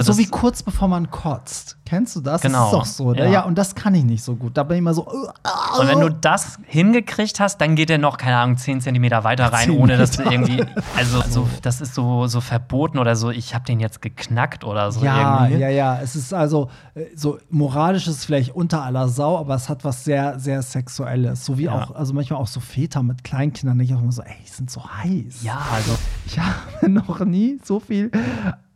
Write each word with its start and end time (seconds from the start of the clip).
Also 0.00 0.14
so 0.14 0.18
wie 0.18 0.26
kurz 0.26 0.62
bevor 0.62 0.88
man 0.88 1.10
kotzt. 1.10 1.76
Kennst 1.90 2.14
du 2.14 2.20
das? 2.20 2.40
Genau, 2.40 2.70
Das 2.70 2.88
ist 2.88 3.00
doch 3.00 3.06
so, 3.06 3.12
ne? 3.12 3.24
ja. 3.24 3.30
Ja. 3.30 3.42
und 3.46 3.58
das 3.58 3.74
kann 3.74 3.96
ich 3.96 4.04
nicht 4.04 4.22
so 4.22 4.36
gut. 4.36 4.56
Da 4.56 4.62
bin 4.62 4.76
ich 4.76 4.78
immer 4.78 4.94
so. 4.94 5.08
äh, 5.08 5.80
Und 5.80 5.88
wenn 5.88 5.98
du 5.98 6.08
das 6.08 6.58
hingekriegt 6.66 7.40
hast, 7.40 7.60
dann 7.60 7.74
geht 7.74 7.90
er 7.90 7.98
noch, 7.98 8.16
keine 8.16 8.36
Ahnung, 8.36 8.56
10 8.56 8.80
Zentimeter 8.80 9.24
weiter 9.24 9.52
rein, 9.52 9.70
10 9.70 9.76
ohne 9.76 9.96
dass 9.96 10.12
du 10.12 10.22
irgendwie. 10.22 10.64
Also, 10.96 11.20
so, 11.28 11.48
das 11.62 11.80
ist 11.80 11.96
so, 11.96 12.28
so 12.28 12.40
verboten 12.40 12.96
oder 12.98 13.16
so, 13.16 13.30
ich 13.30 13.56
habe 13.56 13.64
den 13.64 13.80
jetzt 13.80 14.00
geknackt 14.02 14.62
oder 14.62 14.92
so 14.92 15.04
ja, 15.04 15.46
irgendwie. 15.46 15.60
ja, 15.62 15.68
ja. 15.68 15.98
Es 16.00 16.14
ist 16.14 16.32
also 16.32 16.70
äh, 16.94 17.06
so 17.16 17.38
moralisch 17.50 18.06
ist 18.06 18.24
vielleicht 18.24 18.54
unter 18.54 18.84
aller 18.84 19.08
Sau, 19.08 19.36
aber 19.36 19.56
es 19.56 19.68
hat 19.68 19.82
was 19.84 20.04
sehr, 20.04 20.38
sehr 20.38 20.62
Sexuelles. 20.62 21.44
So 21.44 21.58
wie 21.58 21.64
Ja. 21.64 21.72
auch, 21.74 21.96
also 21.96 22.14
manchmal 22.14 22.38
auch 22.40 22.46
so 22.46 22.60
Väter 22.60 23.02
mit 23.02 23.24
Kleinkindern, 23.24 23.76
denke 23.78 23.92
ich 23.92 23.98
auch 23.98 24.02
immer 24.02 24.12
so, 24.12 24.22
ey, 24.22 24.36
die 24.46 24.48
sind 24.50 24.70
so 24.70 24.80
heiß. 24.88 25.42
Ja, 25.42 25.60
also. 25.74 25.98
Ich 26.24 26.38
habe 26.80 26.88
noch 26.88 27.18
nie 27.24 27.58
so 27.64 27.80
viel 27.80 28.12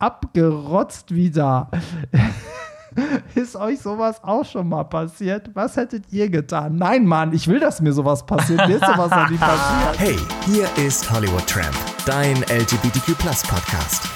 abgerotzt 0.00 1.14
wie 1.14 1.30
da. 1.30 1.68
Ist 3.34 3.56
euch 3.56 3.80
sowas 3.80 4.22
auch 4.22 4.44
schon 4.44 4.68
mal 4.68 4.84
passiert? 4.84 5.50
Was 5.54 5.76
hättet 5.76 6.04
ihr 6.12 6.28
getan? 6.28 6.76
Nein, 6.76 7.06
Mann, 7.06 7.32
ich 7.32 7.48
will, 7.48 7.60
dass 7.60 7.80
mir 7.80 7.92
sowas 7.92 8.24
passiert. 8.24 8.66
Mir 8.68 8.76
ist 8.76 8.86
sowas 8.86 9.10
noch 9.10 9.30
nie 9.30 9.36
passiert. 9.38 9.98
Hey, 9.98 10.16
hier 10.46 10.68
ist 10.86 11.10
Hollywood 11.10 11.46
Tramp, 11.46 11.74
dein 12.06 12.36
LGBTQ 12.42 13.16
Podcast. 13.18 14.08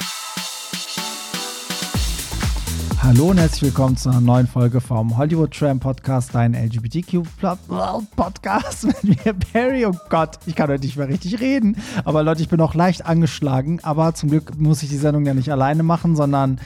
Hallo 3.00 3.30
und 3.30 3.38
herzlich 3.38 3.62
willkommen 3.62 3.96
zu 3.96 4.10
einer 4.10 4.20
neuen 4.20 4.46
Folge 4.46 4.80
vom 4.80 5.16
Hollywood 5.16 5.56
Tram 5.56 5.80
Podcast, 5.80 6.34
dein 6.34 6.52
LGBTQ 6.52 7.22
Podcast 8.16 8.84
mit 9.02 9.04
mir, 9.04 9.34
Barry. 9.52 9.86
Oh 9.86 9.94
Gott, 10.10 10.38
ich 10.46 10.54
kann 10.54 10.68
heute 10.68 10.82
nicht 10.84 10.96
mehr 10.96 11.08
richtig 11.08 11.40
reden. 11.40 11.76
Aber 12.04 12.22
Leute, 12.22 12.42
ich 12.42 12.48
bin 12.48 12.60
auch 12.60 12.74
leicht 12.74 13.06
angeschlagen. 13.06 13.78
Aber 13.82 14.14
zum 14.14 14.30
Glück 14.30 14.58
muss 14.58 14.82
ich 14.82 14.90
die 14.90 14.96
Sendung 14.96 15.24
ja 15.24 15.32
nicht 15.32 15.50
alleine 15.50 15.84
machen, 15.84 16.16
sondern 16.16 16.60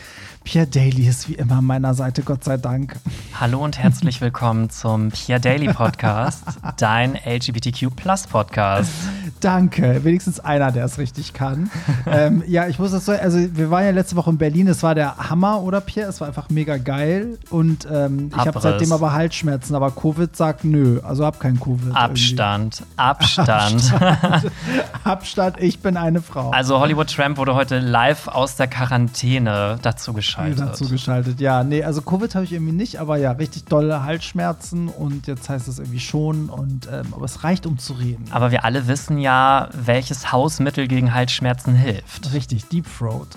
Pierre 0.44 0.66
Daly 0.66 1.06
ist 1.06 1.28
wie 1.28 1.34
immer 1.34 1.58
an 1.58 1.64
meiner 1.64 1.94
Seite, 1.94 2.22
Gott 2.22 2.42
sei 2.44 2.56
Dank. 2.56 2.96
Hallo 3.38 3.62
und 3.62 3.78
herzlich 3.78 4.20
willkommen 4.20 4.70
zum 4.70 5.10
Pierre 5.10 5.40
Daily 5.40 5.72
Podcast, 5.72 6.42
dein 6.76 7.14
LGBTQ 7.14 7.90
Podcast. 8.30 8.92
Danke, 9.40 10.04
wenigstens 10.04 10.40
einer, 10.40 10.70
der 10.70 10.84
es 10.84 10.98
richtig 10.98 11.32
kann. 11.32 11.70
ähm, 12.06 12.42
ja, 12.46 12.68
ich 12.68 12.78
muss 12.78 12.92
es 12.92 13.06
so, 13.06 13.12
also 13.12 13.38
wir 13.38 13.70
waren 13.70 13.84
ja 13.84 13.90
letzte 13.90 14.16
Woche 14.16 14.30
in 14.30 14.38
Berlin, 14.38 14.68
es 14.68 14.82
war 14.82 14.94
der 14.94 15.16
Hammer, 15.16 15.62
oder 15.62 15.80
Pierre? 15.80 16.08
Es 16.08 16.20
war 16.20 16.28
einfach 16.28 16.48
mega 16.48 16.76
geil. 16.76 17.38
Und 17.50 17.86
ähm, 17.90 18.30
ich 18.30 18.36
habe 18.36 18.60
seitdem 18.60 18.92
aber 18.92 19.12
Halsschmerzen, 19.12 19.74
aber 19.74 19.90
Covid 19.90 20.36
sagt 20.36 20.64
nö, 20.64 21.00
also 21.02 21.24
hab 21.24 21.40
kein 21.40 21.58
Covid. 21.58 21.80
irgendwie. 21.86 21.98
Abstand, 21.98 22.82
Abstand. 22.96 23.92
Abstand, 25.04 25.56
ich 25.60 25.80
bin 25.80 25.96
eine 25.96 26.22
Frau. 26.22 26.50
Also 26.50 26.78
Hollywood 26.78 27.12
Tramp 27.12 27.38
wurde 27.38 27.54
heute 27.54 27.78
live 27.78 28.28
aus 28.28 28.56
der 28.56 28.68
Quarantäne 28.68 29.78
dazu 29.82 30.12
geschaltet. 30.36 30.60
dazu 30.60 30.88
geschaltet. 30.88 31.40
Ja, 31.40 31.64
nee, 31.64 31.82
also 31.82 32.02
Covid 32.02 32.34
habe 32.34 32.44
ich 32.44 32.52
irgendwie 32.52 32.72
nicht, 32.72 32.98
aber 32.98 33.16
ja, 33.16 33.32
richtig 33.32 33.64
dolle 33.64 34.02
Halsschmerzen 34.04 34.88
und 34.88 35.26
jetzt 35.26 35.48
heißt 35.48 35.68
es 35.68 35.78
irgendwie 35.78 36.00
schon 36.00 36.48
und 36.48 36.88
ähm, 36.92 37.06
aber 37.12 37.24
es 37.24 37.44
reicht, 37.44 37.66
um 37.66 37.78
zu 37.78 37.94
reden. 37.94 38.24
Aber 38.30 38.50
wir 38.50 38.64
alle 38.64 38.86
wissen 38.88 39.18
ja, 39.18 39.68
welches 39.72 40.32
Hausmittel 40.32 40.88
gegen 40.88 41.14
Halsschmerzen 41.14 41.74
hilft. 41.74 42.32
Richtig, 42.32 42.68
Deep 42.68 42.86
Throat. 42.98 43.28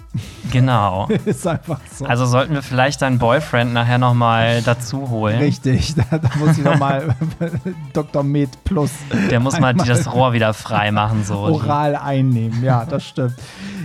Genau. 0.51 1.07
ist 1.25 1.45
einfach 1.47 1.79
so. 1.91 2.05
Also 2.05 2.25
sollten 2.25 2.53
wir 2.53 2.61
vielleicht 2.61 3.01
deinen 3.01 3.19
Boyfriend 3.19 3.73
nachher 3.73 3.97
noch 3.97 4.13
mal 4.13 4.61
dazu 4.61 5.09
holen. 5.09 5.37
Richtig, 5.37 5.95
da, 6.09 6.17
da 6.17 6.29
muss 6.37 6.57
ich 6.57 6.63
nochmal 6.63 7.15
Dr. 7.93 8.23
Med 8.23 8.49
Plus 8.63 8.91
Der 9.29 9.39
muss 9.39 9.59
mal 9.59 9.73
das 9.73 10.11
Rohr 10.11 10.33
wieder 10.33 10.53
frei 10.53 10.91
machen. 10.91 11.23
So. 11.23 11.37
oral 11.37 11.95
einnehmen. 11.95 12.63
Ja, 12.63 12.85
das 12.85 13.05
stimmt. 13.05 13.35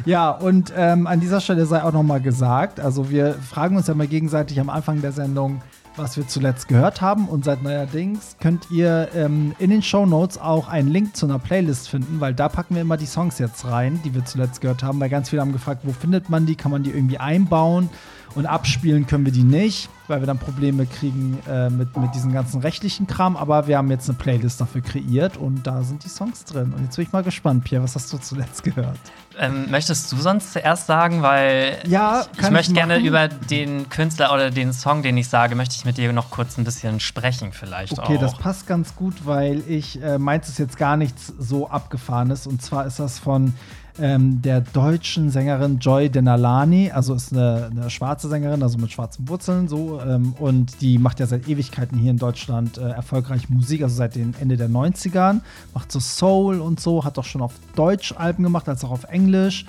Ja, 0.04 0.30
und 0.30 0.72
ähm, 0.76 1.06
an 1.06 1.20
dieser 1.20 1.40
Stelle 1.40 1.66
sei 1.66 1.82
auch 1.82 1.92
nochmal 1.92 2.20
gesagt, 2.20 2.80
also 2.80 3.10
wir 3.10 3.34
fragen 3.34 3.76
uns 3.76 3.86
ja 3.86 3.94
mal 3.94 4.06
gegenseitig 4.06 4.60
am 4.60 4.70
Anfang 4.70 5.00
der 5.00 5.12
Sendung, 5.12 5.60
was 5.96 6.16
wir 6.16 6.26
zuletzt 6.26 6.68
gehört 6.68 7.00
haben. 7.00 7.28
Und 7.28 7.44
seit 7.44 7.62
neuerdings 7.62 8.36
könnt 8.40 8.70
ihr 8.70 9.08
ähm, 9.14 9.54
in 9.58 9.70
den 9.70 9.82
Show 9.82 10.06
Notes 10.06 10.38
auch 10.38 10.68
einen 10.68 10.88
Link 10.88 11.16
zu 11.16 11.26
einer 11.26 11.38
Playlist 11.38 11.88
finden, 11.88 12.20
weil 12.20 12.34
da 12.34 12.48
packen 12.48 12.74
wir 12.74 12.82
immer 12.82 12.96
die 12.96 13.06
Songs 13.06 13.38
jetzt 13.38 13.64
rein, 13.66 14.00
die 14.04 14.14
wir 14.14 14.24
zuletzt 14.24 14.60
gehört 14.60 14.82
haben. 14.82 15.00
Weil 15.00 15.08
ganz 15.08 15.30
viele 15.30 15.42
haben 15.42 15.52
gefragt, 15.52 15.82
wo 15.84 15.92
findet 15.92 16.30
man 16.30 16.46
die? 16.46 16.56
Kann 16.56 16.70
man 16.70 16.82
die 16.82 16.90
irgendwie 16.90 17.18
einbauen? 17.18 17.90
Und 18.34 18.46
abspielen 18.46 19.06
können 19.06 19.24
wir 19.24 19.32
die 19.32 19.42
nicht, 19.42 19.88
weil 20.06 20.20
wir 20.20 20.26
dann 20.26 20.38
Probleme 20.38 20.86
kriegen 20.86 21.38
äh, 21.48 21.68
mit, 21.68 21.96
mit 21.96 22.14
diesem 22.14 22.32
ganzen 22.32 22.60
rechtlichen 22.60 23.06
Kram. 23.06 23.36
Aber 23.36 23.66
wir 23.66 23.76
haben 23.76 23.90
jetzt 23.90 24.08
eine 24.08 24.18
Playlist 24.18 24.60
dafür 24.60 24.82
kreiert 24.82 25.36
und 25.36 25.66
da 25.66 25.82
sind 25.82 26.04
die 26.04 26.08
Songs 26.08 26.44
drin. 26.44 26.72
Und 26.76 26.84
jetzt 26.84 26.96
bin 26.96 27.06
ich 27.06 27.12
mal 27.12 27.22
gespannt, 27.22 27.64
Pierre, 27.64 27.82
was 27.82 27.94
hast 27.96 28.12
du 28.12 28.18
zuletzt 28.18 28.62
gehört? 28.62 28.98
Ähm, 29.38 29.70
möchtest 29.70 30.10
du 30.12 30.16
sonst 30.16 30.52
zuerst 30.52 30.86
sagen, 30.86 31.22
weil 31.22 31.78
Ja, 31.86 32.24
ich, 32.36 32.42
ich 32.44 32.50
möchte 32.50 32.72
ich 32.72 32.78
gerne 32.78 32.98
über 32.98 33.28
den 33.28 33.88
Künstler 33.88 34.32
oder 34.32 34.50
den 34.50 34.72
Song, 34.72 35.02
den 35.02 35.16
ich 35.16 35.28
sage, 35.28 35.54
möchte 35.54 35.74
ich 35.76 35.84
mit 35.84 35.96
dir 35.98 36.12
noch 36.12 36.30
kurz 36.30 36.58
ein 36.58 36.64
bisschen 36.64 37.00
sprechen 37.00 37.52
vielleicht 37.52 37.98
Okay, 37.98 38.16
auch. 38.16 38.20
das 38.20 38.36
passt 38.36 38.66
ganz 38.66 38.94
gut, 38.94 39.26
weil 39.26 39.62
ich 39.68 40.00
äh, 40.02 40.18
meins 40.18 40.48
ist 40.48 40.58
jetzt 40.58 40.76
gar 40.76 40.96
nichts 40.96 41.32
so 41.38 41.68
abgefahrenes. 41.68 42.46
Und 42.46 42.62
zwar 42.62 42.86
ist 42.86 42.98
das 43.00 43.18
von 43.18 43.54
ähm, 44.00 44.42
der 44.42 44.60
deutschen 44.60 45.30
Sängerin 45.30 45.78
Joy 45.78 46.08
Denalani, 46.08 46.90
also 46.90 47.14
ist 47.14 47.32
eine, 47.32 47.70
eine 47.70 47.90
schwarze 47.90 48.28
Sängerin, 48.28 48.62
also 48.62 48.78
mit 48.78 48.90
schwarzen 48.90 49.28
Wurzeln 49.28 49.68
so. 49.68 50.00
Ähm, 50.00 50.34
und 50.38 50.80
die 50.80 50.98
macht 50.98 51.20
ja 51.20 51.26
seit 51.26 51.48
Ewigkeiten 51.48 51.98
hier 51.98 52.10
in 52.10 52.18
Deutschland 52.18 52.78
äh, 52.78 52.90
erfolgreich 52.90 53.48
Musik, 53.50 53.82
also 53.82 53.94
seit 53.94 54.14
den 54.14 54.34
Ende 54.40 54.56
der 54.56 54.68
90ern. 54.68 55.40
Macht 55.74 55.92
so 55.92 56.00
Soul 56.00 56.60
und 56.60 56.80
so, 56.80 57.04
hat 57.04 57.18
auch 57.18 57.24
schon 57.24 57.42
auf 57.42 57.52
Deutsch 57.74 58.14
Alben 58.16 58.42
gemacht, 58.42 58.68
als 58.68 58.84
auch 58.84 58.90
auf 58.90 59.04
Englisch. 59.04 59.66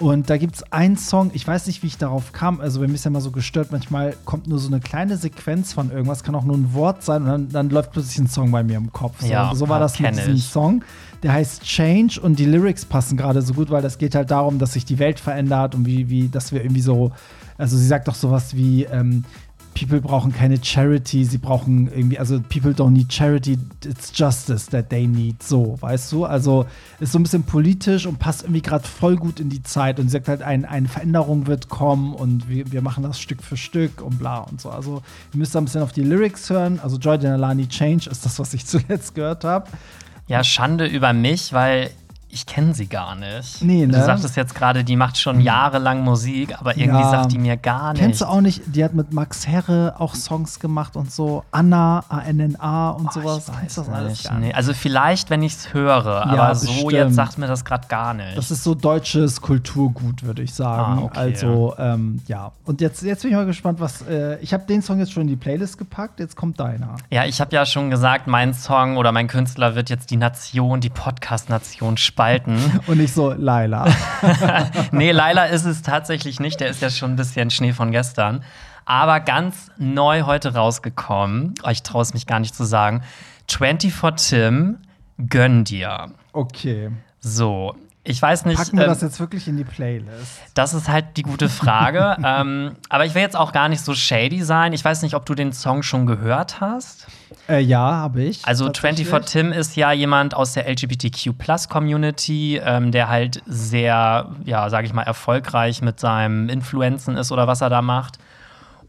Und 0.00 0.28
da 0.28 0.36
gibt 0.36 0.56
es 0.56 0.72
einen 0.72 0.96
Song, 0.96 1.30
ich 1.34 1.46
weiß 1.46 1.66
nicht, 1.66 1.82
wie 1.82 1.86
ich 1.86 1.98
darauf 1.98 2.32
kam. 2.32 2.60
Also, 2.60 2.80
bei 2.80 2.88
mir 2.88 2.94
ist 2.94 3.04
ja 3.04 3.10
immer 3.10 3.20
so 3.20 3.30
gestört, 3.30 3.70
manchmal 3.70 4.16
kommt 4.24 4.48
nur 4.48 4.58
so 4.58 4.66
eine 4.66 4.80
kleine 4.80 5.16
Sequenz 5.16 5.72
von 5.72 5.90
irgendwas, 5.90 6.24
kann 6.24 6.34
auch 6.34 6.44
nur 6.44 6.56
ein 6.56 6.74
Wort 6.74 7.04
sein 7.04 7.22
und 7.22 7.28
dann, 7.28 7.48
dann 7.50 7.70
läuft 7.70 7.92
plötzlich 7.92 8.18
ein 8.18 8.28
Song 8.28 8.50
bei 8.50 8.64
mir 8.64 8.76
im 8.76 8.92
Kopf. 8.92 9.20
So, 9.20 9.28
Ja, 9.28 9.54
so 9.54 9.68
war 9.68 9.78
das 9.78 10.00
mit 10.00 10.16
diesem. 10.16 10.36
Song. 10.38 10.84
Der 11.24 11.32
heißt 11.32 11.62
Change 11.64 12.20
und 12.20 12.38
die 12.38 12.44
Lyrics 12.44 12.84
passen 12.84 13.16
gerade 13.16 13.40
so 13.40 13.54
gut, 13.54 13.70
weil 13.70 13.80
das 13.80 13.96
geht 13.96 14.14
halt 14.14 14.30
darum, 14.30 14.58
dass 14.58 14.74
sich 14.74 14.84
die 14.84 14.98
Welt 14.98 15.18
verändert 15.18 15.74
und 15.74 15.86
wie, 15.86 16.10
wie 16.10 16.28
dass 16.28 16.52
wir 16.52 16.62
irgendwie 16.62 16.82
so, 16.82 17.12
also 17.56 17.78
sie 17.78 17.86
sagt 17.86 18.08
doch 18.08 18.14
sowas 18.14 18.54
wie, 18.54 18.84
ähm, 18.84 19.24
People 19.74 20.02
brauchen 20.02 20.32
keine 20.32 20.62
Charity, 20.62 21.24
sie 21.24 21.38
brauchen 21.38 21.88
irgendwie, 21.88 22.18
also 22.18 22.40
people 22.40 22.72
don't 22.72 22.90
need 22.90 23.10
charity, 23.10 23.58
it's 23.84 24.12
justice 24.14 24.66
that 24.66 24.90
they 24.90 25.06
need, 25.06 25.42
so, 25.42 25.76
weißt 25.80 26.12
du? 26.12 26.26
Also 26.26 26.66
ist 27.00 27.12
so 27.12 27.18
ein 27.18 27.22
bisschen 27.22 27.42
politisch 27.42 28.04
und 28.06 28.18
passt 28.18 28.42
irgendwie 28.42 28.62
gerade 28.62 28.86
voll 28.86 29.16
gut 29.16 29.40
in 29.40 29.48
die 29.48 29.62
Zeit 29.62 29.98
und 29.98 30.08
sie 30.08 30.12
sagt 30.12 30.28
halt, 30.28 30.42
ein, 30.42 30.66
eine 30.66 30.88
Veränderung 30.88 31.46
wird 31.46 31.70
kommen 31.70 32.14
und 32.14 32.50
wir, 32.50 32.70
wir 32.70 32.82
machen 32.82 33.02
das 33.02 33.18
Stück 33.18 33.42
für 33.42 33.56
Stück 33.56 34.02
und 34.02 34.18
bla 34.18 34.40
und 34.40 34.60
so. 34.60 34.68
Also 34.68 35.02
ihr 35.32 35.38
müsst 35.38 35.54
da 35.54 35.60
ein 35.60 35.64
bisschen 35.64 35.82
auf 35.82 35.92
die 35.92 36.02
Lyrics 36.02 36.50
hören. 36.50 36.78
Also 36.82 36.98
Joy 36.98 37.18
Denalani 37.18 37.66
Change 37.66 38.10
ist 38.10 38.24
das, 38.24 38.38
was 38.38 38.54
ich 38.54 38.66
zuletzt 38.66 39.14
gehört 39.14 39.44
habe. 39.44 39.68
Ja, 40.26 40.42
Schande 40.42 40.86
über 40.86 41.12
mich, 41.12 41.52
weil 41.52 41.90
ich 42.34 42.46
kenne 42.46 42.74
sie 42.74 42.86
gar 42.86 43.14
nicht. 43.14 43.62
Nee, 43.62 43.86
ne? 43.86 43.92
Du 43.92 44.04
sagtest 44.04 44.36
jetzt 44.36 44.54
gerade, 44.54 44.84
die 44.84 44.96
macht 44.96 45.16
schon 45.18 45.40
jahrelang 45.40 46.02
Musik, 46.02 46.58
aber 46.58 46.76
irgendwie 46.76 47.00
Ja. 47.00 47.10
sagt 47.10 47.32
die 47.32 47.38
mir 47.38 47.56
gar 47.56 47.92
nicht. 47.92 48.02
Kennst 48.02 48.20
du 48.20 48.26
auch 48.26 48.40
nicht, 48.40 48.62
die 48.66 48.84
hat 48.84 48.92
mit 48.94 49.12
Max 49.12 49.46
Herre 49.46 49.94
auch 49.98 50.14
Songs 50.14 50.58
gemacht 50.60 50.96
und 50.96 51.10
so. 51.12 51.44
Anna, 51.52 52.04
A-N-N-A 52.08 52.90
und 52.90 53.06
Oh, 53.08 53.10
sowas. 53.20 53.48
ich 53.48 53.62
weiß 53.64 53.74
das 53.76 53.88
alles 53.88 54.08
nicht. 54.10 54.24
gar 54.24 54.38
Nee. 54.38 54.52
Also 54.52 54.74
vielleicht, 54.74 55.30
wenn 55.30 55.42
ich 55.42 55.54
es 55.54 55.72
höre, 55.72 56.26
aber 56.26 56.54
so 56.54 56.66
bestimmt. 56.66 56.92
jetzt 56.92 57.14
sagt 57.14 57.38
mir 57.38 57.46
das 57.46 57.64
gerade 57.64 57.86
gar 57.88 58.12
nicht. 58.14 58.36
Das 58.36 58.50
ist 58.50 58.64
so 58.64 58.74
deutsches 58.74 59.40
Kulturgut, 59.40 60.22
würde 60.24 60.42
ich 60.42 60.52
sagen. 60.52 60.98
Ah, 61.00 61.04
okay. 61.04 61.18
Also, 61.18 61.74
ähm, 61.78 62.20
ja. 62.26 62.52
Und 62.64 62.80
jetzt, 62.80 63.02
jetzt 63.02 63.22
bin 63.22 63.30
ich 63.30 63.36
mal 63.36 63.46
gespannt, 63.46 63.80
was. 63.80 64.02
Äh, 64.02 64.38
ich 64.40 64.52
habe 64.52 64.64
den 64.66 64.82
Song 64.82 64.98
jetzt 64.98 65.12
schon 65.12 65.22
in 65.22 65.28
die 65.28 65.36
Playlist 65.36 65.78
gepackt, 65.78 66.20
jetzt 66.20 66.36
kommt 66.36 66.58
deiner. 66.60 66.96
ja, 67.10 67.24
ich 67.24 67.40
habe 67.40 67.54
ja 67.54 67.64
schon 67.64 67.90
gesagt, 67.90 68.26
mein 68.26 68.54
Song 68.54 68.96
oder 68.96 69.12
mein 69.12 69.28
Künstler 69.28 69.74
wird 69.74 69.90
jetzt 69.90 70.10
die 70.10 70.16
Nation, 70.16 70.80
die 70.80 70.90
Podcast-Nation 70.90 71.96
spalten. 72.24 72.80
Und 72.86 72.98
nicht 72.98 73.14
so, 73.14 73.32
Laila. 73.32 73.86
nee, 74.92 75.12
Laila 75.12 75.46
ist 75.46 75.64
es 75.64 75.82
tatsächlich 75.82 76.40
nicht. 76.40 76.60
Der 76.60 76.68
ist 76.68 76.82
ja 76.82 76.90
schon 76.90 77.12
ein 77.12 77.16
bisschen 77.16 77.50
Schnee 77.50 77.72
von 77.72 77.90
gestern. 77.92 78.42
Aber 78.86 79.20
ganz 79.20 79.70
neu 79.78 80.22
heute 80.22 80.54
rausgekommen. 80.54 81.54
Oh, 81.64 81.70
Ich 81.70 81.82
traue 81.82 82.02
es 82.02 82.14
mich 82.14 82.26
gar 82.26 82.40
nicht 82.40 82.54
zu 82.54 82.64
sagen. 82.64 83.02
24 83.48 84.28
Tim, 84.28 84.78
gönn 85.28 85.64
dir. 85.64 86.10
Okay. 86.32 86.90
So. 87.20 87.74
Ich 88.06 88.20
weiß 88.20 88.44
nicht. 88.44 88.58
Packen 88.58 88.76
wir 88.76 88.84
ähm, 88.84 88.90
das 88.90 89.00
jetzt 89.00 89.18
wirklich 89.18 89.48
in 89.48 89.56
die 89.56 89.64
Playlist? 89.64 90.42
Das 90.52 90.74
ist 90.74 90.88
halt 90.88 91.16
die 91.16 91.22
gute 91.22 91.48
Frage. 91.48 92.16
ähm, 92.24 92.72
aber 92.90 93.06
ich 93.06 93.14
will 93.14 93.22
jetzt 93.22 93.36
auch 93.36 93.52
gar 93.52 93.70
nicht 93.70 93.80
so 93.80 93.94
shady 93.94 94.42
sein. 94.42 94.74
Ich 94.74 94.84
weiß 94.84 95.00
nicht, 95.02 95.14
ob 95.14 95.24
du 95.24 95.34
den 95.34 95.54
Song 95.54 95.82
schon 95.82 96.04
gehört 96.04 96.60
hast. 96.60 97.06
Äh, 97.48 97.60
ja, 97.60 97.78
habe 97.78 98.22
ich. 98.22 98.44
Also 98.46 98.66
tatsächlich. 98.66 99.08
24 99.08 99.32
Tim 99.32 99.52
ist 99.52 99.76
ja 99.76 99.92
jemand 99.92 100.34
aus 100.34 100.54
der 100.54 100.68
LGBTQ 100.68 101.34
Community, 101.68 102.60
ähm, 102.64 102.90
der 102.90 103.08
halt 103.08 103.42
sehr, 103.46 104.30
ja, 104.44 104.70
sage 104.70 104.86
ich 104.86 104.92
mal, 104.92 105.02
erfolgreich 105.02 105.82
mit 105.82 106.00
seinem 106.00 106.48
Influenzen 106.48 107.16
ist 107.16 107.32
oder 107.32 107.46
was 107.46 107.60
er 107.60 107.68
da 107.70 107.82
macht. 107.82 108.18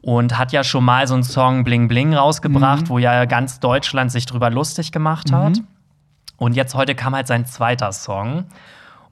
Und 0.02 0.38
hat 0.38 0.52
ja 0.52 0.63
schon 0.63 0.86
mal 0.86 1.07
so 1.07 1.16
einen 1.16 1.24
Song 1.24 1.63
Bling 1.63 1.88
Bling 1.88 2.13
rausgebracht, 2.13 2.84
Mhm. 2.84 2.90
wo 2.90 3.00
ja 3.00 3.25
ganz 3.25 3.60
Deutschland 3.60 4.12
sich 4.12 4.25
drüber 4.28 4.50
lustig 4.52 4.92
gemacht 4.92 5.31
hat. 5.31 5.57
Und 6.38 6.56
jetzt 6.56 6.75
heute 6.75 6.94
kam 6.96 7.16
halt 7.16 7.28
sein 7.28 7.46
zweiter 7.46 7.92
Song. 7.92 8.46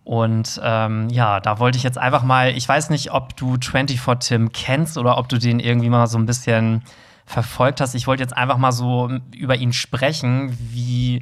Und 0.04 0.60
ähm, 0.64 1.10
ja, 1.10 1.40
da 1.40 1.60
wollte 1.60 1.78
ich 1.78 1.84
jetzt 1.84 1.98
einfach 1.98 2.24
mal, 2.24 2.50
ich 2.56 2.68
weiß 2.68 2.90
nicht, 2.92 3.12
ob 3.12 3.36
du 3.38 3.58
24 3.60 4.00
Tim 4.20 4.52
kennst 4.52 4.98
oder 4.98 5.18
ob 5.18 5.30
du 5.30 5.38
den 5.40 5.60
irgendwie 5.60 5.90
mal 5.90 6.08
so 6.08 6.18
ein 6.18 6.26
bisschen 6.26 6.84
verfolgt 7.26 7.82
hast. 7.82 7.96
Ich 7.96 8.08
wollte 8.08 8.24
jetzt 8.24 8.36
einfach 8.36 8.58
mal 8.58 8.72
so 8.72 9.10
über 9.36 9.56
ihn 9.56 9.74
sprechen, 9.74 10.58
wie 10.60 11.22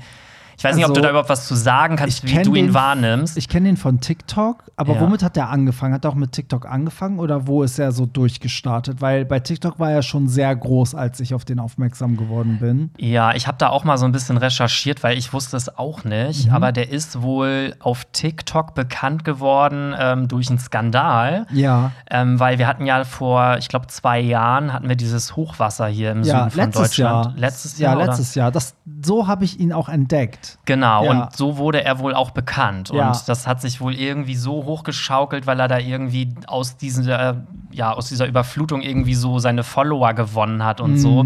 ich 0.61 0.65
weiß 0.65 0.75
nicht, 0.75 0.85
ob 0.85 0.89
du 0.93 0.99
Also, 0.99 1.01
da 1.01 1.09
überhaupt 1.09 1.29
was 1.29 1.47
zu 1.47 1.55
sagen 1.55 1.95
kannst, 1.95 2.23
wie 2.27 2.41
du 2.43 2.53
ihn 2.53 2.67
den- 2.67 2.73
wahrnimmst. 2.75 3.35
Ich 3.35 3.49
kenne 3.49 3.67
den 3.67 3.77
von 3.77 3.99
TikTok, 3.99 4.63
aber 4.77 4.93
Ja. 4.93 5.01
womit 5.01 5.23
hat 5.23 5.35
der 5.35 5.49
angefangen? 5.49 5.93
Hat 5.95 6.05
er 6.05 6.11
auch 6.11 6.15
mit 6.15 6.33
TikTok 6.33 6.67
angefangen 6.67 7.17
oder 7.19 7.47
wo 7.47 7.63
ist 7.63 7.79
er 7.79 7.91
so 7.91 8.05
durchgestartet? 8.05 9.01
Weil 9.01 9.25
bei 9.25 9.39
TikTok 9.39 9.79
war 9.79 9.91
er 9.91 10.03
schon 10.03 10.27
sehr 10.27 10.55
groß, 10.55 10.93
als 10.93 11.19
ich 11.19 11.33
auf 11.33 11.45
den 11.45 11.59
aufmerksam 11.59 12.15
geworden 12.15 12.59
bin. 12.59 12.91
Ja, 12.99 13.33
ich 13.33 13.47
habe 13.47 13.57
da 13.57 13.69
auch 13.69 13.83
mal 13.83 13.97
so 13.97 14.05
ein 14.05 14.11
bisschen 14.11 14.37
recherchiert, 14.37 15.01
weil 15.03 15.17
ich 15.17 15.33
wusste 15.33 15.57
es 15.57 15.77
auch 15.77 16.03
nicht. 16.03 16.47
Mhm. 16.47 16.53
Aber 16.53 16.71
der 16.71 16.89
ist 16.91 17.23
wohl 17.23 17.75
auf 17.79 18.05
TikTok 18.11 18.75
bekannt 18.75 19.23
geworden 19.25 19.95
ähm, 19.97 20.27
durch 20.27 20.49
einen 20.49 20.59
Skandal. 20.59 21.47
Ja, 21.51 21.91
Ähm, 22.09 22.39
weil 22.39 22.59
wir 22.59 22.67
hatten 22.67 22.85
ja 22.85 23.03
vor, 23.03 23.57
ich 23.57 23.67
glaube, 23.67 23.87
zwei 23.87 24.19
Jahren 24.19 24.73
hatten 24.73 24.87
wir 24.89 24.95
dieses 24.95 25.35
Hochwasser 25.35 25.87
hier 25.87 26.11
im 26.11 26.23
ja 26.23 26.49
Süden 26.49 26.51
von 26.51 26.59
letztes 26.59 26.81
Deutschland. 26.89 27.25
Jahr. 27.25 27.33
Letztes 27.37 27.79
Jahr. 27.79 27.99
Ja, 27.99 28.05
letztes 28.05 28.35
Jahr. 28.35 28.51
Das, 28.51 28.75
so 29.03 29.27
habe 29.27 29.43
ich 29.45 29.59
ihn 29.59 29.73
auch 29.73 29.89
entdeckt. 29.89 30.50
Genau, 30.65 31.05
Ja. 31.05 31.11
und 31.11 31.35
so 31.35 31.57
wurde 31.57 31.83
er 31.83 31.99
wohl 31.99 32.13
auch 32.13 32.31
bekannt. 32.31 32.89
Ja. 32.93 33.07
Und 33.07 33.27
das 33.29 33.47
hat 33.47 33.61
sich 33.61 33.81
wohl 33.81 33.93
irgendwie 33.95 34.35
so 34.35 34.65
hochgeschaukelt, 34.65 35.47
weil 35.47 35.59
er 35.59 35.67
da 35.67 35.77
irgendwie 35.79 36.29
aus 36.47 36.77
dieser, 36.77 37.43
ja, 37.71 37.91
aus 37.93 38.09
dieser 38.09 38.27
Überflutung 38.27 38.81
irgendwie 38.81 39.15
so 39.15 39.39
seine 39.39 39.63
Follower 39.63 40.13
gewonnen 40.13 40.63
hat 40.63 40.81
und 40.81 40.97
so, 40.97 41.25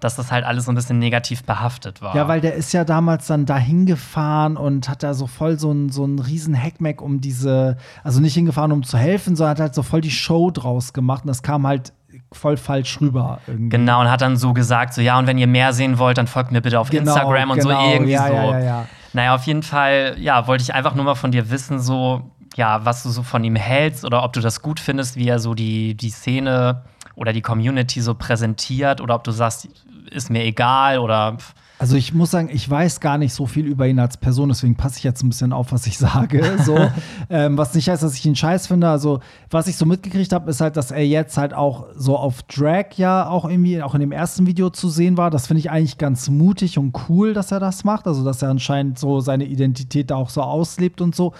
dass 0.00 0.16
das 0.16 0.30
halt 0.30 0.44
alles 0.44 0.66
so 0.66 0.72
ein 0.72 0.74
bisschen 0.74 0.98
negativ 0.98 1.44
behaftet 1.44 2.02
war. 2.02 2.10
Mhm. 2.10 2.16
Ja, 2.16 2.28
weil 2.28 2.40
der 2.42 2.54
ist 2.54 2.72
ja 2.72 2.84
damals 2.84 3.26
dann 3.26 3.46
dahin 3.46 3.86
gefahren 3.86 4.56
und 4.58 4.88
hat 4.88 5.02
da 5.02 5.14
so 5.14 5.26
voll 5.26 5.58
so 5.58 5.70
einen 5.70 5.88
so 5.88 6.04
einen 6.04 6.18
riesen 6.18 6.54
Hackmack 6.60 7.00
um 7.00 7.20
diese, 7.22 7.78
also 8.02 8.20
nicht 8.20 8.34
hingefahren, 8.34 8.72
um 8.72 8.82
zu 8.82 8.98
helfen, 8.98 9.34
sondern 9.34 9.52
hat 9.52 9.60
halt 9.60 9.74
so 9.74 9.82
voll 9.82 10.02
die 10.02 10.10
Show 10.10 10.50
draus 10.50 10.92
gemacht 10.92 11.24
und 11.24 11.28
das 11.28 11.42
kam 11.42 11.66
halt 11.66 11.92
voll 12.36 12.56
falsch 12.56 13.00
rüber 13.00 13.40
irgendwie. 13.46 13.70
Genau, 13.76 14.00
und 14.00 14.10
hat 14.10 14.20
dann 14.20 14.36
so 14.36 14.52
gesagt, 14.52 14.94
so 14.94 15.00
ja, 15.00 15.18
und 15.18 15.26
wenn 15.26 15.38
ihr 15.38 15.46
mehr 15.46 15.72
sehen 15.72 15.98
wollt, 15.98 16.18
dann 16.18 16.26
folgt 16.26 16.52
mir 16.52 16.60
bitte 16.60 16.78
auf 16.80 16.90
Genau, 16.90 17.12
Instagram 17.12 17.50
und 17.50 17.58
genau, 17.58 17.80
so 17.80 17.92
irgendwie 17.92 18.12
ja, 18.12 18.26
so. 18.28 18.34
ja, 18.34 18.44
ja, 18.50 18.64
ja. 18.64 18.86
Naja, 19.12 19.34
auf 19.34 19.44
jeden 19.44 19.62
Fall, 19.62 20.16
ja, 20.18 20.46
wollte 20.46 20.62
ich 20.62 20.74
einfach 20.74 20.94
nur 20.94 21.04
mal 21.04 21.14
von 21.14 21.30
dir 21.30 21.50
wissen, 21.50 21.78
so, 21.80 22.30
ja, 22.56 22.84
was 22.84 23.02
du 23.02 23.10
so 23.10 23.22
von 23.22 23.44
ihm 23.44 23.56
hältst 23.56 24.04
oder 24.04 24.24
ob 24.24 24.32
du 24.32 24.40
das 24.40 24.60
gut 24.60 24.80
findest, 24.80 25.16
wie 25.16 25.28
er 25.28 25.38
so 25.38 25.54
die, 25.54 25.96
die 25.96 26.10
Szene 26.10 26.82
oder 27.14 27.32
die 27.32 27.42
Community 27.42 28.00
so 28.00 28.14
präsentiert 28.14 29.00
oder 29.00 29.14
ob 29.14 29.24
du 29.24 29.30
sagst, 29.30 29.68
ist 30.10 30.30
mir 30.30 30.44
egal 30.44 30.98
oder 30.98 31.36
Also 31.76 31.96
ich 31.96 32.14
muss 32.14 32.30
sagen, 32.30 32.50
ich 32.52 32.70
weiß 32.70 33.00
gar 33.00 33.18
nicht 33.18 33.34
so 33.34 33.46
viel 33.46 33.66
über 33.66 33.86
ihn 33.88 33.98
als 33.98 34.16
Person, 34.16 34.48
deswegen 34.48 34.76
passe 34.76 34.98
ich 34.98 35.04
jetzt 35.04 35.24
ein 35.24 35.28
bisschen 35.28 35.52
auf, 35.52 35.72
was 35.72 35.86
ich 35.86 35.98
sage. 35.98 36.58
So, 36.64 36.78
ähm, 37.30 37.58
was 37.58 37.74
nicht 37.74 37.88
heißt, 37.88 38.02
dass 38.02 38.14
ich 38.14 38.24
ihn 38.24 38.36
scheiß 38.36 38.68
finde. 38.68 38.88
Also 38.88 39.18
was 39.50 39.66
ich 39.66 39.76
so 39.76 39.84
mitgekriegt 39.84 40.32
habe, 40.32 40.48
ist 40.50 40.60
halt, 40.60 40.76
dass 40.76 40.92
er 40.92 41.04
jetzt 41.04 41.36
halt 41.36 41.52
auch 41.52 41.88
so 41.96 42.16
auf 42.16 42.44
Drag 42.44 42.86
ja 42.96 43.28
auch 43.28 43.44
irgendwie 43.44 43.82
auch 43.82 43.94
in 43.94 44.00
dem 44.00 44.12
ersten 44.12 44.46
Video 44.46 44.70
zu 44.70 44.88
sehen 44.88 45.16
war. 45.16 45.30
Das 45.30 45.48
finde 45.48 45.58
ich 45.58 45.70
eigentlich 45.70 45.98
ganz 45.98 46.30
mutig 46.30 46.78
und 46.78 46.94
cool, 47.08 47.34
dass 47.34 47.50
er 47.50 47.58
das 47.58 47.82
macht. 47.82 48.06
Also 48.06 48.24
dass 48.24 48.40
er 48.40 48.50
anscheinend 48.50 48.98
so 48.98 49.18
seine 49.18 49.44
Identität 49.44 50.12
da 50.12 50.16
auch 50.16 50.30
so 50.30 50.42
auslebt 50.42 51.00
und 51.00 51.16
so. 51.16 51.32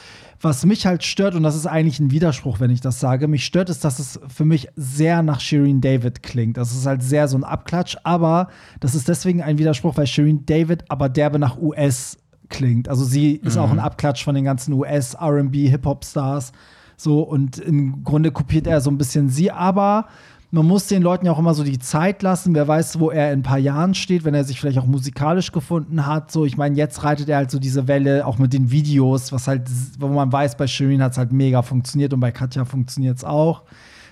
Was 0.44 0.66
mich 0.66 0.84
halt 0.84 1.02
stört, 1.04 1.34
und 1.34 1.42
das 1.42 1.56
ist 1.56 1.64
eigentlich 1.64 1.98
ein 2.00 2.10
Widerspruch, 2.10 2.60
wenn 2.60 2.70
ich 2.70 2.82
das 2.82 3.00
sage, 3.00 3.28
mich 3.28 3.46
stört 3.46 3.70
ist, 3.70 3.82
dass 3.82 3.98
es 3.98 4.20
für 4.28 4.44
mich 4.44 4.68
sehr 4.76 5.22
nach 5.22 5.40
Shireen 5.40 5.80
David 5.80 6.22
klingt. 6.22 6.58
Das 6.58 6.72
ist 6.72 6.84
halt 6.84 7.02
sehr 7.02 7.28
so 7.28 7.38
ein 7.38 7.44
Abklatsch, 7.44 7.96
aber 8.04 8.48
das 8.78 8.94
ist 8.94 9.08
deswegen 9.08 9.40
ein 9.40 9.56
Widerspruch, 9.56 9.96
weil 9.96 10.06
Shireen 10.06 10.44
David 10.44 10.84
aber 10.90 11.08
derbe 11.08 11.38
nach 11.38 11.56
US 11.58 12.18
klingt. 12.50 12.90
Also 12.90 13.04
sie 13.04 13.36
ist 13.36 13.56
auch 13.56 13.70
ein 13.70 13.78
Abklatsch 13.78 14.22
von 14.22 14.34
den 14.34 14.44
ganzen 14.44 14.74
US, 14.74 15.16
RB, 15.18 15.54
Hip-Hop-Stars. 15.54 16.52
So, 16.98 17.22
und 17.22 17.56
im 17.58 18.04
Grunde 18.04 18.30
kopiert 18.30 18.66
er 18.66 18.82
so 18.82 18.90
ein 18.90 18.98
bisschen 18.98 19.30
sie, 19.30 19.50
aber 19.50 20.08
man 20.54 20.66
muss 20.66 20.86
den 20.86 21.02
Leuten 21.02 21.26
ja 21.26 21.32
auch 21.32 21.38
immer 21.40 21.52
so 21.52 21.64
die 21.64 21.80
Zeit 21.80 22.22
lassen. 22.22 22.54
Wer 22.54 22.68
weiß, 22.68 23.00
wo 23.00 23.10
er 23.10 23.32
in 23.32 23.40
ein 23.40 23.42
paar 23.42 23.58
Jahren 23.58 23.92
steht, 23.92 24.24
wenn 24.24 24.34
er 24.34 24.44
sich 24.44 24.60
vielleicht 24.60 24.78
auch 24.78 24.86
musikalisch 24.86 25.50
gefunden 25.50 26.06
hat. 26.06 26.30
So, 26.30 26.44
ich 26.44 26.56
meine, 26.56 26.76
jetzt 26.76 27.02
reitet 27.02 27.28
er 27.28 27.38
halt 27.38 27.50
so 27.50 27.58
diese 27.58 27.88
Welle 27.88 28.24
auch 28.24 28.38
mit 28.38 28.52
den 28.52 28.70
Videos, 28.70 29.32
was 29.32 29.48
halt, 29.48 29.62
wo 29.98 30.06
man 30.06 30.32
weiß, 30.32 30.56
bei 30.56 30.68
Shirin 30.68 31.02
hat 31.02 31.12
es 31.12 31.18
halt 31.18 31.32
mega 31.32 31.62
funktioniert 31.62 32.12
und 32.12 32.20
bei 32.20 32.30
Katja 32.30 32.64
funktioniert 32.64 33.18
es 33.18 33.24
auch. 33.24 33.62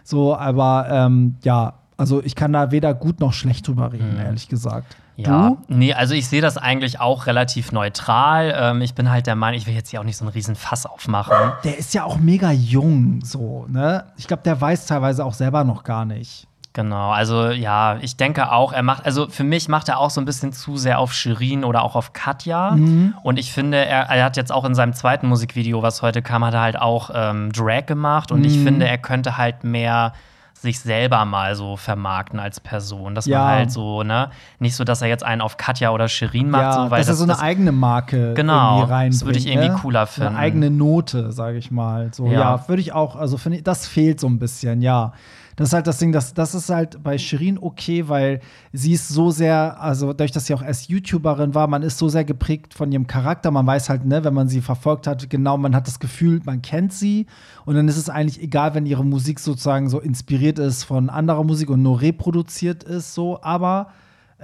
So, 0.02 0.36
aber 0.36 0.88
ähm, 0.90 1.36
ja, 1.44 1.74
also 1.96 2.20
ich 2.24 2.34
kann 2.34 2.52
da 2.52 2.72
weder 2.72 2.92
gut 2.92 3.20
noch 3.20 3.32
schlecht 3.32 3.68
drüber 3.68 3.92
reden, 3.92 4.18
ehrlich 4.18 4.48
gesagt. 4.48 4.96
Ja, 5.26 5.50
Du? 5.50 5.58
nee, 5.68 5.92
also 5.94 6.14
ich 6.14 6.28
sehe 6.28 6.40
das 6.42 6.56
eigentlich 6.58 7.00
auch 7.00 7.26
relativ 7.26 7.72
neutral. 7.72 8.54
Ähm, 8.56 8.80
ich 8.82 8.94
bin 8.94 9.10
halt 9.10 9.26
der 9.26 9.36
Meinung, 9.36 9.56
ich 9.58 9.66
will 9.66 9.74
jetzt 9.74 9.90
hier 9.90 10.00
auch 10.00 10.04
nicht 10.04 10.16
so 10.16 10.24
einen 10.24 10.32
riesen 10.32 10.54
Fass 10.56 10.86
aufmachen. 10.86 11.52
Der 11.64 11.78
ist 11.78 11.94
ja 11.94 12.04
auch 12.04 12.18
mega 12.18 12.50
jung, 12.50 13.20
so, 13.24 13.66
ne? 13.68 14.04
Ich 14.16 14.26
glaube, 14.28 14.42
der 14.44 14.60
weiß 14.60 14.86
teilweise 14.86 15.24
auch 15.24 15.34
selber 15.34 15.64
noch 15.64 15.84
gar 15.84 16.04
nicht. 16.04 16.46
Genau, 16.74 17.10
also 17.10 17.50
ja, 17.50 17.98
ich 18.00 18.16
denke 18.16 18.50
auch, 18.50 18.72
er 18.72 18.82
macht, 18.82 19.04
also 19.04 19.28
für 19.28 19.44
mich 19.44 19.68
macht 19.68 19.90
er 19.90 19.98
auch 19.98 20.08
so 20.08 20.22
ein 20.22 20.24
bisschen 20.24 20.54
zu 20.54 20.78
sehr 20.78 20.98
auf 21.00 21.12
Shirin 21.12 21.64
oder 21.64 21.82
auch 21.82 21.96
auf 21.96 22.14
Katja. 22.14 22.70
Mhm. 22.70 23.12
Und 23.22 23.38
ich 23.38 23.52
finde, 23.52 23.76
er, 23.84 24.04
er 24.08 24.24
hat 24.24 24.38
jetzt 24.38 24.50
auch 24.50 24.64
in 24.64 24.74
seinem 24.74 24.94
zweiten 24.94 25.26
Musikvideo, 25.28 25.82
was 25.82 26.00
heute 26.00 26.22
kam, 26.22 26.42
hat 26.46 26.54
er 26.54 26.62
halt 26.62 26.78
auch 26.80 27.10
ähm, 27.14 27.52
Drag 27.52 27.84
gemacht. 27.84 28.32
Und 28.32 28.38
Mhm. 28.40 28.44
ich 28.46 28.58
finde, 28.58 28.88
er 28.88 28.96
könnte 28.96 29.36
halt 29.36 29.64
mehr 29.64 30.14
sich 30.62 30.80
selber 30.80 31.24
mal 31.24 31.54
so 31.56 31.76
vermarkten 31.76 32.40
als 32.40 32.60
Person. 32.60 33.14
Dass 33.14 33.26
Ja. 33.26 33.40
man 33.40 33.48
halt 33.48 33.70
so, 33.72 34.02
ne, 34.02 34.30
nicht 34.60 34.74
so, 34.76 34.84
dass 34.84 35.02
er 35.02 35.08
jetzt 35.08 35.24
einen 35.24 35.40
auf 35.40 35.56
Katja 35.56 35.90
oder 35.90 36.08
Shirin 36.08 36.48
macht, 36.50 36.62
ja, 36.62 36.72
so, 36.84 36.90
weil 36.90 37.00
dass 37.00 37.08
er 37.08 37.14
so 37.14 37.24
eine 37.24 37.32
das- 37.32 37.42
eigene 37.42 37.72
Marke 37.72 38.32
Genau, 38.34 38.78
irgendwie 38.78 38.92
reinbringt. 38.92 39.14
das 39.14 39.24
würde 39.26 39.38
ich 39.38 39.46
irgendwie 39.46 39.68
ne? 39.68 39.76
cooler 39.82 40.06
So 40.06 40.22
Eine 40.22 40.30
finden. 40.30 40.40
eigene 40.40 40.70
Note, 40.70 41.32
sage 41.32 41.58
ich 41.58 41.70
mal. 41.70 42.10
So, 42.14 42.26
Ja. 42.26 42.32
ja, 42.40 42.68
würde 42.68 42.80
ich 42.80 42.92
auch, 42.92 43.16
also 43.16 43.36
finde 43.36 43.58
ich, 43.58 43.64
das 43.64 43.86
fehlt 43.86 44.20
so 44.20 44.26
ein 44.28 44.38
bisschen, 44.38 44.80
ja. 44.82 45.12
Das 45.56 45.68
ist 45.68 45.72
halt 45.74 45.86
das 45.86 45.98
Ding, 45.98 46.12
das, 46.12 46.34
das 46.34 46.54
ist 46.54 46.70
halt 46.70 47.02
bei 47.02 47.18
Shirin 47.18 47.58
okay, 47.60 48.08
weil 48.08 48.40
sie 48.72 48.92
ist 48.92 49.08
so 49.08 49.30
sehr, 49.30 49.80
also 49.80 50.12
dadurch, 50.12 50.32
dass 50.32 50.46
sie 50.46 50.54
auch 50.54 50.62
erst 50.62 50.88
YouTuberin 50.88 51.54
war, 51.54 51.66
man 51.66 51.82
ist 51.82 51.98
so 51.98 52.08
sehr 52.08 52.24
geprägt 52.24 52.74
von 52.74 52.90
ihrem 52.90 53.06
Charakter. 53.06 53.50
Man 53.50 53.66
weiß 53.66 53.88
halt, 53.88 54.04
ne, 54.04 54.24
wenn 54.24 54.34
man 54.34 54.48
sie 54.48 54.60
verfolgt 54.60 55.06
hat, 55.06 55.28
genau, 55.28 55.56
man 55.58 55.74
hat 55.74 55.86
das 55.86 56.00
Gefühl, 56.00 56.40
man 56.44 56.62
kennt 56.62 56.92
sie. 56.92 57.26
Und 57.64 57.74
dann 57.74 57.88
ist 57.88 57.96
es 57.96 58.08
eigentlich 58.08 58.42
egal, 58.42 58.74
wenn 58.74 58.86
ihre 58.86 59.04
Musik 59.04 59.40
sozusagen 59.40 59.88
so 59.88 60.00
inspiriert 60.00 60.58
ist 60.58 60.84
von 60.84 61.10
anderer 61.10 61.44
Musik 61.44 61.70
und 61.70 61.82
nur 61.82 62.00
reproduziert 62.00 62.84
ist, 62.84 63.14
so. 63.14 63.42
Aber 63.42 63.88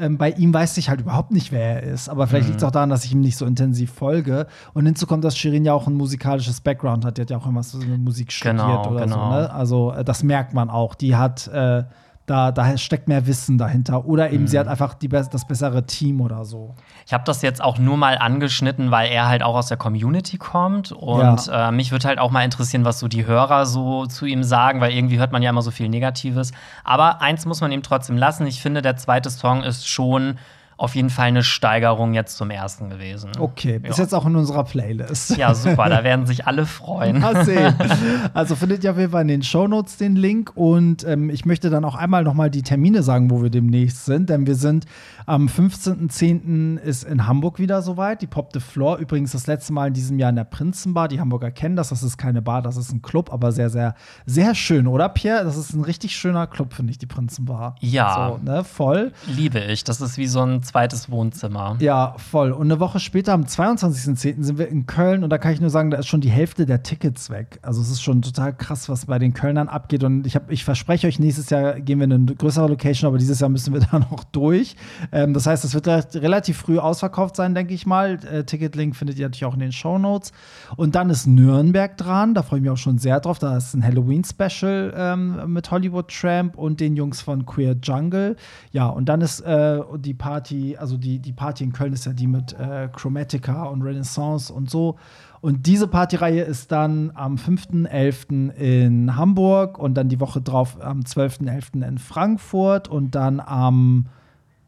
ähm, 0.00 0.18
bei 0.18 0.30
ihm 0.30 0.52
weiß 0.52 0.76
ich 0.78 0.88
halt 0.88 1.00
überhaupt 1.00 1.30
nicht, 1.30 1.52
wer 1.52 1.82
er 1.82 1.82
ist. 1.82 2.08
Aber 2.08 2.26
vielleicht 2.26 2.46
liegt 2.46 2.58
es 2.58 2.64
auch 2.64 2.70
daran, 2.70 2.90
dass 2.90 3.04
ich 3.04 3.12
ihm 3.12 3.20
nicht 3.20 3.36
so 3.36 3.46
intensiv 3.46 3.92
folge. 3.92 4.46
Und 4.74 4.86
hinzu 4.86 5.06
kommt, 5.06 5.24
dass 5.24 5.36
Shirin 5.36 5.64
ja 5.64 5.72
auch 5.72 5.86
ein 5.86 5.94
musikalisches 5.94 6.60
Background 6.60 7.04
hat. 7.04 7.18
Die 7.18 7.22
hat 7.22 7.30
ja 7.30 7.36
auch 7.36 7.42
irgendwas 7.44 7.74
mit 7.74 8.00
Musik 8.00 8.32
studiert 8.32 8.58
Genau, 8.58 8.90
oder 8.90 9.04
genau. 9.04 9.30
so. 9.30 9.36
Ne? 9.36 9.52
Also 9.52 9.92
äh, 9.92 10.04
das 10.04 10.22
merkt 10.22 10.54
man 10.54 10.70
auch. 10.70 10.94
Die 10.94 11.16
hat, 11.16 11.48
äh, 11.48 11.84
da, 12.28 12.52
da 12.52 12.76
steckt 12.76 13.08
mehr 13.08 13.26
Wissen 13.26 13.58
dahinter. 13.58 14.04
Oder 14.04 14.30
eben 14.30 14.46
sie 14.46 14.58
hat 14.58 14.68
einfach 14.68 14.94
die, 14.94 15.08
das 15.08 15.46
bessere 15.46 15.86
Team 15.86 16.20
oder 16.20 16.44
so. 16.44 16.74
Ich 17.06 17.12
habe 17.12 17.24
das 17.24 17.42
jetzt 17.42 17.62
auch 17.62 17.78
nur 17.78 17.96
mal 17.96 18.18
angeschnitten, 18.18 18.90
weil 18.90 19.10
er 19.10 19.28
halt 19.28 19.42
auch 19.42 19.54
aus 19.54 19.68
der 19.68 19.76
Community 19.76 20.36
kommt. 20.36 20.92
Und 20.92 21.50
äh, 21.52 21.70
mich 21.70 21.90
würde 21.90 22.08
halt 22.08 22.18
auch 22.18 22.30
mal 22.30 22.44
interessieren, 22.44 22.84
was 22.84 22.98
so 22.98 23.08
die 23.08 23.26
Hörer 23.26 23.66
so 23.66 24.06
zu 24.06 24.26
ihm 24.26 24.42
sagen, 24.42 24.80
weil 24.80 24.92
irgendwie 24.92 25.18
hört 25.18 25.32
man 25.32 25.42
ja 25.42 25.50
immer 25.50 25.62
so 25.62 25.70
viel 25.70 25.88
Negatives. 25.88 26.52
Aber 26.84 27.22
eins 27.22 27.46
muss 27.46 27.60
man 27.60 27.72
ihm 27.72 27.82
trotzdem 27.82 28.16
lassen. 28.16 28.46
Ich 28.46 28.60
finde, 28.60 28.82
der 28.82 28.96
zweite 28.96 29.30
Song 29.30 29.62
ist 29.62 29.88
schon 29.88 30.38
auf 30.78 30.94
jeden 30.94 31.10
Fall 31.10 31.26
eine 31.26 31.42
Steigerung 31.42 32.14
jetzt 32.14 32.36
zum 32.38 32.50
ersten 32.50 32.88
gewesen. 32.88 33.30
Okay, 33.38 33.80
ist 33.82 33.98
Ja. 33.98 34.04
jetzt 34.04 34.14
auch 34.14 34.24
in 34.24 34.34
unserer 34.36 34.64
Playlist. 34.64 35.36
Ja, 35.36 35.52
super, 35.54 35.88
da 35.90 36.04
werden 36.04 36.24
sich 36.24 36.46
alle 36.46 36.64
freuen. 36.78 37.18
Mal 37.20 37.44
sehen. 37.44 37.74
Also 38.32 38.54
findet 38.56 38.84
ihr 38.84 38.92
auf 38.92 38.98
jeden 38.98 39.10
Fall 39.12 39.22
in 39.22 39.28
den 39.28 39.42
Shownotes 39.42 39.96
den 39.96 40.14
Link 40.16 40.52
und 40.54 41.04
ähm, 41.04 41.28
ich 41.30 41.44
möchte 41.44 41.68
dann 41.70 41.84
auch 41.84 41.94
einmal 41.96 42.22
nochmal 42.24 42.50
die 42.50 42.62
Termine 42.62 43.02
sagen, 43.02 43.30
wo 43.30 43.42
wir 43.42 43.50
demnächst 43.50 44.04
sind, 44.04 44.30
denn 44.30 44.46
wir 44.46 44.54
sind 44.54 44.84
am 45.26 45.48
15.10. 45.48 46.78
ist 46.78 47.04
in 47.04 47.26
Hamburg 47.26 47.58
wieder 47.58 47.82
soweit, 47.82 48.22
die 48.22 48.26
Pop 48.26 48.50
the 48.52 48.60
Floor, 48.60 48.98
übrigens 48.98 49.32
das 49.32 49.46
letzte 49.46 49.72
Mal 49.72 49.88
in 49.88 49.94
diesem 49.94 50.18
Jahr 50.18 50.30
in 50.30 50.36
der 50.36 50.44
Prinzenbar, 50.44 51.08
die 51.08 51.20
Hamburger 51.20 51.50
kennen 51.50 51.76
das, 51.76 51.88
das 51.90 52.02
ist 52.02 52.16
keine 52.18 52.42
Bar, 52.42 52.62
das 52.62 52.76
ist 52.76 52.92
ein 52.92 53.02
Club, 53.02 53.32
aber 53.32 53.52
sehr, 53.52 53.70
sehr, 53.70 53.94
sehr 54.26 54.54
schön, 54.54 54.86
oder 54.86 55.08
Pierre? 55.08 55.44
Das 55.44 55.56
ist 55.56 55.72
ein 55.74 55.82
richtig 55.84 56.16
schöner 56.16 56.46
Club, 56.46 56.72
finde 56.74 56.90
ich, 56.92 56.98
die 56.98 57.06
Prinzenbar. 57.06 57.74
Ja. 57.80 58.36
So, 58.38 58.44
ne, 58.50 58.64
voll. 58.64 59.12
Liebe 59.26 59.58
ich. 59.60 59.84
Das 59.84 60.00
ist 60.00 60.18
wie 60.18 60.26
so 60.26 60.40
ein 60.42 60.62
zweites 60.68 61.10
Wohnzimmer. 61.10 61.76
Ja, 61.80 62.14
voll. 62.18 62.52
Und 62.52 62.66
eine 62.66 62.80
Woche 62.80 63.00
später, 63.00 63.32
am 63.32 63.44
22.10. 63.44 64.42
sind 64.42 64.58
wir 64.58 64.68
in 64.68 64.86
Köln 64.86 65.24
und 65.24 65.30
da 65.30 65.38
kann 65.38 65.52
ich 65.52 65.60
nur 65.60 65.70
sagen, 65.70 65.90
da 65.90 65.98
ist 65.98 66.06
schon 66.06 66.20
die 66.20 66.30
Hälfte 66.30 66.66
der 66.66 66.82
Tickets 66.82 67.30
weg. 67.30 67.58
Also 67.62 67.80
es 67.80 67.90
ist 67.90 68.02
schon 68.02 68.22
total 68.22 68.54
krass, 68.54 68.88
was 68.88 69.06
bei 69.06 69.18
den 69.18 69.32
Kölnern 69.34 69.68
abgeht. 69.68 70.04
Und 70.04 70.26
ich, 70.26 70.36
hab, 70.36 70.50
ich 70.50 70.64
verspreche 70.64 71.06
euch, 71.06 71.18
nächstes 71.18 71.50
Jahr 71.50 71.80
gehen 71.80 71.98
wir 71.98 72.04
in 72.04 72.12
eine 72.12 72.34
größere 72.34 72.68
Location, 72.68 73.08
aber 73.08 73.18
dieses 73.18 73.40
Jahr 73.40 73.50
müssen 73.50 73.72
wir 73.72 73.80
da 73.90 73.98
noch 73.98 74.24
durch. 74.24 74.76
Ähm, 75.10 75.34
das 75.34 75.46
heißt, 75.46 75.64
es 75.64 75.74
wird 75.74 75.86
relativ 75.88 76.58
früh 76.58 76.78
ausverkauft 76.78 77.36
sein, 77.36 77.54
denke 77.54 77.74
ich 77.74 77.86
mal. 77.86 78.18
Äh, 78.30 78.44
Ticketlink 78.44 78.94
findet 78.94 79.18
ihr 79.18 79.26
natürlich 79.26 79.46
auch 79.46 79.54
in 79.54 79.60
den 79.60 79.72
Shownotes. 79.72 80.32
Und 80.76 80.94
dann 80.94 81.10
ist 81.10 81.26
Nürnberg 81.26 81.96
dran, 81.96 82.34
da 82.34 82.42
freue 82.42 82.58
ich 82.58 82.62
mich 82.62 82.70
auch 82.70 82.76
schon 82.76 82.98
sehr 82.98 83.20
drauf. 83.20 83.38
Da 83.38 83.56
ist 83.56 83.74
ein 83.74 83.82
Halloween-Special 83.82 84.94
ähm, 84.96 85.52
mit 85.52 85.70
Hollywood 85.70 86.08
Tramp 86.08 86.56
und 86.56 86.80
den 86.80 86.96
Jungs 86.96 87.20
von 87.20 87.46
Queer 87.46 87.76
Jungle. 87.82 88.36
Ja, 88.72 88.86
und 88.88 89.08
dann 89.08 89.20
ist 89.20 89.40
äh, 89.40 89.80
die 89.96 90.14
Party, 90.14 90.57
also 90.78 90.96
die, 90.96 91.18
die 91.18 91.32
Party 91.32 91.64
in 91.64 91.72
Köln 91.72 91.92
ist 91.92 92.06
ja 92.06 92.12
die 92.12 92.26
mit 92.26 92.52
äh, 92.52 92.88
Chromatica 92.92 93.64
und 93.64 93.82
Renaissance 93.82 94.52
und 94.52 94.70
so. 94.70 94.96
Und 95.40 95.66
diese 95.66 95.86
Partyreihe 95.86 96.42
ist 96.42 96.72
dann 96.72 97.12
am 97.14 97.36
5.11. 97.36 98.50
in 98.54 99.16
Hamburg 99.16 99.78
und 99.78 99.94
dann 99.94 100.08
die 100.08 100.20
Woche 100.20 100.40
drauf 100.40 100.78
am 100.80 101.00
12.11. 101.00 101.86
in 101.86 101.98
Frankfurt 101.98 102.88
und 102.88 103.14
dann 103.14 103.40
am, 103.40 104.06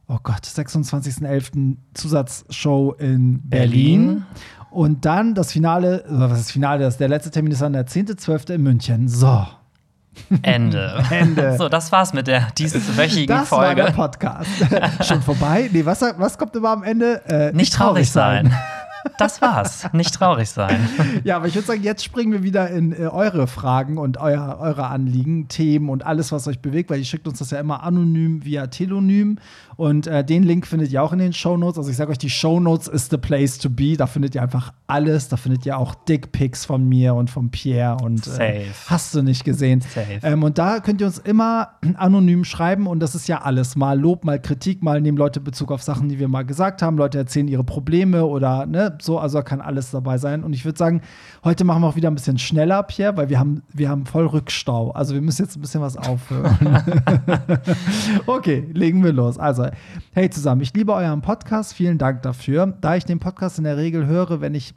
oh 0.06 0.18
Gott, 0.22 0.44
26.11. 0.44 1.76
Zusatzshow 1.94 2.94
in 2.98 3.40
Berlin. 3.48 4.06
Berlin. 4.06 4.26
Und 4.70 5.04
dann 5.04 5.34
das 5.34 5.52
Finale, 5.52 6.04
oder 6.08 6.30
was 6.30 6.38
ist 6.38 6.46
das 6.46 6.52
Finale? 6.52 6.84
Das, 6.84 6.96
der 6.96 7.08
letzte 7.08 7.32
Termin 7.32 7.52
ist 7.52 7.62
dann 7.62 7.72
der 7.72 7.86
10.12. 7.86 8.54
in 8.54 8.62
München. 8.62 9.08
So. 9.08 9.46
Ende. 10.42 11.02
Ende. 11.10 11.56
So, 11.56 11.68
das 11.68 11.90
war's 11.92 12.12
mit 12.12 12.26
der 12.26 12.48
dieswöchigen 12.58 13.26
Das 13.26 13.50
war 13.52 13.74
der 13.74 13.84
Folge. 13.86 13.96
Podcast. 13.96 14.50
Schon 15.06 15.22
vorbei? 15.22 15.68
Nee, 15.72 15.84
was, 15.84 16.02
was 16.02 16.36
kommt 16.38 16.54
immer 16.56 16.70
am 16.70 16.82
Ende? 16.82 17.22
Äh, 17.26 17.52
Nicht 17.52 17.72
traurig 17.74 18.10
sein. 18.10 18.54
Das 19.18 19.40
war's. 19.42 19.88
Nicht 19.92 20.14
traurig 20.14 20.48
sein. 20.48 20.88
Ja, 21.24 21.36
aber 21.36 21.46
ich 21.46 21.54
würde 21.54 21.66
sagen, 21.66 21.82
jetzt 21.82 22.04
springen 22.04 22.32
wir 22.32 22.42
wieder 22.42 22.70
in 22.70 22.92
äh, 22.92 23.06
eure 23.06 23.46
Fragen 23.46 23.98
und 23.98 24.18
euer, 24.18 24.58
eure 24.60 24.86
Anliegen, 24.86 25.48
Themen 25.48 25.88
und 25.88 26.06
alles, 26.06 26.32
was 26.32 26.46
euch 26.48 26.60
bewegt, 26.60 26.90
weil 26.90 26.98
ihr 26.98 27.04
schickt 27.04 27.26
uns 27.26 27.38
das 27.38 27.50
ja 27.50 27.60
immer 27.60 27.82
anonym 27.82 28.44
via 28.44 28.68
Telonym. 28.68 29.38
Und 29.76 30.06
äh, 30.06 30.24
den 30.24 30.42
Link 30.42 30.66
findet 30.66 30.92
ihr 30.92 31.02
auch 31.02 31.12
in 31.12 31.18
den 31.18 31.32
Shownotes. 31.32 31.78
Also 31.78 31.90
ich 31.90 31.96
sage 31.96 32.10
euch, 32.10 32.18
die 32.18 32.30
Shownotes 32.30 32.86
ist 32.86 33.10
the 33.10 33.16
place 33.16 33.58
to 33.58 33.70
be. 33.70 33.96
Da 33.96 34.06
findet 34.06 34.34
ihr 34.34 34.42
einfach 34.42 34.72
alles. 34.86 35.28
Da 35.28 35.36
findet 35.36 35.64
ihr 35.64 35.78
auch 35.78 35.94
Dickpics 35.94 36.66
von 36.66 36.86
mir 36.86 37.14
und 37.14 37.30
von 37.30 37.50
Pierre 37.50 37.96
und 38.02 38.26
äh, 38.26 38.30
Safe. 38.30 38.64
hast 38.88 39.14
du 39.14 39.22
nicht 39.22 39.44
gesehen. 39.44 39.80
Safe. 39.80 40.20
Ähm, 40.22 40.42
und 40.42 40.58
da 40.58 40.80
könnt 40.80 41.00
ihr 41.00 41.06
uns 41.06 41.18
immer 41.18 41.70
anonym 41.96 42.44
schreiben 42.44 42.86
und 42.86 43.00
das 43.00 43.14
ist 43.14 43.26
ja 43.26 43.40
alles. 43.40 43.74
Mal 43.74 43.98
Lob, 43.98 44.24
mal 44.24 44.40
Kritik, 44.40 44.82
mal 44.82 45.00
nehmen 45.00 45.16
Leute 45.16 45.40
Bezug 45.40 45.72
auf 45.72 45.82
Sachen, 45.82 46.08
die 46.08 46.18
wir 46.18 46.28
mal 46.28 46.44
gesagt 46.44 46.82
haben. 46.82 46.98
Leute 46.98 47.16
erzählen 47.16 47.48
ihre 47.48 47.64
Probleme 47.64 48.26
oder 48.26 48.66
ne, 48.66 48.89
so, 49.00 49.18
also 49.18 49.38
da 49.38 49.42
kann 49.42 49.60
alles 49.60 49.90
dabei 49.90 50.18
sein. 50.18 50.44
Und 50.44 50.52
ich 50.52 50.64
würde 50.64 50.78
sagen, 50.78 51.02
heute 51.44 51.64
machen 51.64 51.82
wir 51.82 51.88
auch 51.88 51.96
wieder 51.96 52.10
ein 52.10 52.14
bisschen 52.14 52.38
schneller, 52.38 52.82
Pierre, 52.82 53.16
weil 53.16 53.28
wir 53.28 53.38
haben, 53.38 53.62
wir 53.72 53.88
haben 53.88 54.06
voll 54.06 54.26
Rückstau. 54.26 54.90
Also 54.92 55.14
wir 55.14 55.20
müssen 55.20 55.42
jetzt 55.42 55.56
ein 55.56 55.60
bisschen 55.60 55.80
was 55.80 55.96
aufhören. 55.96 56.82
okay, 58.26 58.66
legen 58.72 59.04
wir 59.04 59.12
los. 59.12 59.38
Also, 59.38 59.66
hey 60.12 60.30
zusammen, 60.30 60.60
ich 60.62 60.74
liebe 60.74 60.92
euren 60.92 61.22
Podcast. 61.22 61.74
Vielen 61.74 61.98
Dank 61.98 62.22
dafür. 62.22 62.74
Da 62.80 62.96
ich 62.96 63.04
den 63.04 63.18
Podcast 63.18 63.58
in 63.58 63.64
der 63.64 63.76
Regel 63.76 64.06
höre, 64.06 64.40
wenn 64.40 64.54
ich 64.54 64.74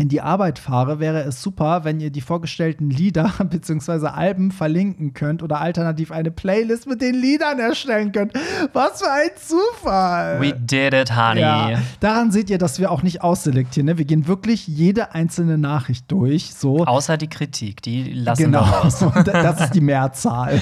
in 0.00 0.08
die 0.08 0.22
Arbeit 0.22 0.58
fahre, 0.58 0.98
wäre 0.98 1.22
es 1.24 1.42
super, 1.42 1.84
wenn 1.84 2.00
ihr 2.00 2.10
die 2.10 2.22
vorgestellten 2.22 2.88
Lieder 2.88 3.30
bzw. 3.50 4.06
Alben 4.06 4.50
verlinken 4.50 5.12
könnt 5.12 5.42
oder 5.42 5.60
alternativ 5.60 6.10
eine 6.10 6.30
Playlist 6.30 6.86
mit 6.86 7.02
den 7.02 7.14
Liedern 7.14 7.58
erstellen 7.58 8.10
könnt. 8.10 8.32
Was 8.72 9.02
für 9.02 9.10
ein 9.10 9.28
Zufall! 9.36 10.40
We 10.40 10.54
did 10.54 10.94
it, 10.94 11.14
honey. 11.14 11.40
Ja, 11.40 11.78
daran 12.00 12.30
seht 12.30 12.48
ihr, 12.48 12.56
dass 12.56 12.78
wir 12.78 12.90
auch 12.90 13.02
nicht 13.02 13.22
ausselektieren. 13.22 13.86
Ne? 13.86 13.98
Wir 13.98 14.06
gehen 14.06 14.26
wirklich 14.26 14.66
jede 14.66 15.14
einzelne 15.14 15.58
Nachricht 15.58 16.10
durch. 16.10 16.54
So. 16.54 16.86
Außer 16.86 17.18
die 17.18 17.28
Kritik, 17.28 17.82
die 17.82 18.14
lassen 18.14 18.44
Genau, 18.44 18.60
wir 18.60 18.66
raus. 18.66 19.04
Das 19.24 19.60
ist 19.60 19.74
die 19.74 19.80
Mehrzahl. 19.82 20.60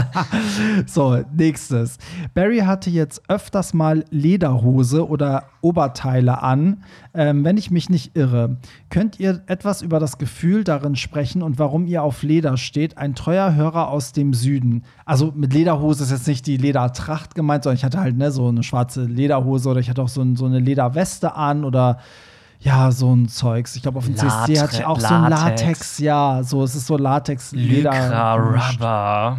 so, 0.86 1.24
nächstes. 1.32 1.98
Barry 2.34 2.58
hatte 2.58 2.88
jetzt 2.90 3.22
öfters 3.28 3.74
mal 3.74 4.04
Lederhose 4.10 5.08
oder 5.08 5.44
Oberteile 5.60 6.42
an, 6.42 6.84
ähm, 7.14 7.44
wenn 7.44 7.56
ich 7.56 7.70
mich 7.70 7.90
nicht 7.90 8.16
irre. 8.16 8.56
Könnt 8.88 9.18
ihr 9.18 9.42
etwas 9.46 9.82
über 9.82 9.98
das 9.98 10.18
Gefühl 10.18 10.64
darin 10.64 10.96
sprechen 10.96 11.42
und 11.42 11.58
warum 11.58 11.86
ihr 11.86 12.02
auf 12.02 12.22
Leder 12.22 12.56
steht? 12.56 12.98
Ein 12.98 13.14
treuer 13.14 13.54
Hörer 13.54 13.88
aus 13.88 14.12
dem 14.12 14.34
Süden. 14.34 14.84
Also 15.04 15.32
mit 15.34 15.52
Lederhose 15.52 16.04
ist 16.04 16.10
jetzt 16.10 16.28
nicht 16.28 16.46
die 16.46 16.56
Ledertracht 16.56 17.34
gemeint, 17.34 17.64
sondern 17.64 17.76
ich 17.76 17.84
hatte 17.84 18.00
halt 18.00 18.16
ne, 18.16 18.30
so 18.30 18.48
eine 18.48 18.62
schwarze 18.62 19.04
Lederhose 19.04 19.68
oder 19.68 19.80
ich 19.80 19.90
hatte 19.90 20.02
auch 20.02 20.08
so, 20.08 20.22
ein, 20.22 20.36
so 20.36 20.46
eine 20.46 20.60
Lederweste 20.60 21.34
an 21.34 21.64
oder 21.64 21.98
ja, 22.60 22.92
so 22.92 23.14
ein 23.14 23.26
Zeugs. 23.28 23.74
Ich 23.74 23.82
glaube, 23.82 23.98
auf 23.98 24.06
dem 24.06 24.16
CSD 24.16 24.60
hatte 24.60 24.76
ich 24.76 24.84
auch 24.84 25.00
so 25.00 25.14
ein 25.14 25.30
Latex. 25.30 25.60
Latex, 25.60 25.98
ja, 25.98 26.42
so, 26.42 26.62
es 26.62 26.74
ist 26.74 26.86
so 26.86 26.96
Latex, 26.96 27.52
Leder. 27.52 27.90
Lycra, 27.90 28.34
Rubber. 28.34 29.38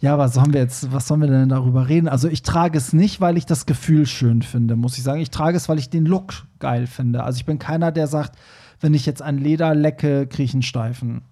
Ja, 0.00 0.12
aber 0.12 0.28
so 0.28 0.40
haben 0.42 0.52
wir 0.52 0.60
jetzt, 0.60 0.92
was 0.92 1.08
sollen 1.08 1.22
wir 1.22 1.28
denn 1.28 1.48
darüber 1.48 1.88
reden? 1.88 2.08
Also 2.08 2.28
ich 2.28 2.42
trage 2.42 2.76
es 2.76 2.92
nicht, 2.92 3.20
weil 3.20 3.38
ich 3.38 3.46
das 3.46 3.64
Gefühl 3.64 4.06
schön 4.06 4.42
finde, 4.42 4.76
muss 4.76 4.98
ich 4.98 5.04
sagen. 5.04 5.20
Ich 5.20 5.30
trage 5.30 5.56
es, 5.56 5.68
weil 5.68 5.78
ich 5.78 5.88
den 5.88 6.04
Look 6.04 6.44
geil 6.58 6.86
finde. 6.86 7.24
Also 7.24 7.38
ich 7.38 7.46
bin 7.46 7.58
keiner, 7.58 7.92
der 7.92 8.06
sagt, 8.06 8.36
wenn 8.80 8.92
ich 8.92 9.06
jetzt 9.06 9.22
an 9.22 9.38
Leder 9.38 9.74
lecke, 9.74 10.26
kriege 10.26 10.44
ich 10.44 10.52
einen 10.52 10.62
Steifen. 10.62 11.22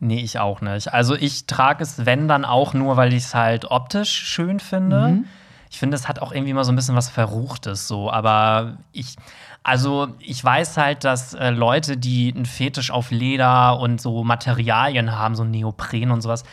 Nee, 0.00 0.20
ich 0.20 0.38
auch 0.38 0.60
nicht. 0.60 0.92
Also 0.92 1.14
ich 1.14 1.46
trage 1.46 1.82
es, 1.82 2.06
wenn 2.06 2.26
dann 2.26 2.44
auch 2.44 2.74
nur, 2.74 2.96
weil 2.96 3.12
ich 3.12 3.24
es 3.24 3.34
halt 3.34 3.70
optisch 3.70 4.10
schön 4.10 4.58
finde. 4.58 5.08
Mhm. 5.08 5.24
Ich 5.70 5.78
finde, 5.78 5.96
es 5.96 6.08
hat 6.08 6.20
auch 6.20 6.32
irgendwie 6.32 6.54
mal 6.54 6.64
so 6.64 6.72
ein 6.72 6.76
bisschen 6.76 6.96
was 6.96 7.08
Verruchtes 7.10 7.86
so. 7.86 8.10
Aber 8.10 8.78
ich, 8.92 9.16
also 9.62 10.08
ich 10.18 10.42
weiß 10.42 10.76
halt, 10.76 11.04
dass 11.04 11.34
äh, 11.34 11.50
Leute, 11.50 11.96
die 11.96 12.32
einen 12.34 12.46
Fetisch 12.46 12.90
auf 12.90 13.10
Leder 13.10 13.78
und 13.78 14.00
so 14.00 14.24
Materialien 14.24 15.12
haben, 15.12 15.34
so 15.34 15.44
Neopren 15.44 16.10
und 16.10 16.20
sowas, 16.20 16.44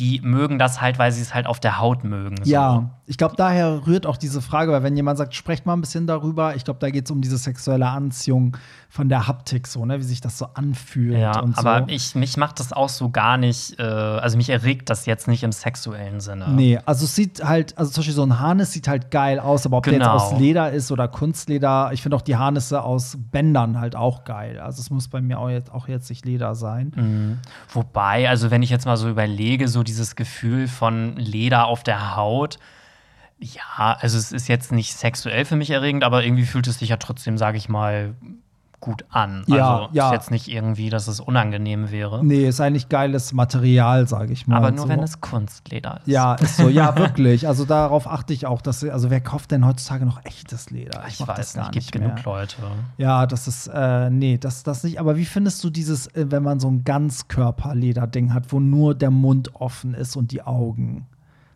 die 0.00 0.20
mögen 0.22 0.58
das 0.58 0.80
halt, 0.80 0.98
weil 0.98 1.12
sie 1.12 1.20
es 1.20 1.34
halt 1.34 1.46
auf 1.46 1.60
der 1.60 1.78
Haut 1.78 2.02
mögen. 2.04 2.36
So. 2.42 2.50
Ja, 2.50 2.90
ich 3.10 3.18
glaube, 3.18 3.34
daher 3.36 3.88
rührt 3.88 4.06
auch 4.06 4.16
diese 4.16 4.40
Frage, 4.40 4.70
weil 4.70 4.84
wenn 4.84 4.94
jemand 4.94 5.18
sagt, 5.18 5.34
sprecht 5.34 5.66
mal 5.66 5.72
ein 5.72 5.80
bisschen 5.80 6.06
darüber, 6.06 6.54
ich 6.54 6.62
glaube, 6.64 6.78
da 6.78 6.90
geht 6.90 7.06
es 7.06 7.10
um 7.10 7.20
diese 7.20 7.38
sexuelle 7.38 7.88
Anziehung 7.88 8.56
von 8.88 9.08
der 9.08 9.26
Haptik, 9.26 9.66
so, 9.66 9.84
ne, 9.84 9.98
wie 9.98 10.04
sich 10.04 10.20
das 10.20 10.38
so 10.38 10.46
anfühlt 10.54 11.18
Ja, 11.18 11.40
und 11.40 11.56
so. 11.56 11.66
aber 11.66 11.88
ich, 11.90 12.14
mich 12.14 12.36
macht 12.36 12.60
das 12.60 12.72
auch 12.72 12.88
so 12.88 13.10
gar 13.10 13.36
nicht, 13.36 13.80
äh, 13.80 13.82
also 13.82 14.36
mich 14.36 14.48
erregt 14.48 14.90
das 14.90 15.06
jetzt 15.06 15.26
nicht 15.26 15.42
im 15.42 15.50
sexuellen 15.50 16.20
Sinne. 16.20 16.50
Nee, 16.50 16.78
also 16.86 17.04
es 17.04 17.16
sieht 17.16 17.42
halt, 17.44 17.76
also 17.76 17.90
zum 17.90 18.02
Beispiel 18.02 18.14
so 18.14 18.22
ein 18.22 18.38
Harnis 18.38 18.70
sieht 18.70 18.86
halt 18.86 19.10
geil 19.10 19.40
aus, 19.40 19.66
aber 19.66 19.78
ob 19.78 19.84
der 19.84 19.94
Genau. 19.94 20.14
jetzt 20.14 20.32
aus 20.32 20.38
Leder 20.38 20.70
ist 20.70 20.92
oder 20.92 21.08
Kunstleder, 21.08 21.90
ich 21.92 22.02
finde 22.02 22.16
auch 22.16 22.22
die 22.22 22.36
Harnisse 22.36 22.80
aus 22.84 23.18
Bändern 23.32 23.80
halt 23.80 23.96
auch 23.96 24.22
geil. 24.22 24.60
Also 24.60 24.80
es 24.82 24.88
muss 24.90 25.08
bei 25.08 25.20
mir 25.20 25.40
auch 25.40 25.50
jetzt, 25.50 25.72
auch 25.72 25.88
jetzt 25.88 26.08
nicht 26.10 26.24
Leder 26.26 26.54
sein. 26.54 26.92
Mhm. 26.94 27.38
Wobei, 27.72 28.28
also 28.28 28.52
wenn 28.52 28.62
ich 28.62 28.70
jetzt 28.70 28.86
mal 28.86 28.96
so 28.96 29.08
überlege, 29.10 29.66
so 29.66 29.82
dieses 29.82 30.14
Gefühl 30.14 30.68
von 30.68 31.16
Leder 31.16 31.66
auf 31.66 31.82
der 31.82 32.14
Haut, 32.14 32.60
ja, 33.40 33.96
also 34.00 34.18
es 34.18 34.32
ist 34.32 34.48
jetzt 34.48 34.70
nicht 34.70 34.94
sexuell 34.94 35.44
für 35.44 35.56
mich 35.56 35.70
erregend, 35.70 36.04
aber 36.04 36.24
irgendwie 36.24 36.44
fühlt 36.44 36.66
es 36.66 36.78
sich 36.78 36.90
ja 36.90 36.98
trotzdem, 36.98 37.38
sage 37.38 37.56
ich 37.56 37.68
mal, 37.68 38.14
gut 38.80 39.04
an. 39.10 39.44
Ja, 39.46 39.74
also 39.74 39.88
ja. 39.92 40.06
ist 40.06 40.12
jetzt 40.12 40.30
nicht 40.30 40.48
irgendwie, 40.48 40.90
dass 40.90 41.06
es 41.06 41.20
unangenehm 41.20 41.90
wäre. 41.90 42.24
Nee, 42.24 42.48
ist 42.48 42.60
eigentlich 42.60 42.88
geiles 42.88 43.32
Material, 43.32 44.08
sage 44.08 44.32
ich 44.32 44.46
mal. 44.46 44.56
aber 44.56 44.70
nur 44.70 44.84
so. 44.84 44.88
wenn 44.88 45.00
es 45.00 45.20
Kunstleder 45.20 45.98
ist. 45.98 46.08
Ja, 46.08 46.34
ist 46.34 46.56
so, 46.56 46.68
ja, 46.68 46.96
wirklich. 46.98 47.46
Also 47.46 47.64
darauf 47.64 48.06
achte 48.06 48.32
ich 48.32 48.46
auch, 48.46 48.62
dass, 48.62 48.82
also 48.84 49.10
wer 49.10 49.20
kauft 49.20 49.50
denn 49.50 49.66
heutzutage 49.66 50.06
noch 50.06 50.24
echtes 50.24 50.70
Leder? 50.70 51.04
ich 51.08 51.20
mach 51.20 51.28
weiß 51.28 51.36
das 51.36 51.54
gar 51.54 51.62
nicht, 51.64 51.72
gibt 51.72 51.84
nicht 51.84 51.92
genug 51.92 52.14
mehr. 52.14 52.24
Leute. 52.24 52.56
Ja, 52.96 53.26
das 53.26 53.48
ist, 53.48 53.66
äh, 53.68 54.08
nee, 54.10 54.38
das, 54.38 54.62
das 54.62 54.82
nicht. 54.82 54.98
Aber 54.98 55.16
wie 55.16 55.26
findest 55.26 55.62
du 55.62 55.70
dieses, 55.70 56.06
äh, 56.08 56.30
wenn 56.30 56.42
man 56.42 56.58
so 56.58 56.68
ein 56.68 56.84
Ganzkörperleder-Ding 56.84 58.32
hat, 58.32 58.52
wo 58.52 58.60
nur 58.60 58.94
der 58.94 59.10
Mund 59.10 59.54
offen 59.54 59.94
ist 59.94 60.16
und 60.16 60.32
die 60.32 60.42
Augen? 60.42 61.06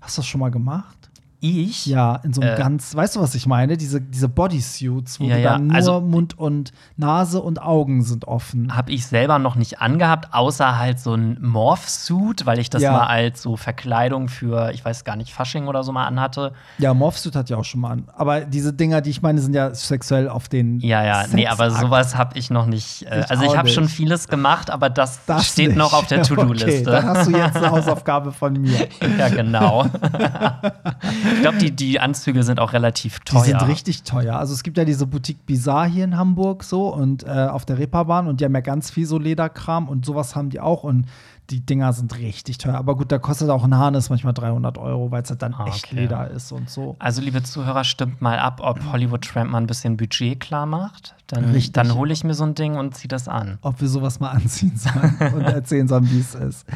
Hast 0.00 0.18
du 0.18 0.20
das 0.20 0.26
schon 0.26 0.40
mal 0.40 0.50
gemacht? 0.50 1.10
Ich? 1.46 1.84
Ja, 1.84 2.16
in 2.24 2.32
so 2.32 2.40
einem 2.40 2.54
Äh. 2.54 2.56
ganz, 2.56 2.94
weißt 2.96 3.16
du, 3.16 3.20
was 3.20 3.34
ich 3.34 3.46
meine? 3.46 3.76
Diese, 3.76 4.00
diese 4.00 4.30
Bodysuits, 4.30 5.20
wo 5.20 5.24
Ja, 5.24 5.36
ja, 5.36 5.52
dann 5.52 5.66
nur 5.66 5.76
also- 5.76 6.00
Mund 6.00 6.38
und 6.38 6.72
Nase 6.96 7.42
und 7.42 7.60
Augen 7.60 8.02
sind 8.02 8.26
offen. 8.26 8.74
Habe 8.74 8.92
ich 8.92 9.04
selber 9.06 9.38
noch 9.38 9.54
nicht 9.54 9.82
angehabt, 9.82 10.32
außer 10.32 10.78
halt 10.78 10.98
so 10.98 11.12
ein 11.12 11.36
Morph-Suit, 11.42 12.46
weil 12.46 12.58
ich 12.58 12.70
das 12.70 12.80
Ja. 12.80 12.92
mal 12.92 13.06
als 13.08 13.42
so 13.42 13.56
Verkleidung 13.58 14.28
für, 14.28 14.70
ich 14.72 14.82
weiß 14.82 15.04
gar 15.04 15.16
nicht, 15.16 15.34
Fasching 15.34 15.66
oder 15.66 15.84
so 15.84 15.92
mal 15.92 16.06
anhatte. 16.06 16.52
Ja, 16.78 16.94
Morphsuit 16.94 17.36
hat 17.36 17.50
ja 17.50 17.58
auch 17.58 17.64
schon 17.64 17.82
mal 17.82 17.90
an. 17.90 18.04
Aber 18.16 18.40
diese 18.40 18.72
Dinger, 18.72 19.02
die 19.02 19.10
ich 19.10 19.20
meine, 19.20 19.38
sind 19.42 19.54
ja 19.54 19.74
sexuell 19.74 20.30
auf 20.30 20.48
den. 20.48 20.80
Ja, 20.80 21.04
ja, 21.04 21.24
nee, 21.30 21.46
aber 21.46 21.70
sowas 21.70 22.16
habe 22.16 22.38
ich 22.38 22.48
noch 22.48 22.64
nicht. 22.64 23.02
Äh, 23.02 23.20
Ich 23.20 23.30
also 23.30 23.44
ich 23.44 23.54
habe 23.54 23.68
schon 23.68 23.88
vieles 23.88 24.28
gemacht, 24.28 24.70
aber 24.70 24.88
das, 24.88 25.20
Das 25.26 25.46
steht 25.48 25.68
nicht. 25.68 25.76
noch 25.76 25.92
auf 25.92 26.06
der 26.06 26.20
Okay, 26.24 26.34
To-Do-Liste. 26.36 26.84
dann 26.90 27.04
hast 27.04 27.26
du 27.26 27.32
jetzt 27.36 27.56
eine 27.56 27.70
Hausaufgabe 27.70 28.32
von 28.32 28.54
mir. 28.54 28.88
ja, 29.18 29.28
genau. 29.28 29.84
ich 31.34 31.40
glaube, 31.42 31.58
die, 31.58 31.70
die 31.70 32.00
Anzüge 32.00 32.42
sind 32.42 32.60
auch 32.60 32.72
relativ 32.72 33.20
Die 33.20 33.32
teuer. 33.32 33.44
sind 33.44 33.66
richtig 33.68 34.02
teuer. 34.04 34.36
Also 34.38 34.54
es 34.54 34.62
gibt 34.62 34.76
ja 34.78 34.84
diese 34.84 35.06
Boutique 35.06 35.44
Bizarre 35.46 35.86
hier 35.86 36.04
in 36.04 36.16
Hamburg 36.16 36.64
so 36.64 36.88
und 36.94 37.24
äh, 37.24 37.28
auf 37.28 37.64
der 37.64 37.78
Reeperbahn 37.78 38.26
und 38.26 38.40
die 38.40 38.44
haben 38.44 38.54
ja 38.54 38.60
ganz 38.60 38.90
viel 38.90 39.06
so 39.06 39.18
Lederkram 39.18 39.88
und 39.88 40.04
sowas 40.06 40.34
haben 40.36 40.50
die 40.50 40.60
auch 40.60 40.84
und 40.84 41.06
die 41.50 41.60
Dinger 41.60 41.92
sind 41.92 42.16
richtig 42.18 42.56
teuer. 42.56 42.76
Aber 42.76 42.96
gut, 42.96 43.12
da 43.12 43.18
kostet 43.18 43.50
auch 43.50 43.64
ein 43.64 43.76
Harness 43.76 44.08
manchmal 44.08 44.32
300 44.32 44.78
Euro, 44.78 45.10
weil 45.10 45.22
es 45.22 45.28
halt 45.28 45.42
dann 45.42 45.52
Ah, 45.52 45.66
echt 45.66 45.84
okay. 45.84 45.96
Leder 45.96 46.30
ist 46.30 46.50
und 46.52 46.70
so. 46.70 46.96
Also, 46.98 47.20
liebe 47.20 47.42
Zuhörer, 47.42 47.84
stimmt 47.84 48.22
mal 48.22 48.38
ab, 48.38 48.60
ob 48.62 48.80
Hollywood 48.90 49.20
Tramp 49.22 49.50
mal 49.50 49.58
ein 49.58 49.66
bisschen 49.66 49.98
Budget 49.98 50.40
klar 50.40 50.64
macht. 50.64 51.14
Dann, 51.26 51.44
Richtig. 51.44 51.72
dann 51.74 51.92
hole 51.94 52.14
ich 52.14 52.24
mir 52.24 52.32
so 52.32 52.44
ein 52.44 52.54
Ding 52.54 52.76
und 52.76 52.94
ziehe 52.94 53.08
das 53.08 53.28
an. 53.28 53.58
ob 53.60 53.78
wir 53.82 53.88
sowas 53.88 54.20
mal 54.20 54.30
anziehen 54.30 54.72
sollen 54.74 55.34
und 55.34 55.42
erzählen 55.42 55.86
sollen, 55.86 56.10
wie 56.10 56.20
es 56.20 56.34
ist. 56.34 56.66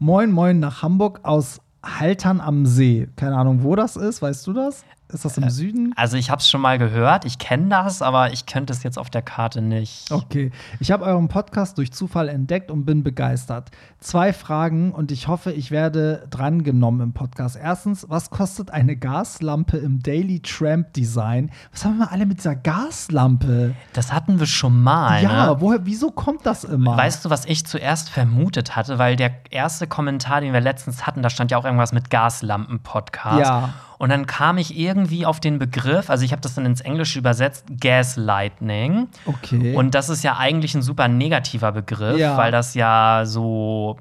Moin, 0.00 0.32
moin 0.32 0.58
nach 0.58 0.82
Hamburg 0.82 1.20
aus 1.22 1.60
Haltern 1.82 2.40
am 2.40 2.66
See. 2.66 3.08
Keine 3.16 3.36
Ahnung, 3.36 3.62
wo 3.62 3.76
das 3.76 3.96
ist, 3.96 4.22
weißt 4.22 4.46
du 4.46 4.52
das? 4.52 4.84
Ist 5.10 5.24
das 5.24 5.38
im 5.38 5.48
Süden? 5.48 5.94
Also 5.96 6.18
ich 6.18 6.30
habe 6.30 6.40
es 6.40 6.50
schon 6.50 6.60
mal 6.60 6.78
gehört, 6.78 7.24
ich 7.24 7.38
kenne 7.38 7.70
das, 7.70 8.02
aber 8.02 8.32
ich 8.32 8.44
könnte 8.44 8.74
es 8.74 8.82
jetzt 8.82 8.98
auf 8.98 9.08
der 9.08 9.22
Karte 9.22 9.62
nicht. 9.62 10.12
Okay, 10.12 10.50
ich 10.80 10.90
habe 10.90 11.06
euren 11.06 11.28
Podcast 11.28 11.78
durch 11.78 11.92
Zufall 11.92 12.28
entdeckt 12.28 12.70
und 12.70 12.84
bin 12.84 13.02
begeistert. 13.02 13.70
Zwei 14.00 14.34
Fragen 14.34 14.92
und 14.92 15.10
ich 15.10 15.26
hoffe, 15.26 15.50
ich 15.52 15.70
werde 15.70 16.26
drangenommen 16.28 17.00
im 17.00 17.12
Podcast. 17.14 17.56
Erstens, 17.56 18.04
was 18.10 18.28
kostet 18.28 18.70
eine 18.70 18.96
Gaslampe 18.96 19.78
im 19.78 20.02
Daily 20.02 20.40
Tramp 20.40 20.92
Design? 20.92 21.50
Was 21.72 21.86
haben 21.86 21.96
wir 21.96 22.12
alle 22.12 22.26
mit 22.26 22.38
dieser 22.38 22.56
Gaslampe? 22.56 23.74
Das 23.94 24.12
hatten 24.12 24.38
wir 24.38 24.46
schon 24.46 24.82
mal. 24.82 25.22
Ja, 25.22 25.46
ne? 25.46 25.60
woher, 25.60 25.86
wieso 25.86 26.10
kommt 26.10 26.44
das 26.44 26.64
immer? 26.64 26.98
Weißt 26.98 27.24
du, 27.24 27.30
was 27.30 27.46
ich 27.46 27.64
zuerst 27.64 28.10
vermutet 28.10 28.76
hatte? 28.76 28.98
Weil 28.98 29.16
der 29.16 29.32
erste 29.50 29.86
Kommentar, 29.86 30.42
den 30.42 30.52
wir 30.52 30.60
letztens 30.60 31.06
hatten, 31.06 31.22
da 31.22 31.30
stand 31.30 31.50
ja 31.50 31.56
auch 31.56 31.64
irgendwas 31.64 31.92
mit 31.92 32.10
Gaslampen-Podcast. 32.10 33.40
Ja. 33.40 33.70
Und 33.98 34.10
dann 34.10 34.26
kam 34.26 34.58
ich 34.58 34.78
irgendwie 34.78 35.26
auf 35.26 35.40
den 35.40 35.58
Begriff, 35.58 36.08
also 36.08 36.24
ich 36.24 36.30
habe 36.32 36.40
das 36.40 36.54
dann 36.54 36.64
ins 36.64 36.80
Englische 36.80 37.18
übersetzt, 37.18 37.64
Gaslightning. 37.80 39.08
Okay. 39.26 39.74
Und 39.74 39.94
das 39.94 40.08
ist 40.08 40.22
ja 40.22 40.36
eigentlich 40.36 40.74
ein 40.74 40.82
super 40.82 41.08
negativer 41.08 41.72
Begriff, 41.72 42.16
Ja. 42.18 42.36
weil 42.36 42.52
das 42.52 42.74
ja 42.74 43.22
so, 43.24 43.96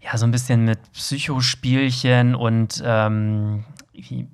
ja, 0.00 0.16
so 0.16 0.24
ein 0.26 0.30
bisschen 0.30 0.64
mit 0.64 0.78
Psychospielchen 0.92 2.34
und 2.34 2.82
ähm, 2.84 3.64
wie, 3.94 4.26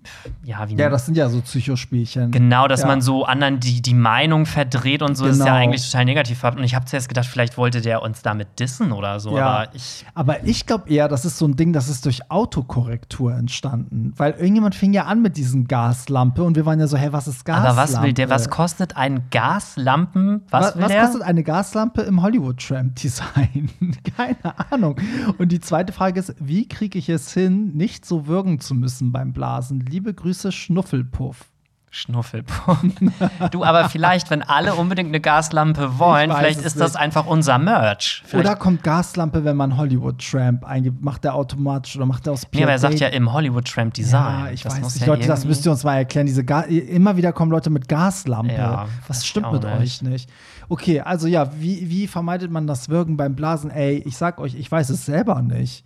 ja, 0.44 0.68
wie 0.68 0.76
ja, 0.76 0.88
das 0.88 1.06
sind 1.06 1.16
ja 1.16 1.28
so 1.28 1.40
Psychospielchen. 1.40 2.30
Genau, 2.30 2.68
dass 2.68 2.82
Ja. 2.82 2.86
man 2.86 3.00
so 3.00 3.24
anderen 3.24 3.58
die, 3.58 3.82
die 3.82 3.92
Meinung 3.94 4.46
verdreht 4.46 5.02
und 5.02 5.16
so, 5.16 5.26
das 5.26 5.34
ist 5.34 5.40
ja 5.40 5.46
Genau. 5.46 5.56
eigentlich 5.56 5.84
total 5.90 6.04
negativ. 6.04 6.44
Und 6.44 6.62
ich 6.62 6.76
habe 6.76 6.84
zuerst 6.84 7.08
gedacht, 7.08 7.26
vielleicht 7.26 7.58
wollte 7.58 7.80
der 7.80 8.02
uns 8.02 8.22
damit 8.22 8.60
dissen 8.60 8.92
oder 8.92 9.18
so, 9.18 9.36
Ja. 9.36 9.46
aber 9.48 9.74
ich. 9.74 10.06
Aber 10.14 10.44
ich 10.44 10.64
glaube 10.66 10.88
eher, 10.88 11.08
das 11.08 11.24
ist 11.24 11.38
so 11.38 11.46
ein 11.46 11.56
Ding, 11.56 11.72
das 11.72 11.88
ist 11.88 12.06
durch 12.06 12.30
Autokorrektur 12.30 13.34
entstanden. 13.34 14.12
Weil 14.16 14.32
irgendjemand 14.32 14.76
fing 14.76 14.92
ja 14.92 15.06
an 15.06 15.22
mit 15.22 15.36
diesen 15.36 15.66
Gaslampe 15.66 16.44
und 16.44 16.54
wir 16.54 16.64
waren 16.64 16.78
ja 16.78 16.86
so, 16.86 16.96
hey, 16.96 17.12
was 17.12 17.26
ist 17.26 17.44
Gaslampe? 17.44 17.68
Aber 17.70 17.76
was 17.82 18.00
will 18.00 18.12
der? 18.12 18.30
Was 18.30 18.48
kostet 18.48 18.96
ein 18.96 19.24
Gaslampen? 19.30 20.42
Was, 20.50 20.76
Was, 20.76 20.82
was 20.82 20.96
kostet 21.04 21.22
eine 21.22 21.42
Gaslampe 21.42 22.02
im 22.02 22.22
Hollywood-Tramp-Design? 22.22 23.70
Keine 24.16 24.70
Ahnung. 24.70 24.96
Und 25.38 25.50
die 25.50 25.60
zweite 25.60 25.92
Frage 25.92 26.20
ist, 26.20 26.34
wie 26.38 26.68
kriege 26.68 26.96
ich 26.98 27.08
es 27.08 27.32
hin, 27.32 27.76
nicht 27.76 28.06
so 28.06 28.26
würgen 28.28 28.60
zu 28.60 28.74
müssen 28.76 29.10
beim 29.12 29.32
Blasen? 29.32 29.47
Liebe 29.88 30.14
Grüße, 30.14 30.52
Schnuffelpuff. 30.52 31.46
Schnuffelpuff. 31.90 32.78
du, 33.50 33.64
aber 33.64 33.88
vielleicht, 33.88 34.30
wenn 34.30 34.42
alle 34.42 34.74
unbedingt 34.74 35.08
eine 35.08 35.20
Gaslampe 35.20 35.98
wollen, 35.98 36.30
vielleicht 36.30 36.60
ist 36.60 36.78
das 36.78 36.92
nicht. 36.92 37.00
einfach 37.00 37.26
unser 37.26 37.58
Merch. 37.58 38.22
Vielleicht, 38.26 38.46
Oder 38.46 38.56
kommt 38.56 38.82
Gaslampe, 38.82 39.44
wenn 39.44 39.56
man 39.56 39.76
Hollywood-Tramp 39.76 40.64
eingibt? 40.64 41.02
Macht 41.02 41.24
der 41.24 41.34
automatisch 41.34 41.96
oder 41.96 42.04
macht 42.04 42.26
der 42.26 42.34
aus 42.34 42.46
nee, 42.52 42.62
aber 42.62 42.72
er 42.72 42.78
sagt 42.78 43.00
ja 43.00 43.08
im 43.08 43.32
Hollywood 43.32 43.66
Tramp 43.66 43.94
Design. 43.94 44.44
Ja, 44.46 44.50
ich 44.50 44.62
das 44.62 44.74
weiß 44.74 44.82
muss 44.82 44.94
nicht. 44.96 45.06
ja 45.06 45.14
Leute, 45.14 45.26
das 45.28 45.44
müsst 45.46 45.64
ihr 45.64 45.72
uns 45.72 45.82
mal 45.82 45.96
erklären. 45.96 46.26
Diese 46.26 46.44
Ga 46.44 46.60
immer 46.62 47.16
wieder 47.16 47.32
kommen 47.32 47.50
Leute 47.50 47.70
mit 47.70 47.88
Gaslampe. 47.88 48.52
Ja, 48.52 48.86
Was 49.06 49.26
stimmt 49.26 49.50
mit 49.52 49.62
nicht. 49.62 49.72
euch 49.72 50.02
nicht? 50.02 50.30
Okay, 50.68 51.00
also 51.00 51.26
ja, 51.26 51.50
wie, 51.58 51.88
wie 51.88 52.06
vermeidet 52.06 52.50
man 52.50 52.66
das 52.66 52.90
Würgen 52.90 53.16
beim 53.16 53.34
Blasen? 53.34 53.70
Ey, 53.70 54.02
ich 54.04 54.16
sag 54.18 54.40
euch, 54.40 54.54
ich 54.54 54.70
weiß 54.70 54.90
es 54.90 55.06
selber 55.06 55.40
nicht. 55.40 55.84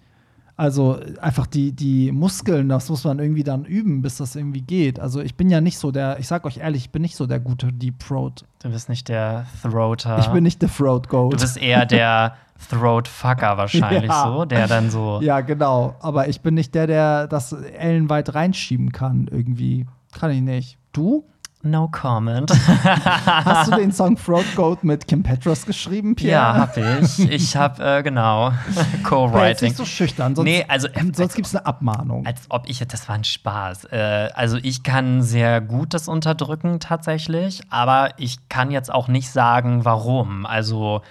Also 0.56 0.98
einfach 1.20 1.46
die, 1.46 1.72
die 1.72 2.12
Muskeln, 2.12 2.68
das 2.68 2.88
muss 2.90 3.04
man 3.04 3.18
irgendwie 3.18 3.42
dann 3.42 3.64
üben, 3.64 4.02
bis 4.02 4.18
das 4.18 4.36
irgendwie 4.36 4.60
geht. 4.60 5.00
Also 5.00 5.20
ich 5.20 5.34
bin 5.34 5.48
ja 5.50 5.60
nicht 5.60 5.78
so 5.78 5.90
der, 5.90 6.18
ich 6.18 6.28
sag 6.28 6.44
euch 6.44 6.58
ehrlich, 6.58 6.82
ich 6.84 6.90
bin 6.90 7.02
nicht 7.02 7.16
so 7.16 7.26
der 7.26 7.40
gute 7.40 7.72
Deep 7.72 7.98
Throat. 8.00 8.44
Du 8.62 8.68
bist 8.70 8.88
nicht 8.88 9.08
der 9.08 9.46
Throater. 9.62 10.18
Ich 10.18 10.28
bin 10.28 10.44
nicht 10.44 10.60
der 10.62 10.68
Throat 10.70 11.08
Goat. 11.08 11.32
Du 11.32 11.38
bist 11.38 11.56
eher 11.56 11.86
der 11.86 12.36
Throat-Fucker 12.70 13.56
wahrscheinlich 13.56 14.10
Ja. 14.10 14.24
so, 14.24 14.44
der 14.44 14.66
dann 14.68 14.90
so. 14.90 15.20
ja, 15.22 15.40
genau. 15.40 15.96
Aber 16.00 16.28
ich 16.28 16.42
bin 16.42 16.54
nicht 16.54 16.74
der, 16.74 16.86
der 16.86 17.26
das 17.26 17.52
ellenweit 17.52 18.34
reinschieben 18.34 18.92
kann 18.92 19.28
irgendwie. 19.30 19.86
Kann 20.12 20.30
ich 20.30 20.42
nicht. 20.42 20.78
Du? 20.92 21.24
No 21.64 21.88
comment. 21.88 22.50
Hast 22.84 23.70
du 23.70 23.76
den 23.76 23.92
Song 23.92 24.16
Throat 24.16 24.44
Goat 24.56 24.82
mit 24.82 25.06
Kim 25.06 25.22
Petras 25.22 25.64
geschrieben, 25.64 26.16
Pierre? 26.16 26.32
ja, 26.32 26.54
hab 26.56 26.76
ich. 26.76 27.18
Ich 27.30 27.56
hab, 27.56 27.78
äh, 27.78 28.02
genau, 28.02 28.52
Co-Writing. 29.04 29.68
nicht 29.68 29.76
so 29.76 29.84
schüchtern, 29.84 30.34
sonst, 30.34 30.46
Nee, 30.46 30.64
also, 30.66 30.88
ähm, 30.94 31.14
sonst 31.14 31.34
gibt 31.36 31.46
es 31.46 31.54
eine 31.54 31.64
Abmahnung. 31.64 32.26
Als 32.26 32.40
ob 32.48 32.68
ich, 32.68 32.80
das 32.80 33.08
war 33.08 33.14
ein 33.14 33.22
Spaß. 33.22 33.84
Äh, 33.92 34.30
also 34.34 34.56
ich 34.60 34.82
kann 34.82 35.22
sehr 35.22 35.60
gut 35.60 35.94
das 35.94 36.08
unterdrücken 36.08 36.80
tatsächlich, 36.80 37.60
aber 37.70 38.10
ich 38.16 38.48
kann 38.48 38.72
jetzt 38.72 38.92
auch 38.92 39.06
nicht 39.06 39.30
sagen, 39.30 39.84
warum. 39.84 40.46
Also 40.46 41.02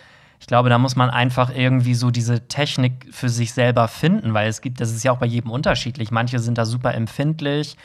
ich 0.41 0.48
glaube, 0.48 0.70
da 0.70 0.77
muss 0.79 0.96
man 0.98 1.10
einfach 1.10 1.55
irgendwie 1.55 1.93
so 1.93 2.12
diese 2.12 2.48
Technik 2.48 3.08
für 3.12 3.29
sich 3.29 3.53
selber 3.53 3.88
finden, 3.88 4.34
weil 4.34 4.50
es 4.50 4.60
gibt, 4.60 4.81
das 4.81 4.91
ist 4.91 5.03
ja 5.03 5.12
auch 5.13 5.20
bei 5.20 5.27
jedem 5.27 5.51
unterschiedlich. 5.51 6.12
Manche 6.12 6.39
sind 6.39 6.58
da 6.58 6.65
super 6.65 6.93
empfindlich, 6.93 7.77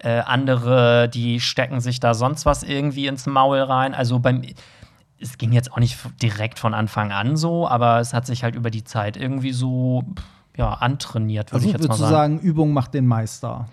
äh, 0.00 0.20
andere, 0.20 1.08
die 1.08 1.40
stecken 1.40 1.80
sich 1.80 2.00
da 2.00 2.14
sonst 2.14 2.46
was 2.46 2.62
irgendwie 2.62 3.06
ins 3.06 3.26
Maul 3.26 3.60
rein. 3.60 3.94
Also 3.94 4.18
beim 4.18 4.42
es 5.20 5.36
ging 5.36 5.52
jetzt 5.52 5.72
auch 5.72 5.78
nicht 5.78 5.98
direkt 6.22 6.58
von 6.58 6.74
Anfang 6.74 7.10
an 7.10 7.36
so, 7.36 7.66
aber 7.66 7.98
es 7.98 8.14
hat 8.14 8.26
sich 8.26 8.44
halt 8.44 8.54
über 8.54 8.70
die 8.70 8.84
Zeit 8.84 9.16
irgendwie 9.16 9.52
so 9.52 10.04
ja, 10.56 10.74
antrainiert, 10.74 11.52
würde 11.52 11.56
Also 11.56 11.66
ich 11.68 11.72
jetzt 11.72 11.88
mal 11.88 11.96
sagen. 11.96 12.10
sagen, 12.10 12.38
Übung 12.40 12.72
macht 12.72 12.94
den 12.94 13.06
Meister. 13.06 13.66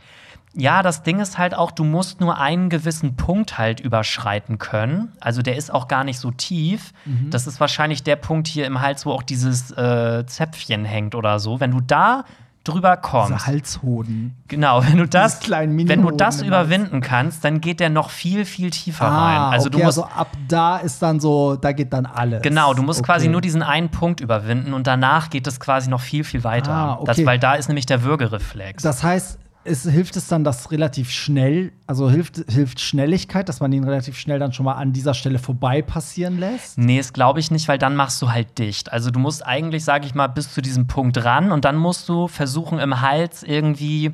Ja, 0.58 0.82
das 0.84 1.04
Ding 1.04 1.20
ist 1.20 1.38
halt 1.38 1.54
auch, 1.54 1.72
du 1.72 1.84
musst 1.84 2.22
nur 2.22 2.38
einen 2.38 2.70
gewissen 2.70 3.18
Punkt 3.18 3.58
halt 3.58 3.82
überschreiten 3.82 4.58
können. 4.58 5.12
Also 5.20 5.42
der 5.42 5.58
ist 5.58 5.72
auch 5.74 5.90
gar 5.90 6.06
nicht 6.06 6.18
so 6.18 6.32
tief. 6.32 6.94
Mhm. 7.04 7.30
Das 7.30 7.46
ist 7.46 7.60
wahrscheinlich 7.60 8.04
der 8.04 8.16
Punkt 8.16 8.48
hier 8.48 8.66
im 8.66 8.80
Hals, 8.80 9.06
wo 9.06 9.12
auch 9.12 9.24
dieses 9.24 9.72
äh, 9.72 10.26
Zäpfchen 10.26 10.86
hängt 10.86 11.14
oder 11.14 11.40
so. 11.40 11.60
Wenn 11.60 11.72
du 11.72 11.82
da 11.82 12.24
drüber 12.66 12.98
kommst, 12.98 13.32
Diese 13.32 13.46
Halshoden. 13.46 14.36
genau, 14.48 14.84
wenn 14.84 14.98
du 14.98 15.08
das, 15.08 15.50
wenn 15.50 16.02
du 16.02 16.12
das 16.12 16.42
überwinden 16.42 17.00
kannst, 17.00 17.46
dann 17.46 17.62
geht 17.62 17.80
der 17.80 17.90
noch 17.90 18.10
viel, 18.10 18.44
viel 18.44 18.72
tiefer 18.72 19.06
Ah, 19.06 19.26
rein. 19.26 19.54
Also 19.54 19.68
okay, 19.68 19.78
du 19.78 19.84
musst 19.86 20.00
also 20.00 20.10
ab 20.14 20.28
da 20.48 20.78
ist 20.78 21.02
dann 21.02 21.20
so, 21.20 21.56
da 21.56 21.72
geht 21.72 21.94
dann 21.94 22.06
alles. 22.06 22.42
Genau, 22.42 22.74
du 22.74 22.84
musst 22.84 23.00
okay. 23.00 23.06
quasi 23.14 23.28
nur 23.28 23.42
diesen 23.42 23.64
einen 23.64 23.90
Punkt 23.90 24.20
überwinden 24.20 24.74
und 24.74 24.88
danach 24.88 25.30
geht 25.30 25.48
es 25.48 25.60
quasi 25.60 25.90
noch 25.90 26.02
viel, 26.02 26.24
viel 26.24 26.44
weiter. 26.44 26.72
Ah, 26.72 26.94
okay. 26.96 27.06
das, 27.06 27.26
weil 27.26 27.40
da 27.40 27.54
ist 27.54 27.68
nämlich 27.68 27.86
der 27.86 28.04
Würgereflex. 28.04 28.84
Das 28.84 29.04
heißt, 29.04 29.40
es 29.66 29.84
hilft 29.84 30.16
es 30.16 30.28
dann, 30.28 30.44
dass 30.44 30.72
relativ 30.72 31.10
schnell, 31.10 31.72
also 31.88 32.10
hilft, 32.10 32.44
hilft 32.50 32.80
Schnelligkeit, 32.80 33.50
dass 33.50 33.60
man 33.60 33.72
ihn 33.74 33.84
relativ 33.84 34.18
schnell 34.18 34.38
dann 34.38 34.54
schon 34.54 34.64
mal 34.64 34.74
an 34.74 34.94
dieser 34.94 35.16
Stelle 35.16 35.40
vorbei 35.40 35.82
passieren 35.82 36.40
lässt? 36.40 36.78
Nee, 36.78 37.00
das 37.00 37.14
glaube 37.14 37.40
ich 37.40 37.50
nicht, 37.50 37.68
weil 37.68 37.80
dann 37.80 37.96
machst 37.96 38.22
du 38.22 38.32
halt 38.32 38.58
dicht. 38.60 38.92
Also 38.92 39.10
du 39.10 39.20
musst 39.20 39.46
eigentlich, 39.46 39.84
sage 39.84 40.06
ich 40.06 40.14
mal, 40.14 40.28
bis 40.28 40.54
zu 40.54 40.62
diesem 40.62 40.86
Punkt 40.88 41.24
ran 41.26 41.52
und 41.52 41.66
dann 41.66 41.78
musst 41.78 42.08
du 42.08 42.28
versuchen 42.28 42.78
im 42.78 43.02
Hals 43.02 43.42
irgendwie 43.42 44.14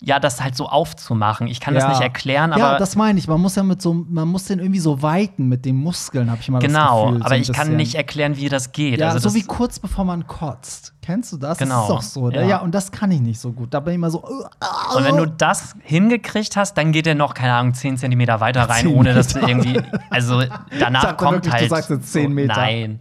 ja, 0.00 0.20
das 0.20 0.40
halt 0.40 0.54
so 0.54 0.68
aufzumachen. 0.68 1.48
Ich 1.48 1.58
kann 1.58 1.74
das 1.74 1.88
nicht 1.88 2.00
erklären, 2.00 2.52
aber 2.52 2.72
ja, 2.72 2.78
das 2.78 2.94
meine 2.94 3.18
ich. 3.18 3.26
Man 3.26 3.40
muss 3.40 3.56
ja 3.56 3.64
mit 3.64 3.82
so, 3.82 3.94
man 3.94 4.28
muss 4.28 4.44
den 4.44 4.60
irgendwie 4.60 4.78
so 4.78 5.02
weiten 5.02 5.48
mit 5.48 5.64
den 5.64 5.74
Muskeln, 5.76 6.30
habe 6.30 6.40
ich 6.40 6.48
mal 6.48 6.60
das 6.60 6.68
genau, 6.68 7.06
Gefühl. 7.06 7.18
so 7.18 7.24
aber 7.24 7.34
ein 7.34 7.42
ich 7.42 7.52
kann 7.52 7.66
bisschen. 7.66 7.76
nicht 7.76 7.94
erklären, 7.96 8.36
wie 8.36 8.48
das 8.48 8.70
geht. 8.70 9.00
Ja, 9.00 9.08
also 9.08 9.18
so 9.18 9.24
das, 9.24 9.34
wie 9.34 9.42
kurz 9.42 9.80
bevor 9.80 10.04
man 10.04 10.26
kotzt. 10.28 10.94
Kennst 11.02 11.32
du 11.32 11.36
das? 11.36 11.58
Genau, 11.58 11.88
Das 11.88 12.04
ist 12.04 12.16
doch 12.16 12.22
so. 12.22 12.30
Ja. 12.30 12.42
ja. 12.42 12.46
ja, 12.48 12.58
und 12.58 12.74
das 12.74 12.92
kann 12.92 13.10
ich 13.10 13.20
nicht 13.20 13.40
so 13.40 13.50
gut. 13.50 13.74
Da 13.74 13.80
bin 13.80 13.92
ich 13.92 13.94
immer 13.96 14.10
so. 14.10 14.22
uh, 14.22 14.96
und 14.96 15.04
wenn 15.04 15.16
du 15.16 15.26
das 15.38 15.74
hingekriegt 15.82 16.54
hast, 16.56 16.74
dann 16.74 16.92
geht 16.92 17.06
er 17.06 17.16
noch, 17.16 17.34
keine 17.34 17.54
Ahnung, 17.54 17.74
10 17.74 17.96
Zentimeter 17.96 18.40
weiter 18.40 18.68
rein, 18.68 18.82
10 18.82 18.94
ohne 18.94 19.14
dass 19.14 19.28
du 19.28 19.40
irgendwie. 19.40 19.80
Also 20.10 20.42
danach 20.78 21.16
kommt 21.16 21.44
wirklich, 21.46 21.54
du 21.54 21.60
halt. 21.60 21.70
sagst 21.70 21.90
jetzt 21.90 22.12
10 22.12 22.32
Meter. 22.32 22.54
Nein. 22.54 23.00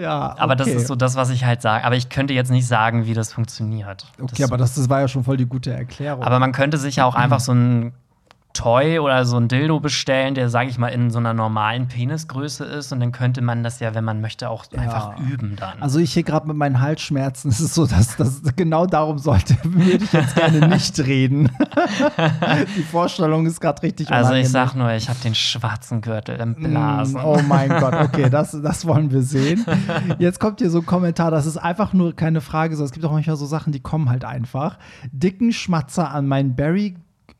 Ja, 0.00 0.34
Aber 0.38 0.56
das 0.56 0.68
okay. 0.68 0.76
ist 0.76 0.86
so 0.86 0.96
das, 0.96 1.16
was 1.16 1.30
ich 1.30 1.44
halt 1.44 1.62
sage. 1.62 1.84
Aber 1.84 1.96
ich 1.96 2.08
könnte 2.08 2.34
jetzt 2.34 2.50
nicht 2.50 2.66
sagen, 2.66 3.06
wie 3.06 3.14
das 3.14 3.32
funktioniert. 3.32 4.06
Okay, 4.20 4.34
das 4.38 4.48
aber 4.48 4.56
das, 4.56 4.74
das 4.74 4.88
war 4.88 5.00
ja 5.00 5.08
schon 5.08 5.24
voll 5.24 5.36
die 5.36 5.46
gute 5.46 5.72
Erklärung. 5.72 6.22
Aber 6.22 6.38
man 6.38 6.52
könnte 6.52 6.78
sich 6.78 6.96
ja 6.96 7.04
auch 7.04 7.14
einfach 7.14 7.40
so 7.40 7.52
ein 7.52 7.92
Toy 8.52 8.98
oder 8.98 9.24
so 9.24 9.36
ein 9.36 9.46
Dildo 9.46 9.78
bestellen, 9.78 10.34
der, 10.34 10.50
sage 10.50 10.70
ich 10.70 10.78
mal, 10.78 10.88
in 10.88 11.10
so 11.10 11.18
einer 11.18 11.32
normalen 11.32 11.86
Penisgröße 11.86 12.64
ist. 12.64 12.92
Und 12.92 13.00
dann 13.00 13.12
könnte 13.12 13.42
man 13.42 13.62
das 13.62 13.78
ja, 13.80 13.94
wenn 13.94 14.04
man 14.04 14.20
möchte, 14.20 14.50
auch 14.50 14.64
einfach 14.76 15.18
üben 15.20 15.56
dann. 15.56 15.80
Also 15.80 15.98
ich 16.00 16.12
hier 16.12 16.24
gerade 16.24 16.48
mit 16.48 16.56
meinen 16.56 16.80
Halsschmerzen, 16.80 17.48
es 17.50 17.60
ist 17.60 17.74
so, 17.74 17.86
dass 17.86 18.16
das 18.16 18.42
genau 18.56 18.86
darum 18.86 19.18
sollte, 19.18 19.56
würde 19.62 20.04
ich 20.04 20.12
jetzt 20.12 20.34
gerne 20.34 20.66
nicht 20.68 20.98
reden. 20.98 21.50
Die 22.76 22.82
Vorstellung 22.82 23.46
ist 23.46 23.60
gerade 23.60 23.82
richtig 23.82 24.10
Also 24.10 24.34
ich 24.34 24.48
sag 24.48 24.74
nur, 24.74 24.92
ich 24.92 25.08
habe 25.08 25.18
den 25.20 25.34
schwarzen 25.34 26.00
Gürtel 26.00 26.36
im 26.40 26.54
Blasen. 26.54 27.20
Mm, 27.20 27.24
Oh 27.24 27.40
mein 27.46 27.68
Gott, 27.68 27.94
okay, 28.00 28.28
das, 28.30 28.56
das 28.62 28.86
wollen 28.86 29.10
wir 29.10 29.22
sehen. 29.22 29.64
Jetzt 30.18 30.40
kommt 30.40 30.60
hier 30.60 30.70
so 30.70 30.78
ein 30.78 30.86
Kommentar, 30.86 31.30
das 31.30 31.46
ist 31.46 31.56
einfach 31.56 31.92
nur 31.92 32.14
keine 32.14 32.40
Frage, 32.40 32.74
sondern 32.74 32.86
es 32.86 32.92
gibt 32.92 33.04
auch 33.04 33.12
manchmal 33.12 33.36
so 33.36 33.46
Sachen, 33.46 33.72
die 33.72 33.80
kommen 33.80 34.08
halt 34.10 34.24
einfach. 34.24 34.78
Dicken 35.12 35.52
Schmatzer 35.52 36.10
an 36.10 36.26
meinen 36.26 36.56
Barry 36.56 36.96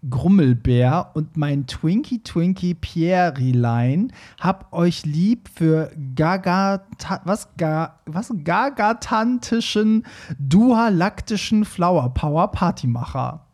Grummelbär 0.08 1.10
und 1.14 1.36
mein 1.36 1.66
Twinkie 1.66 2.22
Twinkie 2.22 2.74
Pierilein. 2.74 4.12
Hab 4.40 4.72
euch 4.72 5.04
lieb 5.04 5.48
für 5.52 5.90
Gaga, 6.14 6.84
was, 7.24 7.48
Ga, 7.58 7.98
was 8.06 8.32
gagatantischen, 8.42 10.06
dualaktischen 10.38 11.64
Flower 11.64 12.14
Power 12.14 12.50
Partymacher. 12.50 13.46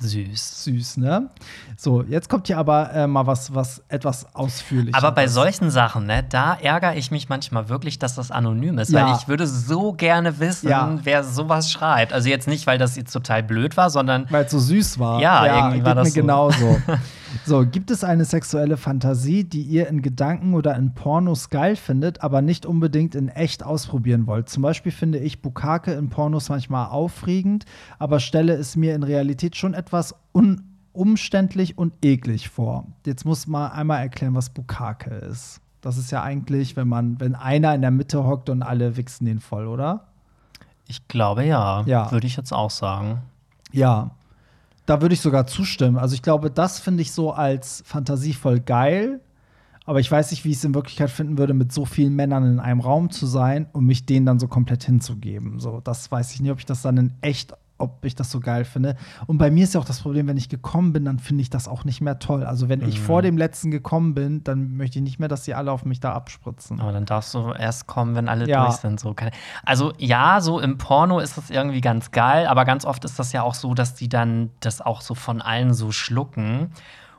Süß. 0.00 0.64
Süß, 0.64 0.96
ne? 0.98 1.28
So, 1.76 2.02
jetzt 2.02 2.28
kommt 2.28 2.46
hier 2.46 2.58
aber 2.58 2.92
äh, 2.92 3.06
mal 3.06 3.26
was, 3.26 3.54
was 3.54 3.82
etwas 3.88 4.34
ausführlich. 4.34 4.94
Aber 4.94 5.12
bei 5.12 5.26
solchen 5.26 5.70
Sachen, 5.70 6.06
ne, 6.06 6.24
da 6.28 6.54
ärgere 6.54 6.96
ich 6.96 7.10
mich 7.10 7.28
manchmal 7.28 7.68
wirklich, 7.68 7.98
dass 7.98 8.14
das 8.14 8.30
anonym 8.30 8.78
ist, 8.78 8.90
Ja. 8.92 9.06
weil 9.08 9.16
ich 9.16 9.28
würde 9.28 9.46
so 9.46 9.92
gerne 9.92 10.38
wissen, 10.38 10.68
Ja. 10.68 10.98
wer 11.02 11.24
sowas 11.24 11.70
schreibt. 11.70 12.12
Also 12.12 12.28
jetzt 12.28 12.46
nicht, 12.48 12.66
weil 12.66 12.78
das 12.78 12.96
jetzt 12.96 13.12
total 13.12 13.42
blöd 13.42 13.76
war, 13.76 13.90
sondern 13.90 14.26
Weil 14.30 14.44
es 14.44 14.50
so 14.52 14.58
süß 14.58 14.98
war. 14.98 15.20
Ja, 15.20 15.46
irgendwie 15.46 15.78
geht 15.78 15.86
war 15.86 15.94
das 15.94 16.08
so. 16.12 16.20
genauso. 16.20 16.78
so, 17.44 17.66
gibt 17.66 17.90
es 17.90 18.04
eine 18.04 18.24
sexuelle 18.24 18.76
Fantasie, 18.76 19.44
die 19.44 19.62
ihr 19.62 19.88
in 19.88 20.00
Gedanken 20.02 20.54
oder 20.54 20.76
in 20.76 20.94
Pornos 20.94 21.50
geil 21.50 21.76
findet, 21.76 22.22
aber 22.22 22.40
nicht 22.40 22.66
unbedingt 22.66 23.14
in 23.14 23.28
echt 23.28 23.64
ausprobieren 23.64 24.26
wollt? 24.26 24.48
Zum 24.48 24.62
Beispiel 24.62 24.92
finde 24.92 25.18
ich 25.18 25.42
Bukake 25.42 25.92
in 25.92 26.08
Pornos 26.08 26.48
manchmal 26.48 26.86
aufregend, 26.88 27.64
aber 27.98 28.20
stelle 28.20 28.54
es 28.54 28.76
mir 28.76 28.94
in 28.94 29.02
Realität 29.02 29.56
schon 29.56 29.74
etwas 29.74 29.87
un 30.32 30.62
umständlich 30.92 31.78
und 31.78 31.92
eklig 32.04 32.48
vor. 32.48 32.86
Jetzt 33.06 33.24
muss 33.24 33.46
man 33.46 33.70
einmal 33.70 34.00
erklären, 34.00 34.34
was 34.34 34.50
Bukake 34.50 35.10
ist. 35.14 35.60
Das 35.80 35.96
ist 35.96 36.10
ja 36.10 36.22
eigentlich, 36.22 36.74
wenn 36.76 36.88
man, 36.88 37.20
wenn 37.20 37.36
einer 37.36 37.72
in 37.74 37.82
der 37.82 37.92
Mitte 37.92 38.24
hockt 38.24 38.50
und 38.50 38.62
alle 38.64 38.96
wichsen 38.96 39.24
den 39.26 39.38
voll, 39.40 39.66
oder? 39.66 40.04
ich 40.90 41.06
glaube 41.06 41.44
ja, 41.44 41.82
Ja. 41.86 42.10
würde 42.10 42.26
ich 42.26 42.36
jetzt 42.36 42.50
auch 42.52 42.70
sagen. 42.70 43.20
Ja, 43.72 44.12
da 44.86 45.02
würde 45.02 45.12
ich 45.14 45.20
sogar 45.20 45.46
zustimmen. 45.46 45.98
Also 45.98 46.14
ich 46.14 46.22
glaube, 46.22 46.50
das 46.50 46.80
finde 46.80 47.02
ich 47.02 47.12
so 47.12 47.30
als 47.32 47.82
Fantasie 47.86 48.32
voll 48.32 48.58
geil. 48.58 49.20
Aber 49.84 50.00
ich 50.00 50.10
weiß 50.10 50.30
nicht, 50.30 50.44
wie 50.46 50.50
ich 50.50 50.56
es 50.56 50.64
in 50.64 50.74
Wirklichkeit 50.74 51.10
finden 51.10 51.36
würde, 51.38 51.52
mit 51.54 51.72
so 51.72 51.84
vielen 51.84 52.14
Männern 52.14 52.44
in 52.44 52.58
einem 52.60 52.80
Raum 52.80 53.10
zu 53.10 53.26
sein 53.26 53.66
und 53.72 53.84
mich 53.84 54.06
denen 54.06 54.24
dann 54.26 54.38
so 54.38 54.48
komplett 54.48 54.82
hinzugeben. 54.84 55.60
So, 55.60 55.80
das 55.84 56.10
weiß 56.10 56.32
ich 56.32 56.40
nicht, 56.40 56.50
ob 56.50 56.58
ich 56.58 56.66
das 56.66 56.80
dann 56.82 56.96
in 56.96 57.12
echt, 57.20 57.52
ob 57.78 58.04
ich 58.04 58.14
das 58.14 58.30
so 58.30 58.40
geil 58.40 58.64
finde. 58.64 58.96
Und 59.26 59.38
bei 59.38 59.50
mir 59.50 59.64
ist 59.64 59.74
ja 59.74 59.80
auch 59.80 59.84
das 59.84 60.00
Problem, 60.00 60.26
wenn 60.26 60.36
ich 60.36 60.48
gekommen 60.48 60.92
bin, 60.92 61.04
dann 61.04 61.18
finde 61.18 61.42
ich 61.42 61.50
das 61.50 61.68
auch 61.68 61.84
nicht 61.84 62.00
mehr 62.00 62.18
toll. 62.18 62.44
Also 62.44 62.68
wenn 62.68 62.86
ich 62.86 63.00
vor 63.00 63.22
dem 63.22 63.38
letzten 63.38 63.70
gekommen 63.70 64.14
bin, 64.14 64.44
dann 64.44 64.76
möchte 64.76 64.98
ich 64.98 65.04
nicht 65.04 65.18
mehr, 65.18 65.28
dass 65.28 65.44
die 65.44 65.54
alle 65.54 65.72
auf 65.72 65.84
mich 65.84 66.00
da 66.00 66.12
abspritzen. 66.12 66.80
Aber 66.80 66.92
dann 66.92 67.06
darfst 67.06 67.32
du 67.34 67.52
erst 67.52 67.86
kommen, 67.86 68.14
wenn 68.14 68.28
alle 68.28 68.48
Ja. 68.48 68.66
durch 68.66 68.76
sind. 68.76 69.00
So. 69.00 69.14
Also 69.64 69.92
ja, 69.98 70.40
so 70.40 70.60
im 70.60 70.76
Porno 70.78 71.20
ist 71.20 71.38
das 71.38 71.50
irgendwie 71.50 71.80
ganz 71.80 72.10
geil, 72.10 72.46
aber 72.46 72.64
ganz 72.64 72.84
oft 72.84 73.04
ist 73.04 73.18
das 73.18 73.32
ja 73.32 73.42
auch 73.42 73.54
so, 73.54 73.74
dass 73.74 73.94
die 73.94 74.08
dann 74.08 74.50
das 74.60 74.80
auch 74.80 75.00
so 75.00 75.14
von 75.14 75.40
allen 75.40 75.72
so 75.72 75.92
schlucken. 75.92 76.72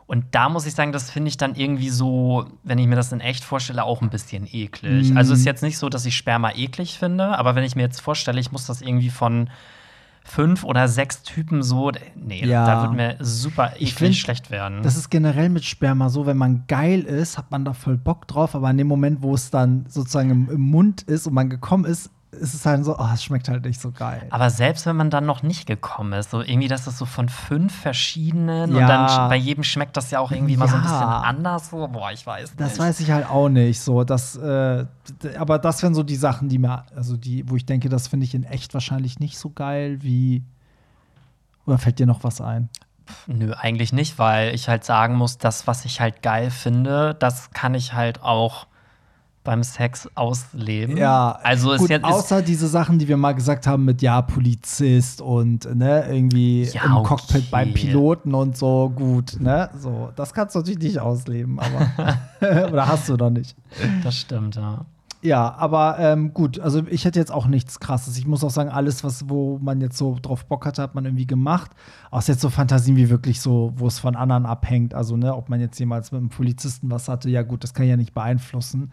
Und 0.08 0.26
da 0.32 0.50
muss 0.50 0.65
ich 0.65 0.74
sagen, 0.74 0.91
das 0.91 1.12
finde 1.12 1.30
ich 1.30 1.38
dann 1.38 1.54
irgendwie 1.54 1.89
so, 1.89 2.48
wenn 2.63 2.80
ich 2.80 2.88
mir 2.88 2.95
das 2.95 3.12
in 3.12 3.19
echt 3.22 3.43
vorstelle, 3.43 3.84
auch 3.84 4.02
ein 4.02 4.10
bisschen 4.10 4.48
eklig. 4.52 5.12
Mhm. 5.12 5.17
Also 5.17 5.36
ist 5.36 5.45
jetzt 5.45 5.62
nicht 5.62 5.78
so, 5.78 5.88
dass 5.88 6.04
ich 6.06 6.15
Sperma 6.17 6.52
eklig 6.52 6.98
finde, 6.98 7.38
aber 7.38 7.54
wenn 7.54 7.63
ich 7.63 7.76
mir 7.76 7.84
jetzt 7.84 8.02
vorstelle, 8.02 8.39
ich 8.39 8.52
muss 8.52 8.65
das 8.65 8.82
irgendwie 8.82 9.12
von 9.12 9.52
fünf 10.23 10.63
oder 10.63 10.88
sechs 10.88 11.23
Typen 11.23 11.63
so, 11.63 11.91
nee, 12.15 12.45
Ja. 12.45 12.65
da 12.65 12.82
wird 12.84 12.93
mir 12.93 13.15
super 13.19 13.73
eklig 13.75 13.93
find, 13.95 14.15
schlecht 14.15 14.51
werden. 14.51 14.82
Das 14.84 14.95
ist 14.95 15.10
generell 15.10 15.49
mit 15.49 15.63
Sperma 15.65 16.10
so, 16.10 16.25
wenn 16.25 16.38
man 16.38 16.65
geil 16.67 17.01
ist, 17.01 17.38
hat 17.38 17.51
man 17.51 17.65
da 17.65 17.73
voll 17.73 17.97
Bock 17.97 18.27
drauf, 18.27 18.55
aber 18.55 18.69
in 18.69 18.77
dem 18.77 18.88
Moment, 18.88 19.21
wo 19.21 19.34
es 19.34 19.49
dann 19.49 19.86
sozusagen 19.88 20.29
im, 20.29 20.49
im 20.49 20.62
Mund 20.62 21.01
ist 21.03 21.25
und 21.27 21.34
man 21.34 21.49
gekommen 21.49 21.86
ist, 21.86 22.12
ist 22.32 22.54
es 22.54 22.65
halt 22.65 22.86
so, 22.86 22.96
oh, 22.98 23.08
es 23.13 23.24
schmeckt 23.24 23.50
halt 23.50 23.65
nicht 23.65 23.82
so 23.82 23.92
geil. 23.92 24.28
Aber 24.30 24.50
selbst 24.52 24.86
wenn 24.86 24.96
man 24.96 25.10
dann 25.10 25.26
noch 25.26 25.42
nicht 25.42 25.65
gekommen 25.65 26.13
ist, 26.13 26.30
so 26.30 26.42
irgendwie, 26.42 26.68
das 26.68 26.86
ist 26.86 26.98
so 27.00 27.06
von 27.06 27.28
fünf 27.28 27.76
verschiedenen 27.76 28.70
und 28.72 28.82
Ja. 28.82 28.88
dann 28.88 29.08
sch- 29.08 29.30
bei 29.30 29.36
jedem 29.36 29.63
schmeckt 29.63 29.98
das 29.98 30.12
ja 30.12 30.20
auch 30.20 30.32
irgendwie 30.32 30.56
mal 30.56 30.68
so 30.68 30.76
ein 30.76 30.84
Ja. 30.84 30.89
bisschen 30.89 31.08
anders. 31.08 31.70
So, 31.72 31.88
boah, 31.88 32.12
ich 32.12 32.26
weiß 32.26 32.50
nicht. 32.52 32.60
Das 32.60 32.78
weiß 32.78 33.00
ich 33.00 33.10
halt 33.12 33.28
auch 33.28 33.50
nicht. 33.50 33.82
So, 33.82 34.04
das, 34.04 34.36
äh, 34.36 34.86
aber 35.38 35.58
das 35.58 35.82
wären 35.82 35.96
so 35.96 36.04
die 36.04 36.15
Sachen, 36.15 36.50
die 36.50 36.60
mir, 36.60 36.86
also 36.96 37.18
die, 37.18 37.50
wo 37.50 37.56
ich 37.56 37.65
denke, 37.65 37.89
das 37.89 38.08
finde 38.08 38.26
ich 38.26 38.36
in 38.36 38.44
echt 38.44 38.74
wahrscheinlich 38.76 39.20
nicht 39.20 39.38
so 39.39 39.50
geil 39.50 39.98
wie. 40.04 40.44
Oder 41.65 41.78
fällt 41.78 42.00
dir 42.00 42.06
noch 42.06 42.24
was 42.24 42.42
ein? 42.42 42.70
Nö, 43.26 43.54
eigentlich 43.54 43.92
nicht, 43.92 44.20
weil 44.20 44.54
ich 44.54 44.70
halt 44.70 44.84
sagen 44.84 45.15
muss, 45.15 45.39
das, 45.39 45.65
was 45.65 45.84
ich 45.86 46.00
halt 46.00 46.22
geil 46.22 46.52
finde, 46.52 47.15
das 47.15 47.50
kann 47.52 47.74
ich 47.74 47.94
halt 47.94 48.22
auch 48.22 48.68
beim 49.43 49.63
Sex 49.63 50.08
ausleben. 50.15 50.97
also 51.41 51.71
ist 51.71 51.80
gut, 51.80 51.89
jetzt 51.89 52.04
ist, 52.06 52.12
außer 52.13 52.41
diese 52.41 52.67
Sachen, 52.67 52.99
die 52.99 53.08
wir 53.08 53.17
mal 53.17 53.34
gesagt 53.34 53.67
haben 53.67 53.86
mit 53.86 54.02
ja 54.02 54.21
Polizist 54.21 55.21
und 55.21 55.73
ne 55.75 56.06
irgendwie 56.10 56.63
Ja, 56.63 56.86
im 56.86 56.95
okay. 56.97 57.08
Cockpit 57.08 57.52
beim 57.52 57.73
Piloten 57.73 58.34
und 58.34 58.58
so 58.58 58.91
gut, 58.93 59.39
ne? 59.39 59.69
So, 59.80 60.10
das 60.15 60.34
kannst 60.34 60.56
du 60.56 60.60
natürlich 60.60 60.80
nicht 60.80 60.99
ausleben, 60.99 61.60
aber 61.60 62.17
oder 62.71 62.88
hast 62.88 63.08
du 63.10 63.17
doch 63.17 63.30
nicht. 63.30 63.56
das 64.04 64.15
stimmt, 64.17 64.56
ja. 64.56 64.86
Ja, 65.21 65.53
aber 65.58 65.97
ähm, 65.99 66.34
gut, 66.34 66.60
also 66.62 66.82
ich 66.89 67.03
hätte 67.03 67.19
jetzt 67.19 67.32
auch 67.32 67.45
nichts 67.47 67.82
krasses. 67.82 68.17
Ich 68.17 68.25
muss 68.25 68.41
auch 68.43 68.49
sagen, 68.51 68.69
alles, 68.69 69.03
was, 69.03 69.27
wo 69.27 69.60
man 69.62 69.82
jetzt 69.82 69.97
so 69.97 70.17
drauf 70.21 70.45
Bock 70.45 70.65
hatte, 70.65 70.82
hat 70.82 70.95
man 70.95 71.03
irgendwie 71.03 71.27
gemacht. 71.27 71.71
Außer 72.10 72.32
jetzt 72.32 72.41
so 72.41 72.49
Fantasien 72.49 72.95
wie 72.95 73.10
wirklich 73.10 73.41
so, 73.41 73.73
wo 73.75 73.88
es 73.88 73.99
von 73.99 74.15
anderen 74.15 74.45
abhängt. 74.45 74.93
Also, 74.93 75.17
ne, 75.17 75.36
ob 75.36 75.49
man 75.49 75.60
jetzt 75.60 75.77
jemals 75.77 76.13
mit 76.13 76.19
einem 76.19 76.29
Polizisten 76.29 76.89
was 76.89 77.10
hatte, 77.10 77.29
ja 77.29 77.41
gut, 77.41 77.65
das 77.65 77.73
kann 77.73 77.84
ich 77.84 77.89
ja 77.89 77.97
nicht 77.97 78.13
beeinflussen. 78.13 78.91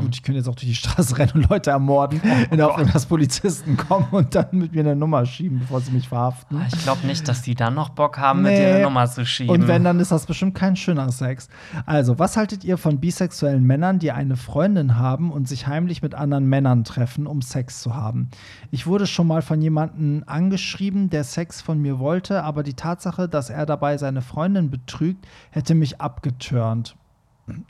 Gut, 0.00 0.14
ich 0.16 0.22
könnte 0.24 0.38
jetzt 0.38 0.48
auch 0.48 0.56
durch 0.56 0.66
die 0.66 0.74
Straße 0.74 1.16
rennen 1.18 1.32
und 1.34 1.48
Leute 1.48 1.70
ermorden, 1.70 2.20
in 2.50 2.56
der 2.56 2.66
Hoffnung, 2.66 2.90
dass 2.92 3.06
Polizisten 3.06 3.76
kommen 3.76 4.08
und 4.10 4.34
dann 4.34 4.46
mit 4.50 4.72
mir 4.74 4.80
eine 4.80 4.96
Nummer 4.96 5.24
schieben, 5.24 5.60
bevor 5.60 5.80
sie 5.80 5.92
mich 5.92 6.08
verhaften. 6.08 6.56
Ah, 6.58 6.66
Ich 6.72 6.82
glaube 6.82 7.06
nicht, 7.06 7.28
dass 7.28 7.42
die 7.42 7.54
dann 7.54 7.74
noch 7.74 7.90
Bock 7.90 8.18
haben, 8.18 8.42
mit 8.42 8.50
Nee. 8.52 8.58
dir 8.58 8.74
eine 8.74 8.82
Nummer 8.84 9.06
zu 9.08 9.24
schieben. 9.24 9.54
Und 9.54 9.68
wenn, 9.68 9.84
dann 9.84 10.00
ist 10.00 10.10
das 10.10 10.26
bestimmt 10.26 10.56
kein 10.56 10.74
schöner 10.74 11.12
Sex. 11.12 11.48
Also, 11.86 12.18
was 12.18 12.36
haltet 12.36 12.64
ihr 12.64 12.76
von 12.76 12.98
bisexuellen 12.98 13.62
Männern, 13.62 14.00
die 14.00 14.10
eine 14.10 14.36
Freundin 14.36 14.96
haben 14.98 15.30
und 15.30 15.48
sich 15.48 15.59
heimlich 15.66 16.02
mit 16.02 16.14
anderen 16.14 16.46
Männern 16.46 16.84
treffen, 16.84 17.26
um 17.26 17.42
Sex 17.42 17.82
zu 17.82 17.94
haben? 17.94 18.30
Ich 18.70 18.86
wurde 18.86 19.06
schon 19.06 19.26
mal 19.26 19.42
von 19.42 19.60
jemandem 19.60 20.24
angeschrieben, 20.26 21.10
der 21.10 21.24
Sex 21.24 21.60
von 21.60 21.80
mir 21.80 21.98
wollte, 21.98 22.42
aber 22.42 22.62
die 22.62 22.74
Tatsache, 22.74 23.28
dass 23.28 23.50
er 23.50 23.66
dabei 23.66 23.98
seine 23.98 24.22
Freundin 24.22 24.70
betrügt, 24.70 25.26
hätte 25.50 25.74
mich 25.74 26.00
abgeturnt. 26.00 26.96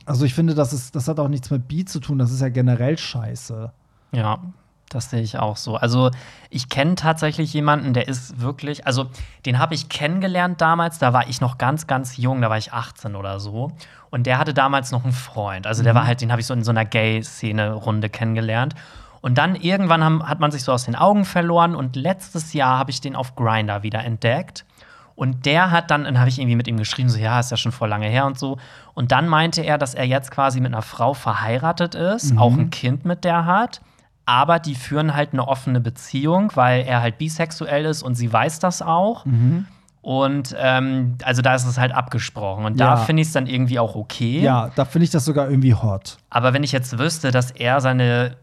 Also, 0.05 0.25
ich 0.25 0.33
finde, 0.33 0.53
das, 0.53 0.73
ist, 0.73 0.95
das 0.95 1.07
hat 1.07 1.19
auch 1.19 1.27
nichts 1.27 1.49
mit 1.49 1.67
bi 1.67 1.85
zu 1.85 1.99
tun, 1.99 2.19
das 2.19 2.31
ist 2.31 2.41
ja 2.41 2.49
generell 2.49 2.97
scheiße. 2.97 3.71
Ja, 4.11 4.39
das 4.93 5.09
sehe 5.09 5.21
ich 5.21 5.37
auch 5.37 5.57
so. 5.57 5.75
Also, 5.75 6.11
ich 6.49 6.69
kenne 6.69 6.95
tatsächlich 6.95 7.53
jemanden, 7.53 7.93
der 7.93 8.07
ist 8.07 8.41
wirklich, 8.41 8.85
also 8.85 9.07
den 9.45 9.59
habe 9.59 9.73
ich 9.73 9.89
kennengelernt 9.89 10.61
damals, 10.61 10.99
da 10.99 11.13
war 11.13 11.27
ich 11.27 11.41
noch 11.41 11.57
ganz, 11.57 11.87
ganz 11.87 12.17
jung, 12.17 12.41
da 12.41 12.49
war 12.49 12.57
ich 12.57 12.73
18 12.73 13.15
oder 13.15 13.39
so. 13.39 13.71
Und 14.09 14.27
der 14.27 14.37
hatte 14.37 14.53
damals 14.53 14.91
noch 14.91 15.03
einen 15.03 15.13
Freund. 15.13 15.67
Also, 15.67 15.83
der 15.83 15.95
war 15.95 16.05
halt, 16.05 16.21
den 16.21 16.31
habe 16.31 16.41
ich 16.41 16.47
so 16.47 16.53
in 16.53 16.63
so 16.63 16.71
einer 16.71 16.85
Gay-Szene-Runde 16.85 18.09
kennengelernt. 18.09 18.75
Und 19.21 19.37
dann 19.37 19.55
irgendwann 19.55 20.03
haben, 20.03 20.27
hat 20.27 20.39
man 20.39 20.51
sich 20.51 20.63
so 20.63 20.71
aus 20.73 20.85
den 20.85 20.95
Augen 20.95 21.25
verloren 21.25 21.75
und 21.75 21.95
letztes 21.95 22.53
Jahr 22.53 22.79
habe 22.79 22.91
ich 22.91 23.01
den 23.01 23.15
auf 23.15 23.35
Grinder 23.35 23.83
wieder 23.83 24.03
entdeckt. 24.03 24.65
Und 25.15 25.45
der 25.45 25.69
hat 25.69 25.91
dann, 25.91 26.05
dann 26.05 26.19
habe 26.19 26.29
ich 26.29 26.39
irgendwie 26.39 26.55
mit 26.55 26.67
ihm 26.67 26.77
geschrieben, 26.77 27.07
so, 27.09 27.19
ja, 27.19 27.39
ist 27.39 27.51
ja 27.51 27.57
schon 27.57 27.71
vor 27.71 27.87
lange 27.87 28.07
her 28.07 28.25
und 28.25 28.39
so. 28.39 28.57
Und 28.95 29.11
dann 29.11 29.27
meinte 29.27 29.61
er, 29.61 29.77
dass 29.77 29.93
er 29.93 30.05
jetzt 30.05 30.31
quasi 30.31 30.59
mit 30.59 30.73
einer 30.73 30.81
Frau 30.81 31.13
verheiratet 31.13 31.93
ist, 31.93 32.35
auch 32.37 32.53
ein 32.53 32.71
Kind 32.71 33.05
mit 33.05 33.23
der 33.23 33.45
hat. 33.45 33.81
Aber 34.25 34.59
die 34.59 34.75
führen 34.75 35.13
halt 35.15 35.33
eine 35.33 35.47
offene 35.47 35.79
Beziehung, 35.81 36.51
weil 36.55 36.81
er 36.85 37.01
halt 37.01 37.17
bisexuell 37.17 37.85
ist 37.85 38.03
und 38.03 38.15
sie 38.15 38.31
weiß 38.31 38.59
das 38.59 38.81
auch. 38.81 39.25
Und 40.01 40.55
ähm, 40.57 41.17
also 41.23 41.41
da 41.41 41.53
ist 41.55 41.65
es 41.65 41.77
halt 41.77 41.91
abgesprochen. 41.91 42.65
Und 42.65 42.79
da 42.79 42.95
Ja. 42.95 42.95
finde 42.97 43.21
ich 43.21 43.27
es 43.27 43.33
dann 43.33 43.45
irgendwie 43.45 43.77
auch 43.79 43.95
okay. 43.95 44.39
Ja, 44.41 44.71
da 44.75 44.85
finde 44.85 45.05
ich 45.05 45.11
das 45.11 45.25
sogar 45.25 45.49
irgendwie 45.49 45.73
hot. 45.75 46.17
Aber 46.29 46.53
wenn 46.53 46.63
ich 46.63 46.71
jetzt 46.71 46.97
wüsste, 46.97 47.31
dass 47.31 47.51
er 47.51 47.81
seine 47.81 48.35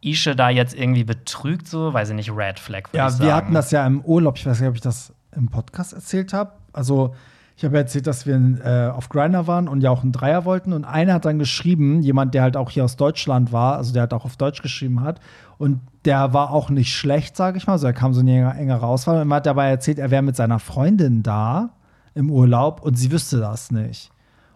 Ische 0.00 0.36
da 0.36 0.48
jetzt 0.50 0.74
irgendwie 0.74 1.04
betrügt, 1.04 1.66
so, 1.68 1.92
weiß 1.92 2.10
ich 2.10 2.14
nicht, 2.14 2.30
Red 2.34 2.58
Flag, 2.60 2.84
Ja, 2.92 3.04
wir 3.04 3.10
sagen. 3.10 3.32
hatten 3.32 3.54
das 3.54 3.70
ja 3.72 3.86
im 3.86 4.00
Urlaub. 4.02 4.36
Ich 4.38 4.46
weiß 4.46 4.60
nicht, 4.60 4.68
ob 4.68 4.74
ich 4.76 4.80
das 4.80 5.12
im 5.34 5.48
Podcast 5.48 5.92
erzählt 5.92 6.32
habe. 6.32 6.52
Also, 6.72 7.14
ich 7.56 7.64
habe 7.64 7.78
erzählt, 7.78 8.06
dass 8.06 8.26
wir 8.26 8.36
äh, 8.36 8.90
auf 8.90 9.08
Griner 9.08 9.46
waren 9.46 9.66
und 9.66 9.80
ja 9.80 9.90
auch 9.90 10.02
einen 10.02 10.12
Dreier 10.12 10.44
wollten. 10.44 10.74
Und 10.74 10.84
einer 10.84 11.14
hat 11.14 11.24
dann 11.24 11.38
geschrieben, 11.38 12.02
jemand, 12.02 12.34
der 12.34 12.42
halt 12.42 12.56
auch 12.56 12.70
hier 12.70 12.84
aus 12.84 12.96
Deutschland 12.96 13.50
war, 13.50 13.78
also 13.78 13.94
der 13.94 14.02
halt 14.02 14.12
auch 14.12 14.26
auf 14.26 14.36
Deutsch 14.36 14.60
geschrieben 14.60 15.00
hat. 15.00 15.20
Und 15.56 15.80
der 16.04 16.34
war 16.34 16.50
auch 16.50 16.68
nicht 16.68 16.94
schlecht, 16.94 17.34
sage 17.34 17.56
ich 17.56 17.66
mal. 17.66 17.72
Also, 17.72 17.86
er 17.86 17.94
kam 17.94 18.12
so 18.12 18.20
eine 18.20 18.32
enge- 18.32 18.56
engere 18.56 18.86
Auswahl. 18.86 19.22
Und 19.22 19.30
er 19.30 19.36
hat 19.36 19.46
dabei 19.46 19.70
erzählt, 19.70 19.98
er 19.98 20.10
wäre 20.10 20.22
mit 20.22 20.36
seiner 20.36 20.58
Freundin 20.58 21.22
da 21.22 21.70
im 22.14 22.30
Urlaub 22.30 22.82
und 22.82 22.98
sie 22.98 23.10
wüsste 23.10 23.38
das 23.38 23.70
nicht. 23.70 24.10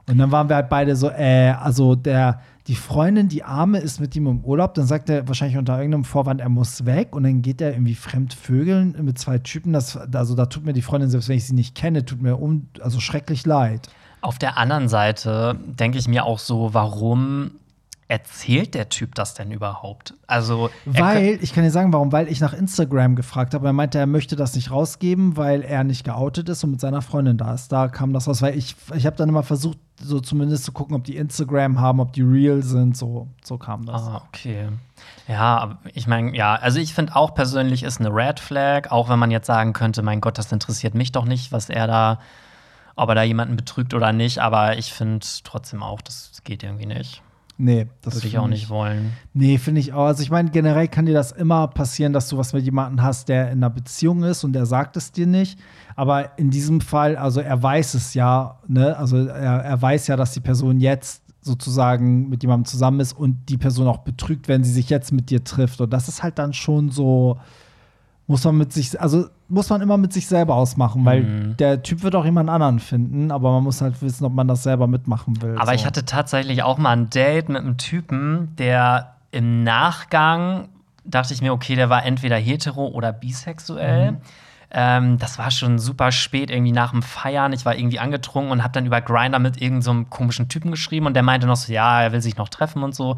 Und 0.06 0.18
dann 0.18 0.30
waren 0.30 0.48
wir 0.48 0.56
halt 0.56 0.68
beide 0.68 0.94
so, 0.94 1.08
äh, 1.08 1.54
also 1.58 1.94
der, 1.94 2.40
die 2.70 2.76
Freundin, 2.76 3.26
die 3.26 3.42
Arme, 3.42 3.78
ist 3.78 3.98
mit 3.98 4.14
ihm 4.14 4.28
im 4.28 4.44
Urlaub, 4.44 4.74
dann 4.74 4.86
sagt 4.86 5.10
er 5.10 5.26
wahrscheinlich 5.26 5.58
unter 5.58 5.76
irgendeinem 5.76 6.04
Vorwand, 6.04 6.40
er 6.40 6.48
muss 6.48 6.86
weg 6.86 7.16
und 7.16 7.24
dann 7.24 7.42
geht 7.42 7.60
er 7.60 7.72
irgendwie 7.72 7.96
fremd 7.96 8.32
vögeln 8.32 8.94
mit 9.02 9.18
zwei 9.18 9.38
Typen. 9.38 9.72
Das, 9.72 9.96
also 9.96 10.36
da 10.36 10.46
tut 10.46 10.64
mir 10.64 10.72
die 10.72 10.80
Freundin, 10.80 11.10
selbst 11.10 11.28
wenn 11.28 11.36
ich 11.36 11.46
sie 11.46 11.54
nicht 11.54 11.74
kenne, 11.74 12.04
tut 12.04 12.22
mir 12.22 12.36
um, 12.36 12.68
also 12.80 13.00
schrecklich 13.00 13.44
leid. 13.44 13.88
Auf 14.20 14.38
der 14.38 14.56
anderen 14.56 14.88
Seite 14.88 15.58
denke 15.66 15.98
ich 15.98 16.06
mir 16.06 16.24
auch 16.24 16.38
so, 16.38 16.72
warum 16.72 17.50
erzählt 18.10 18.74
der 18.74 18.88
Typ 18.88 19.14
das 19.14 19.34
denn 19.34 19.52
überhaupt? 19.52 20.14
Also, 20.26 20.68
weil, 20.84 21.38
ich 21.42 21.52
kann 21.52 21.62
dir 21.62 21.70
sagen, 21.70 21.92
warum, 21.92 22.10
weil 22.10 22.26
ich 22.26 22.40
nach 22.40 22.52
Instagram 22.52 23.14
gefragt 23.14 23.54
habe. 23.54 23.66
Er 23.68 23.72
meinte, 23.72 23.98
er 23.98 24.06
möchte 24.06 24.34
das 24.34 24.56
nicht 24.56 24.72
rausgeben, 24.72 25.36
weil 25.36 25.62
er 25.62 25.84
nicht 25.84 26.02
geoutet 26.02 26.48
ist 26.48 26.64
und 26.64 26.72
mit 26.72 26.80
seiner 26.80 27.02
Freundin 27.02 27.38
da 27.38 27.54
ist. 27.54 27.70
Da 27.70 27.86
kam 27.86 28.12
das 28.12 28.26
raus, 28.26 28.42
weil 28.42 28.58
ich, 28.58 28.74
ich 28.96 29.06
habe 29.06 29.14
dann 29.14 29.28
immer 29.28 29.44
versucht, 29.44 29.78
so 30.02 30.18
zumindest 30.18 30.64
zu 30.64 30.72
gucken, 30.72 30.96
ob 30.96 31.04
die 31.04 31.16
Instagram 31.16 31.78
haben, 31.78 32.00
ob 32.00 32.12
die 32.12 32.22
real 32.22 32.64
sind. 32.64 32.96
So, 32.96 33.28
so 33.44 33.58
kam 33.58 33.86
das. 33.86 34.02
Ah, 34.02 34.22
okay. 34.26 34.70
Ja, 35.28 35.78
ich 35.94 36.08
meine, 36.08 36.36
ja, 36.36 36.56
also 36.56 36.80
ich 36.80 36.94
finde 36.94 37.14
auch 37.14 37.34
persönlich 37.34 37.84
ist 37.84 38.00
eine 38.00 38.12
Red 38.12 38.40
Flag, 38.40 38.90
auch 38.90 39.08
wenn 39.08 39.20
man 39.20 39.30
jetzt 39.30 39.46
sagen 39.46 39.72
könnte, 39.72 40.02
mein 40.02 40.20
Gott, 40.20 40.36
das 40.36 40.50
interessiert 40.50 40.94
mich 40.94 41.12
doch 41.12 41.26
nicht, 41.26 41.52
was 41.52 41.70
er 41.70 41.86
da, 41.86 42.18
ob 42.96 43.08
er 43.10 43.14
da 43.14 43.22
jemanden 43.22 43.54
betrügt 43.54 43.94
oder 43.94 44.12
nicht, 44.12 44.40
aber 44.40 44.78
ich 44.78 44.92
finde 44.92 45.24
trotzdem 45.44 45.84
auch, 45.84 46.00
das 46.00 46.42
geht 46.42 46.64
irgendwie 46.64 46.86
nicht. 46.86 47.22
Nee, 47.62 47.88
das 48.00 48.14
würde 48.14 48.26
ich 48.26 48.38
auch 48.38 48.48
nicht 48.48 48.70
wollen. 48.70 49.12
Nee, 49.34 49.58
finde 49.58 49.82
ich 49.82 49.92
auch. 49.92 50.06
Also 50.06 50.22
ich 50.22 50.30
meine, 50.30 50.50
generell 50.50 50.88
kann 50.88 51.04
dir 51.04 51.12
das 51.12 51.30
immer 51.30 51.68
passieren, 51.68 52.14
dass 52.14 52.26
du 52.30 52.38
was 52.38 52.54
mit 52.54 52.64
jemandem 52.64 53.02
hast, 53.02 53.28
der 53.28 53.50
in 53.50 53.58
einer 53.58 53.68
Beziehung 53.68 54.22
ist 54.22 54.44
und 54.44 54.54
der 54.54 54.64
sagt 54.64 54.96
es 54.96 55.12
dir 55.12 55.26
nicht. 55.26 55.58
Aber 55.94 56.38
in 56.38 56.48
diesem 56.48 56.80
Fall, 56.80 57.16
also 57.16 57.42
er 57.42 57.62
weiß 57.62 57.92
es 57.92 58.14
ja, 58.14 58.58
ne? 58.66 58.96
Also 58.96 59.18
er, 59.26 59.62
er 59.62 59.82
weiß 59.82 60.06
ja, 60.06 60.16
dass 60.16 60.32
die 60.32 60.40
Person 60.40 60.80
jetzt 60.80 61.22
sozusagen 61.42 62.30
mit 62.30 62.42
jemandem 62.42 62.64
zusammen 62.64 63.00
ist 63.00 63.12
und 63.12 63.50
die 63.50 63.58
Person 63.58 63.88
auch 63.88 63.98
betrügt, 63.98 64.48
wenn 64.48 64.64
sie 64.64 64.72
sich 64.72 64.88
jetzt 64.88 65.12
mit 65.12 65.28
dir 65.28 65.44
trifft. 65.44 65.82
Und 65.82 65.92
das 65.92 66.08
ist 66.08 66.22
halt 66.22 66.38
dann 66.38 66.54
schon 66.54 66.90
so, 66.90 67.38
muss 68.30 68.44
man 68.44 68.56
mit 68.56 68.72
sich, 68.72 69.00
also 69.00 69.26
muss 69.48 69.68
man 69.70 69.80
immer 69.80 69.96
mit 69.96 70.12
sich 70.12 70.28
selber 70.28 70.54
ausmachen, 70.54 71.04
weil 71.04 71.22
mhm. 71.22 71.56
der 71.56 71.82
Typ 71.82 72.04
wird 72.04 72.14
auch 72.14 72.24
jemand 72.24 72.48
anderen 72.48 72.78
finden, 72.78 73.32
aber 73.32 73.50
man 73.50 73.64
muss 73.64 73.80
halt 73.80 74.00
wissen, 74.02 74.24
ob 74.24 74.32
man 74.32 74.46
das 74.46 74.62
selber 74.62 74.86
mitmachen 74.86 75.42
will. 75.42 75.56
Aber 75.58 75.66
so. 75.66 75.72
ich 75.72 75.84
hatte 75.84 76.04
tatsächlich 76.04 76.62
auch 76.62 76.78
mal 76.78 76.92
ein 76.92 77.10
Date 77.10 77.48
mit 77.48 77.58
einem 77.58 77.76
Typen, 77.76 78.54
der 78.56 79.16
im 79.32 79.64
Nachgang 79.64 80.68
dachte 81.04 81.34
ich 81.34 81.42
mir, 81.42 81.52
okay, 81.52 81.74
der 81.74 81.90
war 81.90 82.04
entweder 82.06 82.36
hetero 82.36 82.86
oder 82.86 83.12
bisexuell. 83.12 84.12
Mhm. 84.12 84.16
Ähm, 84.70 85.18
das 85.18 85.36
war 85.40 85.50
schon 85.50 85.80
super 85.80 86.12
spät, 86.12 86.50
irgendwie 86.50 86.70
nach 86.70 86.92
dem 86.92 87.02
Feiern. 87.02 87.52
Ich 87.52 87.64
war 87.66 87.74
irgendwie 87.74 87.98
angetrunken 87.98 88.52
und 88.52 88.62
habe 88.62 88.72
dann 88.72 88.86
über 88.86 89.00
Grinder 89.00 89.40
mit 89.40 89.60
irgendeinem 89.60 90.04
so 90.04 90.08
komischen 90.08 90.48
Typen 90.48 90.70
geschrieben 90.70 91.06
und 91.06 91.14
der 91.14 91.24
meinte 91.24 91.48
noch 91.48 91.56
so, 91.56 91.72
ja, 91.72 92.00
er 92.00 92.12
will 92.12 92.22
sich 92.22 92.36
noch 92.36 92.48
treffen 92.48 92.84
und 92.84 92.94
so. 92.94 93.16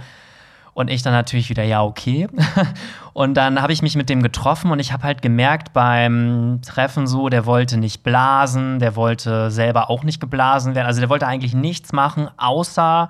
Und 0.75 0.89
ich 0.89 1.03
dann 1.03 1.13
natürlich 1.13 1.51
wieder, 1.51 1.63
ja, 1.65 1.83
okay. 1.83 2.29
und 3.13 3.35
dann 3.35 3.61
habe 3.61 3.73
ich 3.73 3.83
mich 3.83 3.95
mit 3.95 4.09
dem 4.09 4.23
getroffen 4.23 4.71
und 4.71 4.79
ich 4.79 4.93
habe 4.93 5.03
halt 5.03 5.21
gemerkt 5.21 5.73
beim 5.75 6.61
Treffen 6.65 7.07
so, 7.07 7.29
der 7.29 7.45
wollte 7.45 7.77
nicht 7.77 8.03
blasen, 8.03 8.79
der 8.79 8.97
wollte 8.97 9.51
selber 9.51 9.91
auch 9.91 10.03
nicht 10.03 10.21
geblasen 10.21 10.75
werden. 10.75 10.87
Also 10.87 11.01
der 11.01 11.11
wollte 11.11 11.27
eigentlich 11.27 11.55
nichts 11.55 11.93
machen, 11.93 12.29
außer 12.39 13.09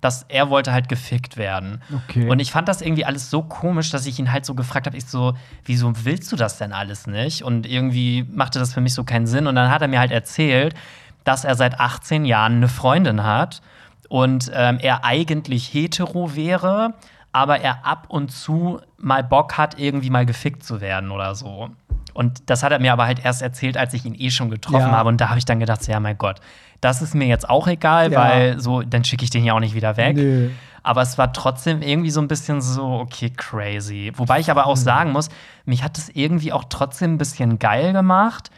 dass 0.00 0.24
er 0.28 0.50
wollte 0.50 0.72
halt 0.72 0.88
gefickt 0.88 1.36
werden. 1.36 1.80
Okay. 2.08 2.28
Und 2.28 2.40
ich 2.40 2.50
fand 2.50 2.66
das 2.66 2.82
irgendwie 2.82 3.04
alles 3.04 3.30
so 3.30 3.42
komisch, 3.42 3.90
dass 3.90 4.04
ich 4.04 4.18
ihn 4.18 4.32
halt 4.32 4.44
so 4.44 4.54
gefragt 4.54 4.86
habe, 4.86 4.96
ich 4.96 5.06
so, 5.06 5.34
wieso 5.64 5.92
willst 6.04 6.32
du 6.32 6.36
das 6.36 6.58
denn 6.58 6.72
alles 6.72 7.06
nicht? 7.06 7.44
Und 7.44 7.66
irgendwie 7.66 8.26
machte 8.28 8.58
das 8.58 8.74
für 8.74 8.80
mich 8.80 8.94
so 8.94 9.04
keinen 9.04 9.28
Sinn. 9.28 9.46
Und 9.46 9.54
dann 9.54 9.70
hat 9.70 9.80
er 9.80 9.86
mir 9.86 10.00
halt 10.00 10.10
erzählt, 10.10 10.74
dass 11.22 11.44
er 11.44 11.54
seit 11.54 11.78
18 11.78 12.24
Jahren 12.24 12.56
eine 12.56 12.68
Freundin 12.68 13.22
hat 13.22 13.62
und 14.12 14.50
ähm, 14.54 14.78
er 14.78 15.06
eigentlich 15.06 15.72
hetero 15.72 16.36
wäre, 16.36 16.92
aber 17.32 17.60
er 17.60 17.86
ab 17.86 18.08
und 18.08 18.30
zu 18.30 18.78
mal 18.98 19.24
Bock 19.24 19.56
hat, 19.56 19.78
irgendwie 19.78 20.10
mal 20.10 20.26
gefickt 20.26 20.62
zu 20.64 20.82
werden 20.82 21.10
oder 21.10 21.34
so. 21.34 21.70
Und 22.12 22.50
das 22.50 22.62
hat 22.62 22.72
er 22.72 22.78
mir 22.78 22.92
aber 22.92 23.06
halt 23.06 23.24
erst 23.24 23.40
erzählt, 23.40 23.78
als 23.78 23.94
ich 23.94 24.04
ihn 24.04 24.14
eh 24.14 24.30
schon 24.30 24.50
getroffen 24.50 24.90
ja. 24.90 24.90
habe. 24.90 25.08
Und 25.08 25.18
da 25.18 25.30
habe 25.30 25.38
ich 25.38 25.46
dann 25.46 25.60
gedacht, 25.60 25.88
ja, 25.88 25.98
mein 25.98 26.18
Gott, 26.18 26.40
das 26.82 27.00
ist 27.00 27.14
mir 27.14 27.26
jetzt 27.26 27.48
auch 27.48 27.66
egal, 27.66 28.12
ja. 28.12 28.20
weil 28.20 28.60
so, 28.60 28.82
dann 28.82 29.02
schicke 29.02 29.24
ich 29.24 29.30
den 29.30 29.44
ja 29.44 29.54
auch 29.54 29.60
nicht 29.60 29.74
wieder 29.74 29.96
weg. 29.96 30.16
Nö. 30.16 30.50
Aber 30.82 31.00
es 31.00 31.16
war 31.16 31.32
trotzdem 31.32 31.80
irgendwie 31.80 32.10
so 32.10 32.20
ein 32.20 32.28
bisschen 32.28 32.60
so, 32.60 32.84
okay, 32.84 33.32
crazy. 33.34 34.12
Wobei 34.16 34.40
ich 34.40 34.50
aber 34.50 34.66
auch 34.66 34.76
sagen 34.76 35.12
muss, 35.12 35.30
mich 35.64 35.82
hat 35.82 35.96
es 35.96 36.10
irgendwie 36.10 36.52
auch 36.52 36.64
trotzdem 36.68 37.14
ein 37.14 37.18
bisschen 37.18 37.58
geil 37.58 37.94
gemacht, 37.94 38.50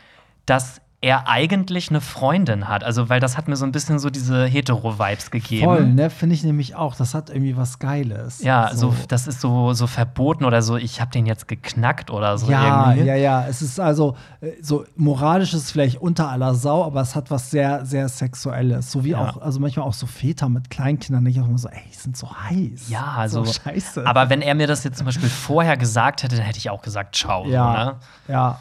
dass 0.46 0.80
er 1.04 1.28
eigentlich 1.28 1.90
eine 1.90 2.00
Freundin 2.00 2.66
hat. 2.66 2.82
Also, 2.82 3.10
weil 3.10 3.20
das 3.20 3.36
hat 3.36 3.46
mir 3.46 3.56
so 3.56 3.66
ein 3.66 3.72
bisschen 3.72 3.98
so 3.98 4.08
diese 4.08 4.46
Hetero-Vibes 4.46 5.30
gegeben. 5.30 5.64
Voll, 5.64 5.86
ne? 5.86 6.08
Finde 6.08 6.34
ich 6.34 6.42
nämlich 6.44 6.74
auch. 6.76 6.96
Das 6.96 7.12
hat 7.12 7.28
irgendwie 7.28 7.58
was 7.58 7.78
Geiles. 7.78 8.42
Ja, 8.42 8.70
so, 8.72 8.90
so 8.90 8.96
das 9.08 9.26
ist 9.26 9.42
so, 9.42 9.74
so 9.74 9.86
verboten 9.86 10.46
oder 10.46 10.62
so, 10.62 10.76
ich 10.76 11.02
habe 11.02 11.10
den 11.10 11.26
jetzt 11.26 11.46
geknackt 11.46 12.10
oder 12.10 12.38
so. 12.38 12.50
Ja, 12.50 12.92
irgendwie. 12.92 13.06
ja, 13.06 13.16
ja. 13.16 13.46
Es 13.46 13.60
ist 13.60 13.78
also, 13.78 14.16
äh, 14.40 14.52
so 14.62 14.86
moralisch 14.96 15.52
ist 15.52 15.70
vielleicht 15.70 16.00
unter 16.00 16.30
aller 16.30 16.54
Sau, 16.54 16.82
aber 16.82 17.02
es 17.02 17.14
hat 17.14 17.30
was 17.30 17.50
sehr, 17.50 17.84
sehr 17.84 18.08
Sexuelles. 18.08 18.90
So 18.90 19.04
wie 19.04 19.10
ja. 19.10 19.18
auch, 19.18 19.42
also 19.42 19.60
manchmal 19.60 19.86
auch 19.86 19.92
so 19.92 20.06
Väter 20.06 20.48
mit 20.48 20.70
Kleinkindern, 20.70 21.22
denke 21.22 21.38
ich 21.38 21.44
auch 21.44 21.48
immer 21.48 21.58
so, 21.58 21.68
ey, 21.68 21.82
die 21.92 21.96
sind 21.96 22.16
so 22.16 22.30
heiß. 22.34 22.88
Ja, 22.88 23.12
also. 23.18 23.44
So 23.44 23.52
scheiße. 23.52 24.06
Aber 24.06 24.30
wenn 24.30 24.40
er 24.40 24.54
mir 24.54 24.66
das 24.66 24.82
jetzt 24.84 24.96
zum 24.96 25.04
Beispiel 25.04 25.28
vorher 25.28 25.76
gesagt 25.76 26.22
hätte, 26.22 26.36
dann 26.36 26.46
hätte 26.46 26.58
ich 26.58 26.70
auch 26.70 26.80
gesagt, 26.80 27.14
ciao. 27.14 27.46
Ja, 27.46 27.84
ne? 27.84 27.94
ja. 28.28 28.58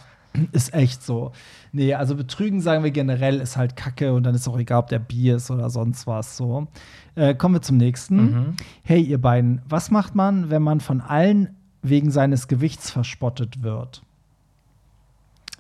Ist 0.52 0.74
echt 0.74 1.04
so. 1.04 1.32
Nee, 1.76 1.96
also 1.96 2.16
betrügen 2.16 2.62
sagen 2.62 2.84
wir 2.84 2.92
generell 2.92 3.40
ist 3.40 3.58
halt 3.58 3.76
Kacke 3.76 4.14
und 4.14 4.24
dann 4.24 4.36
ist 4.36 4.48
auch 4.48 4.60
egal, 4.60 4.78
ob 4.78 4.90
der 4.90 5.00
Bier 5.00 5.38
ist 5.38 5.50
oder 5.50 5.72
sonst 5.72 6.06
was 6.06 6.38
so. 6.38 6.68
Äh, 7.16 7.34
kommen 7.34 7.56
wir 7.56 7.64
zum 7.64 7.78
nächsten. 7.78 8.18
Mhm. 8.18 8.56
Hey, 8.84 9.02
ihr 9.02 9.20
beiden, 9.20 9.60
was 9.68 9.90
macht 9.90 10.14
man, 10.14 10.52
wenn 10.52 10.62
man 10.62 10.82
von 10.82 11.02
allen 11.02 11.50
wegen 11.82 12.12
seines 12.12 12.48
Gewichts 12.48 12.92
verspottet 12.92 13.64
wird? 13.64 14.04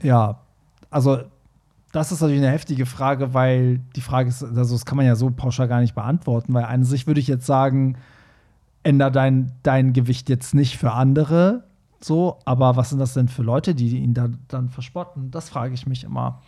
Ja, 0.03 0.39
also 0.91 1.17
das 1.91 2.11
ist 2.11 2.21
natürlich 2.21 2.43
eine 2.43 2.51
heftige 2.51 2.85
Frage, 2.85 3.33
weil 3.33 3.79
die 3.95 4.01
Frage 4.01 4.29
ist, 4.29 4.43
also 4.43 4.75
das 4.75 4.85
kann 4.85 4.97
man 4.97 5.07
ja 5.07 5.15
so 5.15 5.31
pauschal 5.31 5.67
gar 5.67 5.81
nicht 5.81 5.95
beantworten, 5.95 6.53
weil 6.53 6.65
an 6.65 6.83
sich 6.83 7.07
würde 7.07 7.21
ich 7.21 7.27
jetzt 7.27 7.47
sagen, 7.47 7.97
änder 8.83 9.09
dein, 9.09 9.51
dein 9.63 9.93
Gewicht 9.93 10.29
jetzt 10.29 10.53
nicht 10.53 10.77
für 10.77 10.91
andere, 10.91 11.63
so, 12.03 12.39
aber 12.45 12.75
was 12.75 12.89
sind 12.89 12.99
das 12.99 13.13
denn 13.13 13.27
für 13.27 13.43
Leute, 13.43 13.75
die 13.75 13.97
ihn 13.97 14.13
da 14.13 14.27
dann 14.47 14.69
verspotten? 14.69 15.31
Das 15.31 15.49
frage 15.49 15.73
ich 15.73 15.87
mich 15.87 16.03
immer. 16.03 16.41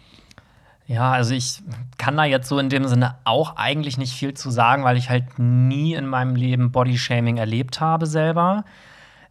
Ja, 0.88 1.12
also 1.12 1.34
ich 1.34 1.64
kann 1.98 2.16
da 2.16 2.26
jetzt 2.26 2.48
so 2.48 2.60
in 2.60 2.70
dem 2.70 2.86
Sinne 2.86 3.16
auch 3.24 3.56
eigentlich 3.56 3.98
nicht 3.98 4.14
viel 4.14 4.36
zu 4.36 4.52
sagen, 4.52 4.84
weil 4.84 4.98
ich 4.98 5.10
halt 5.10 5.40
nie 5.40 5.94
in 5.94 6.06
meinem 6.06 6.36
Leben 6.36 6.72
Bodyshaming 6.72 7.38
erlebt 7.38 7.82
habe 7.82 8.06
selber. 8.06 8.66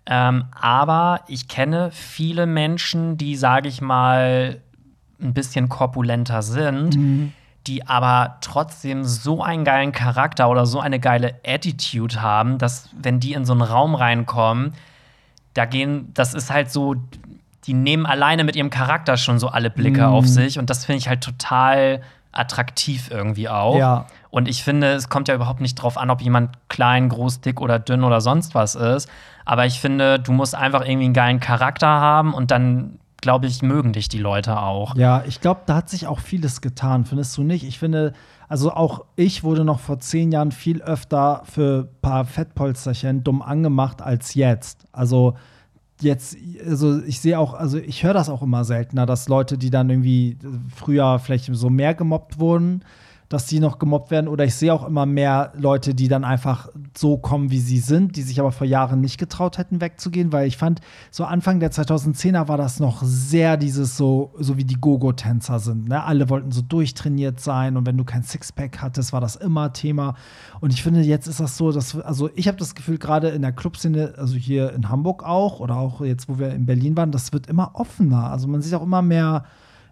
Ähm, 0.07 0.47
aber 0.61 1.21
ich 1.29 1.49
kenne 1.49 1.91
viele 1.93 2.47
Menschen, 2.47 3.17
die, 3.17 3.37
sage 3.37 3.69
ich 3.69 3.81
mal, 3.81 4.61
ein 5.21 5.33
bisschen 5.33 5.69
korpulenter 5.69 6.43
sind, 6.43 6.97
mhm. 6.97 7.33
die 7.67 7.87
aber 7.87 8.39
trotzdem 8.41 9.05
so 9.05 9.43
einen 9.43 9.65
geilen 9.65 9.93
Charakter 9.93 10.51
oder 10.51 10.67
so 10.67 10.81
eine 10.81 10.99
geile 10.99 11.37
Attitude 11.47 12.21
haben, 12.21 12.59
dass 12.59 12.91
wenn 13.01 13.21
die 13.21 13.33
in 13.33 13.45
so 13.45 13.53
einen 13.53 13.63
Raum 13.63 13.95
reinkommen, 13.95 14.75
da 15.55 15.65
gehen, 15.65 16.11
das 16.15 16.35
ist 16.35 16.51
halt 16.51 16.71
so, 16.71 16.97
die 17.65 17.75
nehmen 17.75 18.07
alleine 18.07 18.45
mit 18.45 18.57
ihrem 18.57 18.71
Charakter 18.71 19.17
schon 19.17 19.39
so 19.39 19.49
alle 19.49 19.71
Blicke 19.71 20.03
mm. 20.03 20.13
auf 20.13 20.27
sich 20.27 20.59
und 20.59 20.69
das 20.71 20.85
finde 20.85 20.99
ich 20.99 21.09
halt 21.09 21.23
total 21.23 22.03
attraktiv 22.33 23.11
irgendwie 23.11 23.49
auch. 23.49 23.79
Ja. 23.79 24.07
Und 24.31 24.49
ich 24.49 24.65
finde, 24.65 24.93
es 24.93 25.09
kommt 25.09 25.29
ja 25.29 25.35
überhaupt 25.35 25.61
nicht 25.61 25.77
drauf 25.77 25.97
an, 25.97 26.11
ob 26.11 26.21
jemand 26.21 26.51
klein, 26.69 27.09
groß, 27.09 27.41
dick 27.41 27.61
oder 27.61 27.79
dünn 27.79 28.03
oder 28.03 28.21
sonst 28.21 28.55
was 28.55 28.75
ist. 28.75 29.09
Aber 29.45 29.67
ich 29.67 29.81
finde, 29.81 30.19
du 30.19 30.33
musst 30.33 30.55
einfach 30.55 30.85
irgendwie 30.85 31.05
einen 31.05 31.15
geilen 31.15 31.41
Charakter 31.41 31.87
haben 31.87 32.35
und 32.35 32.51
dann, 32.51 32.99
glaube 33.25 33.47
ich, 33.47 33.63
mögen 33.63 33.95
dich 33.95 34.11
die 34.11 34.19
Leute 34.19 34.61
auch. 34.61 34.97
Ja, 34.97 35.25
ich 35.27 35.41
glaube, 35.41 35.63
da 35.65 35.77
hat 35.77 35.89
sich 35.89 36.07
auch 36.07 36.21
vieles 36.21 36.61
getan, 36.61 37.07
findest 37.07 37.35
du 37.39 37.43
nicht? 37.43 37.65
Ich 37.65 37.79
finde, 37.79 38.13
also 38.49 38.71
auch 38.71 39.07
ich 39.17 39.43
wurde 39.43 39.65
noch 39.65 39.81
vor 39.81 39.99
zehn 39.99 40.31
Jahren 40.31 40.53
viel 40.53 40.83
öfter 40.83 41.41
für 41.47 41.89
ein 41.89 42.01
paar 42.03 42.27
Fettpolsterchen 42.27 43.25
dumm 43.25 43.41
angemacht 43.41 44.03
als 44.03 44.35
jetzt. 44.35 44.85
Also 44.93 45.37
jetzt, 46.03 46.37
also 46.67 47.03
ich 47.03 47.19
sehe 47.19 47.39
auch, 47.39 47.55
also 47.55 47.79
ich 47.79 48.05
höre 48.05 48.13
das 48.13 48.29
auch 48.29 48.43
immer 48.43 48.67
seltener, 48.67 49.07
dass 49.07 49.27
Leute, 49.27 49.57
die 49.57 49.71
dann 49.71 49.89
irgendwie 49.89 50.37
früher 50.77 51.19
vielleicht 51.19 51.49
so 51.51 51.71
mehr 51.71 51.95
gemobbt 51.95 52.39
wurden, 52.39 52.85
dass 53.29 53.47
die 53.47 53.61
noch 53.61 53.79
gemobbt 53.79 54.11
werden. 54.11 54.29
Oder 54.29 54.45
ich 54.45 54.55
sehe 54.55 54.73
auch 54.73 54.87
immer 54.87 55.07
mehr 55.07 55.53
Leute, 55.57 55.95
die 55.95 56.09
dann 56.09 56.25
einfach 56.25 56.69
so 56.97 57.17
kommen, 57.17 57.51
wie 57.51 57.59
sie 57.59 57.79
sind, 57.79 58.17
die 58.17 58.23
sich 58.23 58.41
aber 58.41 58.53
vor 58.53 58.67
Jahren 58.67 59.01
nicht 59.01 59.19
getraut 59.19 59.59
hätten, 59.59 59.81
wegzugehen, 59.81 60.33
weil 60.33 60.47
ich 60.47 60.57
fand, 60.57 60.81
so 61.11 61.25
Anfang 61.25 61.61
der 61.61 61.73
2010er 61.73 62.49
war 62.49 62.57
das 62.57 62.81
noch 62.81 63.03
sehr 63.03 63.57
dieses 63.57 63.97
so, 63.97 64.35
so 64.39 64.57
wie 64.57 64.65
die 64.65 64.81
Gogo-Tänzer 64.81 65.59
sind. 65.59 65.89
Ne? 65.89 66.03
Alle 66.03 66.29
wollten 66.29 66.53
so 66.53 66.63
durchtrainiert 66.63 67.41
sein 67.41 67.77
und 67.77 67.87
wenn 67.87 67.97
du 67.97 68.05
kein 68.05 68.23
Sixpack 68.23 68.81
hattest, 68.81 69.13
war 69.13 69.21
das 69.21 69.37
immer 69.37 69.73
Thema. 69.73 70.15
Und 70.61 70.73
ich 70.73 70.83
finde, 70.83 71.01
jetzt 71.01 71.27
ist 71.27 71.41
das 71.41 71.57
so, 71.57 71.73
dass, 71.73 71.99
also 72.01 72.31
ich 72.35 72.49
habe 72.49 72.59
das 72.59 72.75
Gefühl, 72.75 72.99
gerade 72.99 73.29
in 73.29 73.43
der 73.43 73.53
Clubszene, 73.53 74.15
also 74.17 74.37
hier 74.37 74.73
in 74.73 74.89
Hamburg 74.89 75.25
auch 75.25 75.61
oder 75.61 75.77
auch 75.77 76.01
jetzt, 76.01 76.29
wo 76.29 76.39
wir 76.39 76.51
in 76.51 76.67
Berlin 76.67 76.97
waren, 76.97 77.13
das 77.13 77.33
wird 77.33 77.47
immer 77.47 77.71
offener. 77.75 78.31
Also 78.31 78.49
man 78.49 78.63
sieht 78.63 78.75
auch 78.75 78.83
immer 78.83 79.03
mehr 79.03 79.45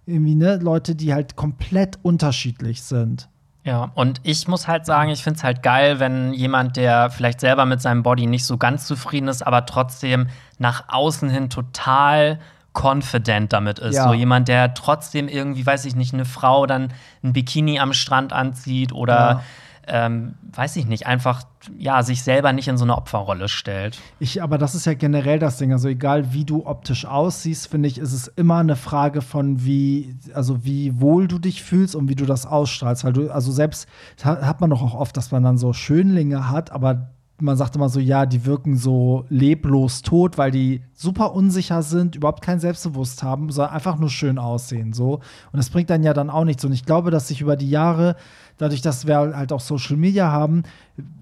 irgendwie, 0.06 0.34
ne, 0.34 0.56
Leute, 0.56 0.94
die 0.94 1.14
halt 1.14 1.36
komplett 1.36 1.98
unterschiedlich 2.02 2.82
sind. 2.82 3.28
Ja, 3.64 3.92
und 3.94 4.20
ich 4.24 4.48
muss 4.48 4.66
halt 4.66 4.86
sagen, 4.86 5.10
ich 5.10 5.22
finde 5.22 5.38
es 5.38 5.44
halt 5.44 5.62
geil, 5.62 6.00
wenn 6.00 6.32
jemand, 6.34 6.76
der 6.76 7.10
vielleicht 7.10 7.40
selber 7.40 7.64
mit 7.64 7.80
seinem 7.80 8.02
Body 8.02 8.26
nicht 8.26 8.44
so 8.44 8.58
ganz 8.58 8.86
zufrieden 8.86 9.28
ist, 9.28 9.46
aber 9.46 9.66
trotzdem 9.66 10.26
nach 10.58 10.84
außen 10.88 11.30
hin 11.30 11.48
total 11.48 12.40
confident 12.74 13.52
damit 13.52 13.78
ist. 13.78 13.96
Ja. 13.96 14.04
So 14.08 14.14
jemand, 14.14 14.48
der 14.48 14.74
trotzdem 14.74 15.28
irgendwie, 15.28 15.64
weiß 15.64 15.84
ich 15.84 15.94
nicht, 15.94 16.12
eine 16.12 16.24
Frau 16.24 16.66
dann 16.66 16.92
ein 17.22 17.32
Bikini 17.32 17.78
am 17.78 17.92
Strand 17.92 18.32
anzieht 18.32 18.92
oder 18.92 19.42
ähm, 19.86 20.34
weiß 20.54 20.76
ich 20.76 20.86
nicht, 20.86 21.06
einfach 21.06 21.42
ja, 21.76 22.02
sich 22.02 22.22
selber 22.22 22.52
nicht 22.52 22.68
in 22.68 22.76
so 22.76 22.84
eine 22.84 22.96
Opferrolle 22.96 23.48
stellt. 23.48 23.98
Ich, 24.18 24.42
aber 24.42 24.58
das 24.58 24.74
ist 24.74 24.86
ja 24.86 24.94
generell 24.94 25.38
das 25.38 25.58
Ding. 25.58 25.72
Also 25.72 25.88
egal 25.88 26.32
wie 26.32 26.44
du 26.44 26.66
optisch 26.66 27.04
aussiehst, 27.04 27.68
finde 27.68 27.88
ich, 27.88 27.98
ist 27.98 28.12
es 28.12 28.28
immer 28.28 28.58
eine 28.58 28.76
Frage 28.76 29.22
von 29.22 29.64
wie, 29.64 30.16
also 30.34 30.64
wie 30.64 31.00
wohl 31.00 31.28
du 31.28 31.38
dich 31.38 31.62
fühlst 31.62 31.96
und 31.96 32.08
wie 32.08 32.14
du 32.14 32.26
das 32.26 32.46
ausstrahlst. 32.46 33.04
Weil 33.04 33.12
du, 33.12 33.30
also 33.30 33.50
selbst 33.50 33.88
hat 34.22 34.60
man 34.60 34.70
doch 34.70 34.82
auch 34.82 34.94
oft, 34.94 35.16
dass 35.16 35.30
man 35.30 35.42
dann 35.42 35.58
so 35.58 35.72
Schönlinge 35.72 36.48
hat, 36.50 36.70
aber 36.72 37.10
man 37.42 37.56
sagt 37.56 37.76
immer 37.76 37.88
so, 37.88 38.00
ja, 38.00 38.24
die 38.24 38.46
wirken 38.46 38.76
so 38.76 39.24
leblos 39.28 40.02
tot, 40.02 40.38
weil 40.38 40.50
die 40.50 40.82
super 40.94 41.34
unsicher 41.34 41.82
sind, 41.82 42.14
überhaupt 42.14 42.42
kein 42.42 42.60
Selbstbewusst 42.60 43.22
haben, 43.22 43.50
sondern 43.50 43.74
einfach 43.74 43.98
nur 43.98 44.10
schön 44.10 44.38
aussehen. 44.38 44.92
So. 44.92 45.14
Und 45.14 45.56
das 45.56 45.70
bringt 45.70 45.90
dann 45.90 46.04
ja 46.04 46.14
dann 46.14 46.30
auch 46.30 46.44
nichts. 46.44 46.64
Und 46.64 46.72
ich 46.72 46.84
glaube, 46.84 47.10
dass 47.10 47.28
sich 47.28 47.40
über 47.40 47.56
die 47.56 47.68
Jahre, 47.68 48.16
dadurch, 48.58 48.82
dass 48.82 49.06
wir 49.06 49.16
halt 49.16 49.52
auch 49.52 49.60
Social 49.60 49.96
Media 49.96 50.30
haben, 50.30 50.62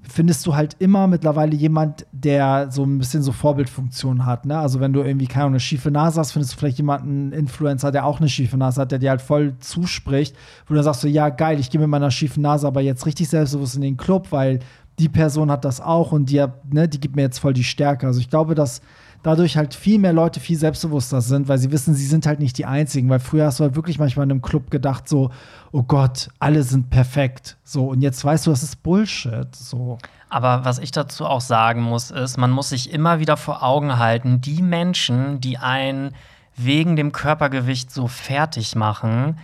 findest 0.03 0.47
du 0.47 0.57
halt 0.57 0.77
immer 0.79 1.07
mittlerweile 1.07 1.55
jemand, 1.55 2.07
der 2.12 2.71
so 2.71 2.85
ein 2.85 2.99
bisschen 2.99 3.23
so 3.23 3.33
Vorbildfunktion 3.33 4.27
hat. 4.27 4.45
Ne? 4.45 4.59
Also 4.59 4.81
wenn 4.81 4.93
du 4.93 5.03
irgendwie 5.03 5.27
keine 5.27 5.47
eine 5.47 5.61
schiefe 5.61 5.90
Nase 5.90 6.19
hast, 6.19 6.33
findest 6.33 6.55
du 6.55 6.59
vielleicht 6.59 6.79
jemanden 6.79 7.33
Influencer, 7.33 7.93
der 7.93 8.05
auch 8.05 8.19
eine 8.19 8.29
schiefe 8.29 8.57
Nase 8.57 8.81
hat, 8.81 8.90
der 8.90 8.99
dir 8.99 9.11
halt 9.11 9.23
voll 9.23 9.55
zuspricht, 9.61 10.35
wo 10.66 10.71
du 10.71 10.75
dann 10.75 10.85
sagst 10.85 11.03
so, 11.03 11.09
ja 11.09 11.29
geil, 11.29 11.61
ich 11.61 11.71
gehe 11.71 11.81
mit 11.81 11.88
meiner 11.88 12.11
schiefen 12.11 12.43
Nase 12.43 12.66
aber 12.66 12.81
jetzt 12.81 13.07
richtig 13.07 13.29
selbstbewusst 13.29 13.77
in 13.77 13.83
den 13.83 13.97
Club, 13.97 14.29
weil 14.31 14.59
die 14.99 15.09
Person 15.09 15.51
hat 15.51 15.64
das 15.64 15.81
auch 15.81 16.12
und 16.12 16.31
die, 16.31 16.45
ne, 16.71 16.88
die 16.88 17.01
gibt 17.01 17.16
mir 17.16 17.23
jetzt 17.23 17.38
voll 17.38 17.55
die 17.55 17.64
Stärke. 17.64 18.07
Also 18.07 18.21
ich 18.21 18.29
glaube, 18.29 18.55
dass 18.55 18.83
dadurch 19.23 19.57
halt 19.57 19.75
viel 19.75 19.99
mehr 19.99 20.13
Leute 20.13 20.41
viel 20.41 20.57
selbstbewusster 20.57 21.21
sind, 21.21 21.49
weil 21.49 21.59
sie 21.59 21.71
wissen, 21.71 21.95
sie 21.95 22.07
sind 22.07 22.27
halt 22.27 22.41
nicht 22.41 22.57
die 22.59 22.67
Einzigen. 22.67 23.09
Weil 23.11 23.21
früher 23.21 23.47
hast 23.47 23.61
du 23.61 23.65
halt 23.65 23.77
wirklich 23.77 23.99
manchmal 23.99 24.25
in 24.25 24.31
einem 24.31 24.43
Club 24.43 24.71
gedacht, 24.71 25.09
so, 25.09 25.31
oh 25.73 25.83
Gott, 25.83 26.29
alle 26.39 26.63
sind 26.63 26.91
perfekt. 26.91 27.57
So, 27.65 27.89
und 27.89 28.01
jetzt 28.01 28.25
weißt 28.25 28.47
du, 28.47 28.51
das 28.51 28.63
ist 28.63 28.83
Bullshit. 28.83 29.55
So. 29.55 29.99
Aber 30.29 30.65
was 30.65 30.79
ich 30.79 30.91
dazu 30.91 31.27
auch 31.27 31.41
sagen 31.41 31.83
muss, 31.83 32.11
ist, 32.11 32.39
man 32.39 32.51
muss 32.51 32.71
sich 32.71 32.93
immer 32.93 33.19
wieder 33.21 33.37
vor 33.37 33.63
Augen 33.63 33.99
halten, 33.99 34.41
die 34.41 34.63
Menschen, 34.63 35.41
die 35.41 35.59
einen 35.59 36.15
wegen 36.57 36.97
dem 36.97 37.13
Körpergewicht 37.13 37.91
so 37.91 38.07
fertig 38.07 38.75
machen, 38.77 39.37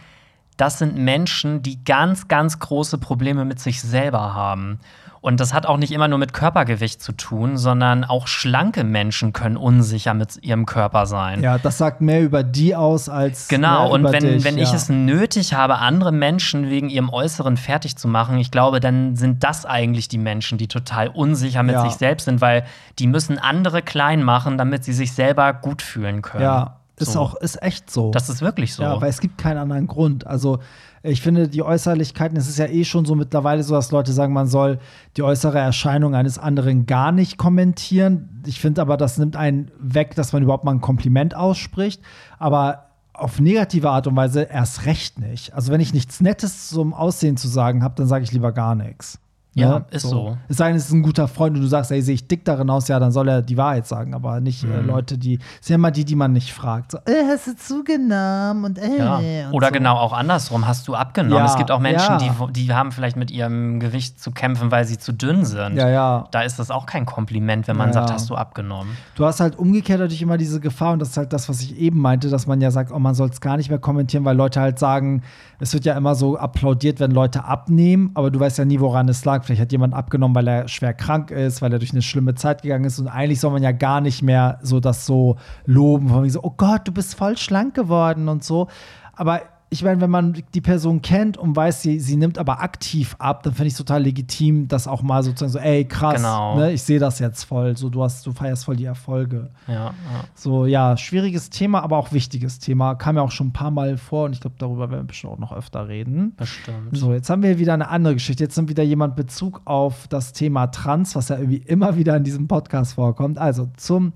das 0.56 0.78
sind 0.78 0.96
Menschen, 0.96 1.62
die 1.62 1.84
ganz, 1.84 2.28
ganz 2.28 2.58
große 2.58 2.98
Probleme 2.98 3.44
mit 3.44 3.60
sich 3.60 3.82
selber 3.82 4.34
haben. 4.34 4.80
Und 5.26 5.40
das 5.40 5.52
hat 5.52 5.66
auch 5.66 5.76
nicht 5.76 5.90
immer 5.90 6.06
nur 6.06 6.18
mit 6.20 6.32
Körpergewicht 6.32 7.02
zu 7.02 7.10
tun, 7.10 7.56
sondern 7.56 8.04
auch 8.04 8.28
schlanke 8.28 8.84
Menschen 8.84 9.32
können 9.32 9.56
unsicher 9.56 10.14
mit 10.14 10.40
ihrem 10.44 10.66
Körper 10.66 11.06
sein. 11.06 11.42
Ja, 11.42 11.58
das 11.58 11.78
sagt 11.78 12.00
mehr 12.00 12.22
über 12.22 12.44
die 12.44 12.76
aus 12.76 13.08
als. 13.08 13.48
Genau, 13.48 13.92
und 13.92 14.04
wenn, 14.04 14.22
dich, 14.22 14.44
wenn 14.44 14.56
ja. 14.56 14.62
ich 14.62 14.72
es 14.72 14.88
nötig 14.88 15.52
habe, 15.52 15.78
andere 15.78 16.12
Menschen 16.12 16.70
wegen 16.70 16.90
ihrem 16.90 17.08
Äußeren 17.10 17.56
fertig 17.56 17.96
zu 17.96 18.06
machen, 18.06 18.38
ich 18.38 18.52
glaube, 18.52 18.78
dann 18.78 19.16
sind 19.16 19.42
das 19.42 19.66
eigentlich 19.66 20.06
die 20.06 20.18
Menschen, 20.18 20.58
die 20.58 20.68
total 20.68 21.08
unsicher 21.08 21.64
mit 21.64 21.74
Ja. 21.74 21.82
sich 21.82 21.94
selbst 21.94 22.26
sind, 22.26 22.40
weil 22.40 22.62
die 23.00 23.08
müssen 23.08 23.36
andere 23.36 23.82
klein 23.82 24.22
machen, 24.22 24.56
damit 24.58 24.84
sie 24.84 24.92
sich 24.92 25.10
selber 25.10 25.52
gut 25.54 25.82
fühlen 25.82 26.22
können. 26.22 26.44
Ja, 26.44 26.76
ist 27.00 27.14
So. 27.14 27.20
auch, 27.20 27.34
ist 27.34 27.60
echt 27.64 27.90
so. 27.90 28.12
Das 28.12 28.28
ist 28.28 28.42
wirklich 28.42 28.74
so. 28.74 28.84
Ja, 28.84 29.00
weil 29.00 29.10
es 29.10 29.20
gibt 29.20 29.38
keinen 29.38 29.58
anderen 29.58 29.88
Grund. 29.88 30.24
Also 30.24 30.60
ich 31.06 31.22
finde, 31.22 31.48
die 31.48 31.62
Äußerlichkeiten, 31.62 32.36
es 32.36 32.48
ist 32.48 32.58
ja 32.58 32.66
eh 32.66 32.84
schon 32.84 33.04
so 33.04 33.14
mittlerweile 33.14 33.62
so, 33.62 33.74
dass 33.74 33.92
Leute 33.92 34.12
sagen, 34.12 34.32
man 34.32 34.46
soll 34.46 34.78
die 35.16 35.22
äußere 35.22 35.58
Erscheinung 35.58 36.14
eines 36.14 36.38
anderen 36.38 36.86
gar 36.86 37.12
nicht 37.12 37.38
kommentieren. 37.38 38.42
Ich 38.46 38.60
finde 38.60 38.80
aber, 38.80 38.96
das 38.96 39.18
nimmt 39.18 39.36
einen 39.36 39.70
weg, 39.78 40.14
dass 40.14 40.32
man 40.32 40.42
überhaupt 40.42 40.64
mal 40.64 40.72
ein 40.72 40.80
Kompliment 40.80 41.34
ausspricht. 41.34 42.02
Aber 42.38 42.86
auf 43.12 43.40
negative 43.40 43.90
Art 43.90 44.06
und 44.06 44.16
Weise 44.16 44.42
erst 44.42 44.84
recht 44.86 45.18
nicht. 45.18 45.54
Also 45.54 45.72
wenn 45.72 45.80
ich 45.80 45.94
nichts 45.94 46.20
Nettes 46.20 46.68
zum 46.68 46.92
Aussehen 46.92 47.36
zu 47.36 47.48
sagen 47.48 47.82
habe, 47.82 47.94
dann 47.96 48.06
sage 48.06 48.24
ich 48.24 48.32
lieber 48.32 48.52
gar 48.52 48.74
nichts. 48.74 49.18
Ja, 49.60 49.84
ist 49.90 50.02
so. 50.02 50.36
Es 50.48 50.58
sei 50.58 50.68
denn, 50.68 50.76
es 50.76 50.86
ist 50.86 50.92
ein 50.92 51.02
guter 51.02 51.28
Freund 51.28 51.56
und 51.56 51.62
du 51.62 51.66
sagst, 51.68 51.90
ey, 51.90 52.02
sehe 52.02 52.14
ich 52.14 52.28
dick 52.28 52.44
darin 52.44 52.68
aus, 52.70 52.88
ja, 52.88 52.98
dann 53.00 53.10
soll 53.10 53.28
er 53.28 53.42
die 53.42 53.56
Wahrheit 53.56 53.86
sagen, 53.86 54.14
aber 54.14 54.40
nicht 54.40 54.64
äh, 54.64 54.66
Mhm. 54.66 54.86
Leute, 54.86 55.16
die, 55.18 55.38
sind 55.60 55.68
ja 55.70 55.74
immer 55.76 55.90
die, 55.90 56.04
die 56.04 56.14
man 56.14 56.32
nicht 56.32 56.52
fragt. 56.52 56.92
So, 56.92 56.98
äh, 56.98 57.24
hast 57.30 57.46
du 57.46 57.56
zugenommen 57.56 58.64
und 58.64 58.78
äh. 58.78 58.98
Ja. 58.98 59.16
und 59.16 59.54
Oder 59.54 59.68
so. 59.68 59.72
genau 59.72 59.96
auch 59.96 60.12
andersrum. 60.12 60.66
Hast 60.66 60.86
du 60.88 60.94
abgenommen? 60.94 61.38
Ja, 61.38 61.46
es 61.46 61.56
gibt 61.56 61.70
auch 61.70 61.80
Menschen, 61.80 62.18
ja. 62.20 62.46
die, 62.50 62.52
die 62.52 62.72
haben 62.74 62.92
vielleicht 62.92 63.16
mit 63.16 63.30
ihrem 63.30 63.80
Gewicht 63.80 64.20
zu 64.20 64.30
kämpfen, 64.30 64.70
weil 64.70 64.84
sie 64.84 64.98
zu 64.98 65.12
dünn 65.12 65.44
sind. 65.44 65.76
Ja, 65.76 65.88
ja. 65.88 66.24
Da 66.30 66.42
ist 66.42 66.58
das 66.58 66.70
auch 66.70 66.86
kein 66.86 67.06
Kompliment, 67.06 67.68
wenn 67.68 67.76
man 67.76 67.88
Ja, 67.88 67.92
sagt, 67.94 68.10
ja. 68.10 68.14
hast 68.16 68.28
du 68.30 68.34
abgenommen. 68.34 68.96
Du 69.14 69.24
hast 69.24 69.40
halt 69.40 69.58
umgekehrt 69.58 70.00
natürlich 70.00 70.22
immer 70.22 70.36
diese 70.36 70.60
Gefahr, 70.60 70.92
und 70.92 70.98
das 71.00 71.10
ist 71.10 71.16
halt 71.16 71.32
das, 71.32 71.48
was 71.48 71.60
ich 71.62 71.76
eben 71.78 72.00
meinte, 72.00 72.28
dass 72.28 72.46
man 72.46 72.60
ja 72.60 72.70
sagt, 72.70 72.92
oh, 72.92 72.98
man 72.98 73.14
soll 73.14 73.30
es 73.30 73.40
gar 73.40 73.56
nicht 73.56 73.70
mehr 73.70 73.78
kommentieren, 73.78 74.24
weil 74.24 74.36
Leute 74.36 74.60
halt 74.60 74.78
sagen, 74.78 75.22
es 75.58 75.72
wird 75.72 75.84
ja 75.84 75.96
immer 75.96 76.14
so 76.14 76.36
applaudiert, 76.36 77.00
wenn 77.00 77.10
Leute 77.10 77.44
abnehmen, 77.44 78.10
aber 78.14 78.30
du 78.30 78.38
weißt 78.38 78.58
ja 78.58 78.64
nie, 78.64 78.80
woran 78.80 79.08
es 79.08 79.24
lag. 79.24 79.44
Vielleicht 79.44 79.62
hat 79.62 79.72
jemand 79.72 79.94
abgenommen, 79.94 80.34
weil 80.34 80.48
er 80.48 80.68
schwer 80.68 80.94
krank 80.94 81.30
ist, 81.30 81.62
weil 81.62 81.72
er 81.72 81.78
durch 81.78 81.92
eine 81.92 82.02
schlimme 82.02 82.34
Zeit 82.34 82.62
gegangen 82.62 82.84
ist. 82.84 82.98
Und 82.98 83.08
eigentlich 83.08 83.40
soll 83.40 83.52
man 83.52 83.62
ja 83.62 83.72
gar 83.72 84.00
nicht 84.00 84.22
mehr 84.22 84.58
so 84.62 84.80
das 84.80 85.06
so 85.06 85.36
loben, 85.64 86.08
von 86.08 86.22
wegen 86.22 86.32
so, 86.32 86.42
oh 86.42 86.54
Gott, 86.56 86.86
du 86.86 86.92
bist 86.92 87.14
voll 87.14 87.36
schlank 87.36 87.74
geworden 87.74 88.28
und 88.28 88.44
so. 88.44 88.68
Aber 89.14 89.40
ich 89.68 89.82
meine, 89.82 90.00
wenn 90.00 90.10
man 90.10 90.42
die 90.54 90.60
Person 90.60 91.02
kennt 91.02 91.36
und 91.36 91.56
weiß, 91.56 91.82
sie, 91.82 91.98
sie 91.98 92.16
nimmt 92.16 92.38
aber 92.38 92.62
aktiv 92.62 93.16
ab, 93.18 93.42
dann 93.42 93.52
finde 93.52 93.66
ich 93.66 93.72
es 93.72 93.78
total 93.78 94.02
legitim, 94.04 94.68
das 94.68 94.86
auch 94.86 95.02
mal 95.02 95.24
sozusagen 95.24 95.50
so, 95.52 95.58
ey, 95.58 95.84
krass, 95.84 96.16
Genau. 96.16 96.56
ne, 96.56 96.72
ich 96.72 96.82
sehe 96.82 97.00
das 97.00 97.18
jetzt 97.18 97.42
voll. 97.42 97.76
So, 97.76 97.90
du 97.90 98.02
hast, 98.04 98.24
du 98.26 98.32
feierst 98.32 98.64
voll 98.64 98.76
die 98.76 98.84
Erfolge. 98.84 99.50
Ja, 99.66 99.74
ja. 99.74 99.92
So, 100.34 100.66
ja, 100.66 100.96
schwieriges 100.96 101.50
Thema, 101.50 101.82
aber 101.82 101.98
auch 101.98 102.12
wichtiges 102.12 102.60
Thema. 102.60 102.94
Kam 102.94 103.16
ja 103.16 103.22
auch 103.22 103.32
schon 103.32 103.48
ein 103.48 103.52
paar 103.52 103.72
Mal 103.72 103.96
vor 103.96 104.26
und 104.26 104.34
ich 104.34 104.40
glaube, 104.40 104.56
darüber 104.58 104.88
werden 104.88 105.00
wir 105.02 105.06
bestimmt 105.08 105.32
auch 105.32 105.38
noch 105.38 105.52
öfter 105.52 105.88
reden. 105.88 106.32
bestimmt. 106.36 106.96
So, 106.96 107.12
jetzt 107.12 107.28
haben 107.28 107.42
wir 107.42 107.58
wieder 107.58 107.74
eine 107.74 107.88
andere 107.88 108.14
Geschichte. 108.14 108.44
Jetzt 108.44 108.56
nimmt 108.56 108.68
wieder 108.68 108.84
jemand 108.84 109.16
Bezug 109.16 109.62
auf 109.64 110.06
das 110.08 110.32
Thema 110.32 110.68
Trans, 110.68 111.16
was 111.16 111.28
ja 111.28 111.38
irgendwie 111.38 111.56
immer 111.58 111.96
wieder 111.96 112.16
in 112.16 112.22
diesem 112.24 112.46
Podcast 112.46 112.94
vorkommt. 112.94 113.36
Also 113.38 113.68
zum 113.76 114.12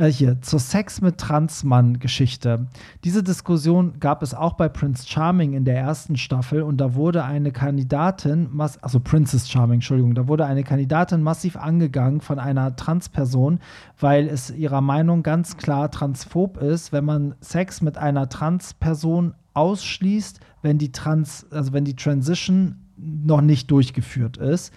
äh, 0.00 0.10
hier 0.10 0.40
zur 0.40 0.58
Sex 0.58 1.00
mit 1.00 1.18
Transmann-Geschichte. 1.18 2.66
Diese 3.04 3.22
Diskussion 3.22 4.00
gab 4.00 4.22
es 4.22 4.34
auch 4.34 4.54
bei 4.54 4.68
Prince 4.68 5.06
Charming 5.06 5.52
in 5.52 5.64
der 5.64 5.76
ersten 5.76 6.16
Staffel 6.16 6.62
und 6.62 6.78
da 6.78 6.94
wurde 6.94 7.24
eine 7.24 7.52
Kandidatin, 7.52 8.48
also 8.80 9.00
Princess 9.00 9.48
Charming, 9.48 9.74
Entschuldigung, 9.74 10.14
da 10.14 10.26
wurde 10.26 10.46
eine 10.46 10.64
Kandidatin 10.64 11.22
massiv 11.22 11.56
angegangen 11.56 12.20
von 12.20 12.38
einer 12.38 12.74
Transperson, 12.76 13.60
weil 13.98 14.26
es 14.26 14.50
ihrer 14.50 14.80
Meinung 14.80 15.22
ganz 15.22 15.56
klar 15.56 15.90
transphob 15.90 16.56
ist, 16.56 16.92
wenn 16.92 17.04
man 17.04 17.34
Sex 17.40 17.82
mit 17.82 17.98
einer 17.98 18.28
Transperson 18.28 19.34
ausschließt, 19.52 20.40
wenn 20.62 20.78
die 20.78 20.92
Trans, 20.92 21.46
also 21.50 21.72
wenn 21.72 21.84
die 21.84 21.96
Transition 21.96 22.76
noch 22.96 23.40
nicht 23.40 23.70
durchgeführt 23.70 24.36
ist. 24.38 24.72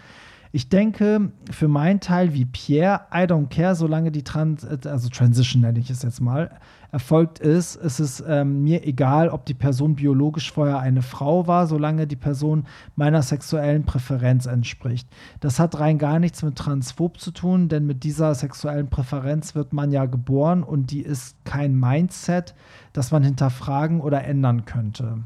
Ich 0.56 0.70
denke, 0.70 1.32
für 1.50 1.68
meinen 1.68 2.00
Teil 2.00 2.36
wie 2.36 2.46
Pierre, 2.46 3.08
I 3.12 3.22
don't 3.22 3.48
care, 3.48 3.74
solange 3.74 4.12
die 4.12 4.22
Trans, 4.22 4.64
also 4.64 5.10
Transition 5.10 5.64
nenne 5.64 5.80
ich 5.80 5.90
es 5.90 6.04
jetzt 6.04 6.22
mal, 6.22 6.52
erfolgt 6.92 7.40
ist, 7.40 7.76
ist 7.76 8.00
es 8.00 8.24
ähm, 8.28 8.62
mir 8.62 8.86
egal, 8.86 9.30
ob 9.30 9.48
die 9.48 9.56
Person 9.56 9.96
biologisch 9.96 10.52
vorher 10.52 10.78
eine 10.78 11.02
Frau 11.02 11.48
war, 11.48 11.66
solange 11.66 12.06
die 12.06 12.16
Person 12.16 12.68
meiner 12.96 13.24
sexuellen 13.24 13.84
Präferenz 13.86 14.46
entspricht. 14.46 15.08
Das 15.40 15.58
hat 15.58 15.80
rein 15.80 15.98
gar 15.98 16.20
nichts 16.20 16.44
mit 16.44 16.56
Transphob 16.56 17.20
zu 17.20 17.32
tun, 17.32 17.68
denn 17.68 17.88
mit 17.88 18.04
dieser 18.04 18.36
sexuellen 18.36 18.92
Präferenz 18.92 19.56
wird 19.56 19.74
man 19.74 19.92
ja 19.92 20.06
geboren 20.06 20.62
und 20.62 20.92
die 20.92 21.02
ist 21.02 21.36
kein 21.46 21.80
Mindset, 21.80 22.54
das 22.94 23.10
man 23.10 23.24
hinterfragen 23.24 24.02
oder 24.02 24.24
ändern 24.24 24.66
könnte. 24.66 25.24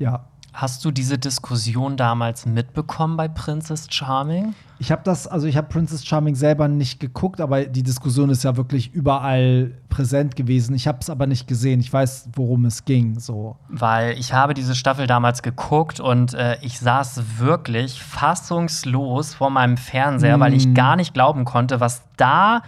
Ja, 0.00 0.26
Hast 0.56 0.84
du 0.84 0.92
diese 0.92 1.18
Diskussion 1.18 1.96
damals 1.96 2.46
mitbekommen 2.46 3.16
bei 3.16 3.26
Princess 3.26 3.88
Charming? 3.90 4.54
Ich 4.78 4.92
habe 4.92 5.02
das, 5.04 5.26
also 5.26 5.48
ich 5.48 5.56
habe 5.56 5.66
Princess 5.66 6.06
Charming 6.06 6.36
selber 6.36 6.68
nicht 6.68 7.00
geguckt, 7.00 7.40
aber 7.40 7.64
die 7.64 7.82
Diskussion 7.82 8.30
ist 8.30 8.44
ja 8.44 8.56
wirklich 8.56 8.94
überall 8.94 9.72
präsent 9.88 10.36
gewesen. 10.36 10.74
Ich 10.76 10.86
habe 10.86 10.98
es 11.00 11.10
aber 11.10 11.26
nicht 11.26 11.48
gesehen. 11.48 11.80
Ich 11.80 11.92
weiß, 11.92 12.28
worum 12.36 12.66
es 12.66 12.84
ging. 12.84 13.18
So. 13.18 13.56
Weil 13.68 14.16
ich 14.16 14.32
habe 14.32 14.54
diese 14.54 14.76
Staffel 14.76 15.08
damals 15.08 15.42
geguckt 15.42 15.98
und 15.98 16.34
äh, 16.34 16.56
ich 16.60 16.78
saß 16.78 17.38
wirklich 17.38 18.00
fassungslos 18.02 19.34
vor 19.34 19.50
meinem 19.50 19.76
Fernseher, 19.76 20.38
weil 20.38 20.54
ich 20.54 20.68
Mm. 20.68 20.74
gar 20.74 20.94
nicht 20.96 21.14
glauben 21.14 21.44
konnte, 21.44 21.80
was 21.80 22.02
da 22.16 22.62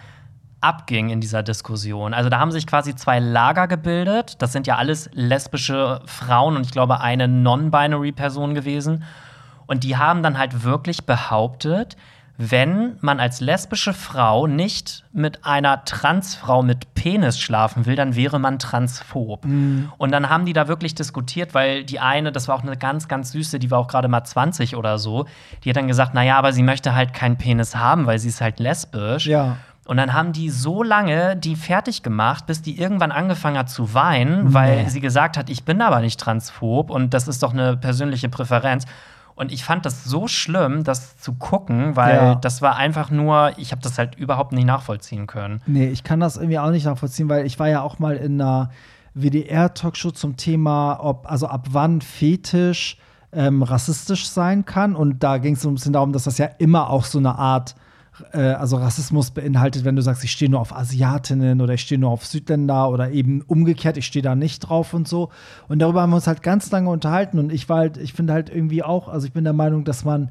abging 0.60 1.10
in 1.10 1.20
dieser 1.20 1.42
Diskussion. 1.42 2.14
Also 2.14 2.28
da 2.28 2.38
haben 2.38 2.52
sich 2.52 2.66
quasi 2.66 2.94
zwei 2.94 3.18
Lager 3.18 3.68
gebildet. 3.68 4.40
Das 4.40 4.52
sind 4.52 4.66
ja 4.66 4.76
alles 4.76 5.10
lesbische 5.12 6.00
Frauen 6.06 6.56
und 6.56 6.64
ich 6.64 6.72
glaube 6.72 7.00
eine 7.00 7.28
non-binary 7.28 8.12
Person 8.12 8.54
gewesen. 8.54 9.04
Und 9.66 9.84
die 9.84 9.96
haben 9.96 10.22
dann 10.22 10.38
halt 10.38 10.64
wirklich 10.64 11.04
behauptet, 11.04 11.96
wenn 12.38 12.98
man 13.00 13.18
als 13.18 13.40
lesbische 13.40 13.94
Frau 13.94 14.46
nicht 14.46 15.04
mit 15.12 15.46
einer 15.46 15.84
Transfrau 15.84 16.62
mit 16.62 16.94
Penis 16.94 17.38
schlafen 17.38 17.86
will, 17.86 17.96
dann 17.96 18.14
wäre 18.14 18.38
man 18.38 18.58
transphob. 18.58 19.46
Und 19.96 20.12
dann 20.12 20.28
haben 20.28 20.44
die 20.44 20.52
da 20.52 20.68
wirklich 20.68 20.94
diskutiert, 20.94 21.54
weil 21.54 21.84
die 21.84 21.98
eine, 21.98 22.32
das 22.32 22.46
war 22.46 22.56
auch 22.56 22.62
eine 22.62 22.76
ganz, 22.76 23.08
ganz 23.08 23.32
süße, 23.32 23.58
die 23.58 23.70
war 23.70 23.78
auch 23.78 23.88
gerade 23.88 24.08
mal 24.08 24.22
20 24.22 24.76
oder 24.76 24.98
so, 24.98 25.24
die 25.64 25.70
hat 25.70 25.76
dann 25.76 25.88
gesagt, 25.88 26.12
naja, 26.12 26.36
aber 26.36 26.52
sie 26.52 26.62
möchte 26.62 26.94
halt 26.94 27.14
keinen 27.14 27.38
Penis 27.38 27.74
haben, 27.74 28.06
weil 28.06 28.18
sie 28.18 28.28
ist 28.28 28.42
halt 28.42 28.60
lesbisch. 28.60 29.26
Ja. 29.26 29.56
Und 29.86 29.96
dann 29.98 30.12
haben 30.12 30.32
die 30.32 30.50
so 30.50 30.82
lange 30.82 31.36
die 31.36 31.54
fertig 31.56 32.02
gemacht, 32.02 32.46
bis 32.46 32.60
die 32.62 32.78
irgendwann 32.80 33.12
angefangen 33.12 33.56
hat 33.58 33.70
zu 33.70 33.94
weinen, 33.94 34.52
weil 34.52 34.88
sie 34.88 35.00
gesagt 35.00 35.36
hat, 35.36 35.48
ich 35.48 35.64
bin 35.64 35.80
aber 35.80 36.00
nicht 36.00 36.18
transphob 36.20 36.90
und 36.90 37.14
das 37.14 37.28
ist 37.28 37.42
doch 37.42 37.52
eine 37.52 37.76
persönliche 37.76 38.28
Präferenz. 38.28 38.84
Und 39.36 39.52
ich 39.52 39.64
fand 39.64 39.84
das 39.84 40.02
so 40.04 40.28
schlimm, 40.28 40.82
das 40.82 41.18
zu 41.18 41.34
gucken, 41.34 41.94
weil 41.94 42.14
Ja. 42.16 42.34
das 42.36 42.62
war 42.62 42.76
einfach 42.76 43.10
nur, 43.10 43.52
ich 43.58 43.70
habe 43.70 43.82
das 43.82 43.98
halt 43.98 44.14
überhaupt 44.14 44.52
nicht 44.52 44.64
nachvollziehen 44.64 45.26
können. 45.26 45.60
Nee, 45.66 45.88
ich 45.88 46.04
kann 46.04 46.20
das 46.20 46.36
irgendwie 46.36 46.58
auch 46.58 46.70
nicht 46.70 46.86
nachvollziehen, 46.86 47.28
weil 47.28 47.44
ich 47.44 47.58
war 47.58 47.68
ja 47.68 47.82
auch 47.82 47.98
mal 47.98 48.16
in 48.16 48.40
einer 48.40 48.70
WDR-Talkshow 49.14 50.10
zum 50.12 50.36
Thema, 50.36 50.98
ob, 51.02 51.30
also 51.30 51.46
ab 51.48 51.66
wann 51.70 52.00
Fetisch 52.00 52.96
ähm, 53.32 53.62
rassistisch 53.62 54.28
sein 54.28 54.64
kann. 54.64 54.94
Und 54.96 55.22
da 55.22 55.38
ging 55.38 55.54
es 55.54 55.62
so 55.62 55.68
ein 55.68 55.74
bisschen 55.74 55.92
darum, 55.92 56.12
dass 56.12 56.24
das 56.24 56.38
ja 56.38 56.46
immer 56.58 56.90
auch 56.90 57.04
so 57.04 57.18
eine 57.18 57.36
Art, 57.36 57.74
äh, 58.32 58.38
also 58.38 58.76
Rassismus 58.76 59.30
beinhaltet, 59.30 59.84
wenn 59.84 59.96
du 59.96 60.02
sagst, 60.02 60.24
ich 60.24 60.32
stehe 60.32 60.50
nur 60.50 60.60
auf 60.60 60.74
Asiatinnen 60.74 61.60
oder 61.60 61.74
ich 61.74 61.82
stehe 61.82 62.00
nur 62.00 62.10
auf 62.10 62.26
Südländer 62.26 62.90
oder 62.90 63.10
eben 63.10 63.42
umgekehrt, 63.42 63.96
ich 63.96 64.06
stehe 64.06 64.22
da 64.22 64.34
nicht 64.34 64.60
drauf 64.60 64.94
und 64.94 65.08
so. 65.08 65.30
Und 65.68 65.80
darüber 65.80 66.02
haben 66.02 66.10
wir 66.10 66.16
uns 66.16 66.26
halt 66.26 66.42
ganz 66.42 66.70
lange 66.70 66.90
unterhalten. 66.90 67.38
Und 67.38 67.52
ich 67.52 67.68
war 67.68 67.78
halt, 67.78 67.96
ich 67.96 68.12
finde 68.12 68.32
halt 68.32 68.50
irgendwie 68.50 68.82
auch, 68.82 69.08
also 69.08 69.26
ich 69.26 69.32
bin 69.32 69.44
der 69.44 69.52
Meinung, 69.52 69.84
dass 69.84 70.04
man 70.04 70.30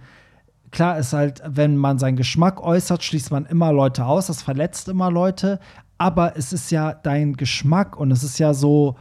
klar 0.71 0.97
ist 0.97 1.13
halt, 1.13 1.41
wenn 1.47 1.77
man 1.77 1.99
seinen 1.99 2.17
Geschmack 2.17 2.61
äußert, 2.61 3.03
schließt 3.03 3.31
man 3.31 3.45
immer 3.45 3.71
Leute 3.71 4.05
aus, 4.05 4.27
das 4.27 4.41
verletzt 4.41 4.89
immer 4.89 5.09
Leute, 5.09 5.59
aber 5.97 6.35
es 6.35 6.51
ist 6.51 6.69
ja 6.71 6.93
dein 6.93 7.37
Geschmack 7.37 7.97
und 7.97 8.11
es 8.11 8.23
ist 8.23 8.39
ja 8.39 8.53
so, 8.53 8.95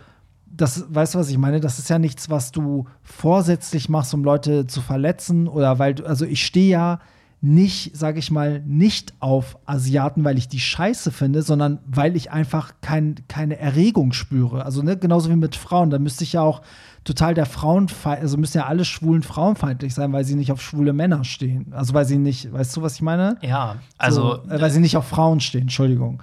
das, 0.47 0.85
weißt 0.89 1.15
du, 1.15 1.19
was 1.19 1.31
ich 1.31 1.39
meine? 1.39 1.61
Das 1.61 1.81
ist 1.81 1.91
ja 1.91 1.99
nichts, 1.99 2.31
was 2.31 2.53
du 2.53 2.87
vorsätzlich 3.03 3.89
machst, 3.89 4.15
um 4.15 4.23
Leute 4.23 4.67
zu 4.67 4.81
verletzen 4.81 5.49
oder 5.49 5.81
weil 5.81 5.95
du, 5.95 6.07
also 6.07 6.25
ich 6.25 6.47
stehe 6.47 6.71
ja 6.71 7.01
nicht, 7.45 7.95
sage 7.95 8.19
ich 8.19 8.31
mal, 8.31 8.63
nicht 8.65 9.13
auf 9.21 9.59
Asiaten, 9.67 10.25
weil 10.25 10.39
ich 10.39 10.49
die 10.49 10.61
scheiße 10.61 11.13
finde, 11.13 11.43
sondern 11.43 11.79
weil 11.87 12.17
ich 12.17 12.31
einfach 12.31 12.73
kein, 12.81 13.17
keine 13.29 13.59
Erregung 13.59 14.15
spüre. 14.15 14.65
Also 14.65 14.83
ne, 14.83 14.97
genauso 14.97 15.29
wie 15.29 15.37
mit 15.37 15.55
Frauen, 15.55 15.91
da 15.91 15.99
müsste 15.99 16.25
ich 16.25 16.33
ja 16.33 16.41
auch 16.41 16.63
total 17.05 17.35
der 17.35 17.45
Frauenfeind, 17.45 18.23
also 18.23 18.39
müssen 18.39 18.57
ja 18.57 18.65
alle 18.65 18.87
Schwulen 18.87 19.23
frauenfeindlich 19.23 19.93
sein, 19.93 20.11
weil 20.15 20.25
sie 20.25 20.37
nicht 20.37 20.53
auf 20.53 20.63
schwule 20.63 20.95
Männer 20.95 21.23
stehen. 21.25 21.67
Also 21.73 21.93
weil 21.93 22.07
sie 22.07 22.17
nicht, 22.17 22.51
weißt 22.51 22.79
du, 22.79 22.83
was 22.83 22.95
ich 22.95 23.03
meine? 23.03 23.37
Ja, 23.43 23.77
also 23.99 24.37
so, 24.37 24.51
äh, 24.51 24.61
weil 24.63 24.71
sie 24.71 24.81
nicht 24.81 24.97
auf 24.97 25.07
Frauen 25.07 25.41
stehen, 25.41 25.63
Entschuldigung. 25.63 26.23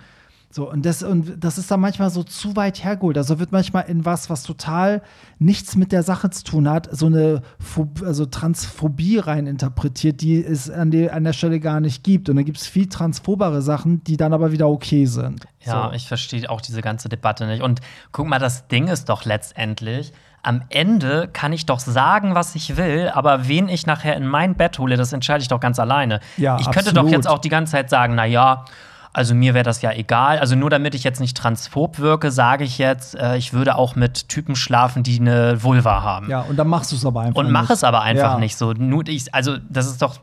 So, 0.53 0.69
und 0.69 0.85
das, 0.85 1.01
und 1.01 1.41
das 1.41 1.57
ist 1.57 1.71
dann 1.71 1.79
manchmal 1.79 2.09
so 2.09 2.23
zu 2.23 2.57
weit 2.57 2.83
hergeholt. 2.83 3.17
Also 3.17 3.39
wird 3.39 3.53
manchmal 3.53 3.85
in 3.87 4.03
was, 4.03 4.29
was 4.29 4.43
total 4.43 5.01
nichts 5.39 5.77
mit 5.77 5.93
der 5.93 6.03
Sache 6.03 6.29
zu 6.29 6.43
tun 6.43 6.69
hat, 6.69 6.89
so 6.91 7.05
eine 7.05 7.41
Phob 7.57 8.01
also 8.05 8.25
Transphobie 8.25 9.19
rein 9.19 9.47
interpretiert, 9.47 10.19
die 10.19 10.43
es 10.43 10.69
an, 10.69 10.91
die, 10.91 11.09
an 11.09 11.23
der 11.23 11.31
Stelle 11.31 11.61
gar 11.61 11.79
nicht 11.79 12.03
gibt. 12.03 12.29
Und 12.29 12.35
dann 12.35 12.43
gibt 12.43 12.57
es 12.57 12.67
viel 12.67 12.87
transphobere 12.87 13.61
Sachen, 13.61 14.03
die 14.03 14.17
dann 14.17 14.33
aber 14.33 14.51
wieder 14.51 14.67
okay 14.67 15.05
sind. 15.05 15.45
Ja, 15.61 15.87
so. 15.87 15.95
ich 15.95 16.07
verstehe 16.07 16.49
auch 16.49 16.59
diese 16.59 16.81
ganze 16.81 17.07
Debatte 17.07 17.47
nicht. 17.47 17.63
Und 17.63 17.79
guck 18.11 18.27
mal, 18.27 18.39
das 18.39 18.67
Ding 18.67 18.89
ist 18.89 19.07
doch 19.07 19.23
letztendlich, 19.23 20.11
am 20.43 20.63
Ende 20.69 21.29
kann 21.31 21.53
ich 21.53 21.65
doch 21.65 21.79
sagen, 21.79 22.35
was 22.35 22.55
ich 22.55 22.75
will, 22.75 23.11
aber 23.13 23.47
wen 23.47 23.69
ich 23.69 23.85
nachher 23.85 24.17
in 24.17 24.25
mein 24.25 24.55
Bett 24.55 24.79
hole, 24.79 24.97
das 24.97 25.13
entscheide 25.13 25.41
ich 25.41 25.47
doch 25.47 25.59
ganz 25.59 25.79
alleine. 25.79 26.19
Ja, 26.37 26.57
ich 26.57 26.65
könnte 26.65 26.89
absolut. 26.89 27.07
doch 27.07 27.11
jetzt 27.11 27.27
auch 27.27 27.39
die 27.39 27.49
ganze 27.49 27.73
Zeit 27.73 27.89
sagen, 27.89 28.15
na 28.15 28.25
ja, 28.25 28.65
also 29.13 29.35
mir 29.35 29.53
wäre 29.53 29.63
das 29.63 29.81
ja 29.81 29.91
egal. 29.91 30.39
Also 30.39 30.55
nur 30.55 30.69
damit 30.69 30.95
ich 30.95 31.03
jetzt 31.03 31.19
nicht 31.19 31.35
transphob 31.37 31.99
wirke, 31.99 32.31
sage 32.31 32.63
ich 32.63 32.77
jetzt, 32.77 33.15
äh, 33.15 33.35
ich 33.37 33.53
würde 33.53 33.75
auch 33.75 33.95
mit 33.95 34.29
Typen 34.29 34.55
schlafen, 34.55 35.03
die 35.03 35.19
eine 35.19 35.61
Vulva 35.63 36.01
haben. 36.01 36.29
Ja, 36.29 36.41
und 36.41 36.57
dann 36.57 36.67
machst 36.67 36.91
du 36.91 36.95
es 36.95 37.05
aber 37.05 37.21
einfach 37.21 37.39
Und 37.39 37.51
mach 37.51 37.63
nicht. 37.63 37.71
es 37.71 37.83
aber 37.83 38.01
einfach 38.01 38.33
Ja. 38.33 38.39
nicht 38.39 38.57
so. 38.57 38.73
Nur 38.73 39.07
ich, 39.07 39.33
also 39.33 39.57
das 39.69 39.87
ist 39.87 40.01
doch, 40.01 40.19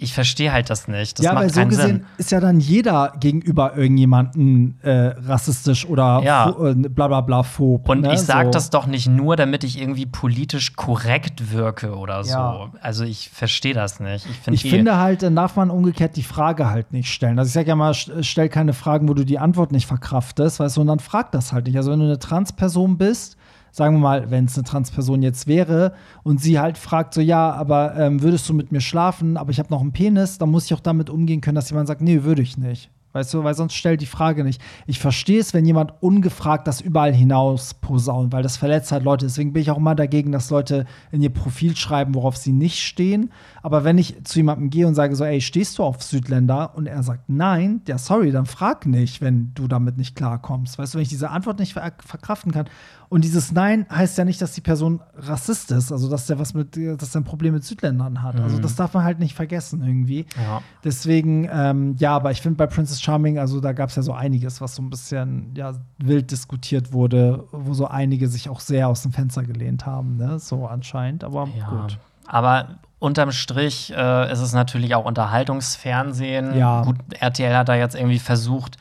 ich 0.00 0.14
verstehe 0.14 0.52
halt 0.52 0.70
das 0.70 0.86
nicht. 0.86 1.18
Das 1.18 1.26
ja, 1.26 1.32
macht 1.32 1.42
weil 1.42 1.50
so 1.50 1.60
keinen 1.60 1.68
gesehen 1.70 1.86
Sinn. 1.88 2.04
ist 2.18 2.30
ja 2.30 2.38
dann 2.38 2.60
jeder 2.60 3.12
gegenüber 3.18 3.76
irgendjemanden 3.76 4.78
äh, 4.82 5.14
rassistisch 5.26 5.86
oder 5.86 6.22
Ja. 6.24 6.50
äh, 6.50 6.74
bla 6.74 7.08
bla 7.08 7.20
bla 7.20 7.42
phob. 7.42 7.88
Und 7.88 8.02
ne? 8.02 8.14
ich 8.14 8.20
sage 8.20 8.46
so. 8.46 8.50
das 8.52 8.70
doch 8.70 8.86
nicht 8.86 9.08
nur, 9.08 9.34
damit 9.34 9.64
ich 9.64 9.80
irgendwie 9.80 10.06
politisch 10.06 10.74
korrekt 10.76 11.52
wirke 11.52 11.96
oder 11.96 12.22
so. 12.22 12.30
Ja. 12.30 12.70
Also 12.80 13.04
ich 13.04 13.30
verstehe 13.30 13.74
das 13.74 13.98
nicht. 13.98 14.26
Ich, 14.30 14.36
find 14.38 14.54
Ich 14.54 14.70
finde 14.70 14.98
halt, 14.98 15.22
dann 15.22 15.34
darf 15.34 15.56
man 15.56 15.70
umgekehrt 15.70 16.14
die 16.16 16.22
Frage 16.22 16.70
halt 16.70 16.92
nicht 16.92 17.12
stellen. 17.12 17.38
Also 17.38 17.48
ich 17.48 17.54
sage 17.54 17.68
ja 17.68 17.74
mal, 17.76 17.92
st- 17.92 18.22
stell 18.22 18.48
keine 18.48 18.74
Fragen, 18.74 19.08
wo 19.08 19.14
du 19.14 19.24
die 19.24 19.38
Antwort 19.40 19.72
nicht 19.72 19.86
verkraftest, 19.86 20.60
weißt 20.60 20.76
du, 20.76 20.82
und 20.82 20.86
dann 20.86 21.00
frag 21.00 21.32
das 21.32 21.52
halt 21.52 21.66
nicht. 21.66 21.76
Also 21.76 21.90
wenn 21.90 21.98
du 21.98 22.04
eine 22.04 22.18
Transperson 22.20 22.98
bist, 22.98 23.36
sagen 23.70 23.96
wir 23.96 24.00
mal, 24.00 24.30
wenn 24.30 24.46
es 24.46 24.56
eine 24.56 24.64
Transperson 24.64 25.22
jetzt 25.22 25.46
wäre 25.46 25.92
und 26.22 26.40
sie 26.40 26.58
halt 26.58 26.78
fragt 26.78 27.14
so, 27.14 27.20
ja, 27.20 27.52
aber 27.52 27.96
ähm, 27.96 28.22
würdest 28.22 28.48
du 28.48 28.54
mit 28.54 28.72
mir 28.72 28.80
schlafen, 28.80 29.36
aber 29.36 29.50
ich 29.50 29.58
habe 29.58 29.70
noch 29.70 29.80
einen 29.80 29.92
Penis, 29.92 30.38
dann 30.38 30.50
muss 30.50 30.66
ich 30.66 30.74
auch 30.74 30.80
damit 30.80 31.10
umgehen 31.10 31.40
können, 31.40 31.56
dass 31.56 31.70
jemand 31.70 31.88
sagt, 31.88 32.00
nee, 32.00 32.22
würde 32.22 32.42
ich 32.42 32.58
nicht. 32.58 32.90
Weißt 33.12 33.32
du, 33.32 33.42
weil 33.42 33.54
sonst 33.54 33.74
stellt 33.74 34.02
die 34.02 34.06
Frage 34.06 34.44
nicht. 34.44 34.60
Ich 34.86 34.98
verstehe 34.98 35.40
es, 35.40 35.54
wenn 35.54 35.64
jemand 35.64 35.94
ungefragt 36.02 36.66
das 36.68 36.82
überall 36.82 37.14
hinaus 37.14 37.72
posaunt, 37.72 38.32
weil 38.32 38.42
das 38.42 38.58
verletzt 38.58 38.92
halt 38.92 39.02
Leute. 39.02 39.24
Deswegen 39.24 39.54
bin 39.54 39.62
ich 39.62 39.70
auch 39.70 39.78
immer 39.78 39.94
dagegen, 39.94 40.30
dass 40.30 40.50
Leute 40.50 40.84
in 41.10 41.22
ihr 41.22 41.32
Profil 41.32 41.74
schreiben, 41.74 42.14
worauf 42.14 42.36
sie 42.36 42.52
nicht 42.52 42.80
stehen. 42.80 43.32
Aber 43.62 43.82
wenn 43.82 43.96
ich 43.96 44.22
zu 44.24 44.38
jemandem 44.38 44.68
gehe 44.68 44.86
und 44.86 44.94
sage 44.94 45.16
so, 45.16 45.24
ey, 45.24 45.40
stehst 45.40 45.78
du 45.78 45.84
auf 45.84 46.02
Südländer? 46.02 46.76
Und 46.76 46.86
er 46.86 47.02
sagt 47.02 47.24
nein, 47.28 47.80
ja, 47.88 47.96
sorry, 47.96 48.30
dann 48.30 48.44
frag 48.44 48.84
nicht, 48.84 49.22
wenn 49.22 49.52
du 49.54 49.68
damit 49.68 49.96
nicht 49.96 50.14
klarkommst. 50.14 50.78
Weißt 50.78 50.92
du, 50.92 50.98
wenn 50.98 51.02
ich 51.02 51.08
diese 51.08 51.30
Antwort 51.30 51.60
nicht 51.60 51.72
ver 51.72 51.92
verkraften 52.04 52.52
kann. 52.52 52.66
Und 53.10 53.24
dieses 53.24 53.52
Nein 53.52 53.86
heißt 53.90 54.18
ja 54.18 54.24
nicht, 54.24 54.42
dass 54.42 54.52
die 54.52 54.60
Person 54.60 55.00
Rassist 55.16 55.70
ist, 55.70 55.90
also 55.92 56.10
dass 56.10 56.26
der 56.26 56.38
was 56.38 56.52
mit, 56.52 56.76
dass 56.76 57.14
er 57.14 57.22
ein 57.22 57.24
Problem 57.24 57.54
mit 57.54 57.64
Südländern 57.64 58.22
hat. 58.22 58.38
Also 58.38 58.58
das 58.58 58.76
darf 58.76 58.92
man 58.92 59.02
halt 59.04 59.18
nicht 59.18 59.34
vergessen 59.34 59.82
irgendwie. 59.82 60.26
Ja. 60.36 60.60
Deswegen, 60.84 61.48
ähm, 61.50 61.96
ja, 61.98 62.14
aber 62.14 62.30
ich 62.32 62.42
finde 62.42 62.56
bei 62.56 62.66
Princess 62.66 63.00
Charming, 63.00 63.38
also 63.38 63.60
da 63.60 63.72
gab 63.72 63.88
es 63.88 63.96
ja 63.96 64.02
so 64.02 64.12
einiges, 64.12 64.60
was 64.60 64.74
so 64.74 64.82
ein 64.82 64.90
bisschen 64.90 65.54
ja, 65.56 65.72
wild 65.98 66.30
diskutiert 66.30 66.92
wurde, 66.92 67.44
wo 67.50 67.72
so 67.72 67.86
einige 67.86 68.28
sich 68.28 68.50
auch 68.50 68.60
sehr 68.60 68.88
aus 68.88 69.02
dem 69.02 69.12
Fenster 69.12 69.42
gelehnt 69.42 69.86
haben, 69.86 70.16
ne? 70.16 70.38
So 70.38 70.66
anscheinend. 70.66 71.24
Aber 71.24 71.48
Ja. 71.58 71.68
gut. 71.68 71.98
Aber 72.26 72.78
unterm 72.98 73.32
Strich 73.32 73.90
äh, 73.96 74.30
ist 74.30 74.40
es 74.40 74.52
natürlich 74.52 74.94
auch 74.94 75.06
Unterhaltungsfernsehen. 75.06 76.56
Ja. 76.56 76.82
Gut, 76.82 76.96
RTL 77.18 77.56
hat 77.56 77.68
da 77.68 77.74
jetzt 77.74 77.94
irgendwie 77.94 78.18
versucht, 78.18 78.76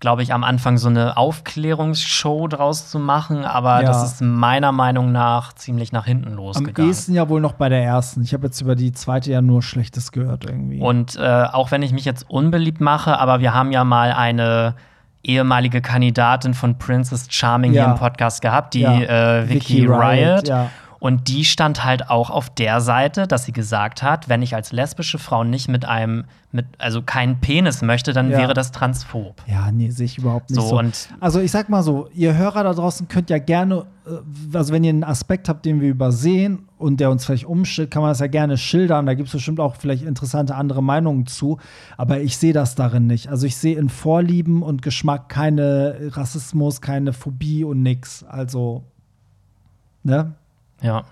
glaube 0.00 0.22
ich, 0.22 0.32
am 0.32 0.44
Anfang 0.44 0.78
so 0.78 0.88
eine 0.88 1.16
Aufklärungsshow 1.16 2.46
draus 2.48 2.88
zu 2.90 2.98
machen, 2.98 3.44
aber 3.44 3.80
Ja. 3.82 3.88
das 3.88 4.04
ist 4.04 4.20
meiner 4.22 4.72
Meinung 4.72 5.12
nach 5.12 5.52
ziemlich 5.54 5.92
nach 5.92 6.06
hinten 6.06 6.28
Am 6.28 6.34
losgegangen. 6.34 6.88
ehesten 6.88 7.14
ja 7.14 7.28
wohl 7.28 7.40
noch 7.40 7.54
bei 7.54 7.68
der 7.68 7.82
ersten. 7.82 8.22
Ich 8.22 8.32
habe 8.32 8.46
jetzt 8.46 8.60
über 8.60 8.74
die 8.76 8.92
zweite 8.92 9.30
ja 9.32 9.42
nur 9.42 9.62
Schlechtes 9.62 10.12
gehört 10.12 10.44
irgendwie. 10.44 10.80
Und 10.80 11.16
äh, 11.16 11.44
auch 11.52 11.70
wenn 11.70 11.82
ich 11.82 11.92
mich 11.92 12.04
jetzt 12.04 12.28
unbeliebt 12.30 12.80
mache, 12.80 13.18
aber 13.18 13.40
wir 13.40 13.54
haben 13.54 13.72
ja 13.72 13.84
mal 13.84 14.12
eine 14.12 14.74
ehemalige 15.24 15.80
Kandidatin 15.80 16.54
von 16.54 16.78
Princess 16.78 17.26
Charming 17.28 17.72
Ja. 17.72 17.82
hier 17.84 17.92
im 17.92 17.98
Podcast 17.98 18.40
gehabt, 18.40 18.74
die 18.74 18.80
Ja. 18.82 18.92
äh, 19.40 19.48
Vicky, 19.48 19.82
Vicky 19.82 19.86
Riot, 19.86 20.00
Riot. 20.02 20.48
ja. 20.48 20.70
Und 21.00 21.28
die 21.28 21.44
stand 21.44 21.84
halt 21.84 22.10
auch 22.10 22.28
auf 22.30 22.50
der 22.50 22.80
Seite, 22.80 23.26
dass 23.28 23.44
sie 23.44 23.52
gesagt 23.52 24.02
hat, 24.02 24.28
wenn 24.28 24.42
ich 24.42 24.54
als 24.56 24.72
lesbische 24.72 25.18
Frau 25.18 25.44
nicht 25.44 25.68
mit 25.68 25.84
einem, 25.84 26.24
mit, 26.50 26.66
also 26.78 27.02
keinen 27.02 27.40
Penis 27.40 27.82
möchte, 27.82 28.12
dann 28.12 28.30
Ja. 28.32 28.38
wäre 28.38 28.52
das 28.54 28.72
transphob. 28.72 29.40
Ja, 29.46 29.70
nee, 29.70 29.90
sehe 29.90 30.06
ich 30.06 30.18
überhaupt 30.18 30.50
nicht 30.50 30.60
So, 30.60 30.66
so. 30.70 30.78
und- 30.78 31.08
also 31.20 31.38
ich 31.40 31.52
sag 31.52 31.68
mal 31.68 31.84
so, 31.84 32.08
ihr 32.14 32.34
Hörer 32.36 32.64
da 32.64 32.72
draußen 32.74 33.06
könnt 33.06 33.30
ja 33.30 33.38
gerne, 33.38 33.86
äh, 34.06 34.56
also 34.56 34.72
wenn 34.72 34.82
ihr 34.82 34.90
einen 34.90 35.04
Aspekt 35.04 35.48
habt, 35.48 35.64
den 35.66 35.80
wir 35.80 35.88
übersehen 35.88 36.66
und 36.78 36.98
der 36.98 37.10
uns 37.12 37.24
vielleicht 37.26 37.44
umstellt, 37.44 37.92
kann 37.92 38.02
man 38.02 38.10
das 38.10 38.18
ja 38.18 38.26
gerne 38.26 38.56
schildern. 38.56 39.06
Da 39.06 39.14
gibt 39.14 39.28
es 39.28 39.32
bestimmt 39.34 39.60
auch 39.60 39.76
vielleicht 39.76 40.02
interessante 40.04 40.56
andere 40.56 40.82
Meinungen 40.82 41.26
zu. 41.26 41.58
Aber 41.96 42.20
ich 42.20 42.36
sehe 42.38 42.52
das 42.52 42.74
darin 42.74 43.06
nicht. 43.06 43.28
Also 43.28 43.46
ich 43.46 43.56
sehe 43.56 43.78
in 43.78 43.88
Vorlieben 43.88 44.62
und 44.62 44.82
Geschmack 44.82 45.28
keine 45.28 45.96
Rassismus, 46.10 46.80
keine 46.80 47.12
Phobie 47.12 47.62
und 47.62 47.82
nix. 47.84 48.24
Also, 48.24 48.82
ne? 50.02 50.32
Ja. 50.82 51.04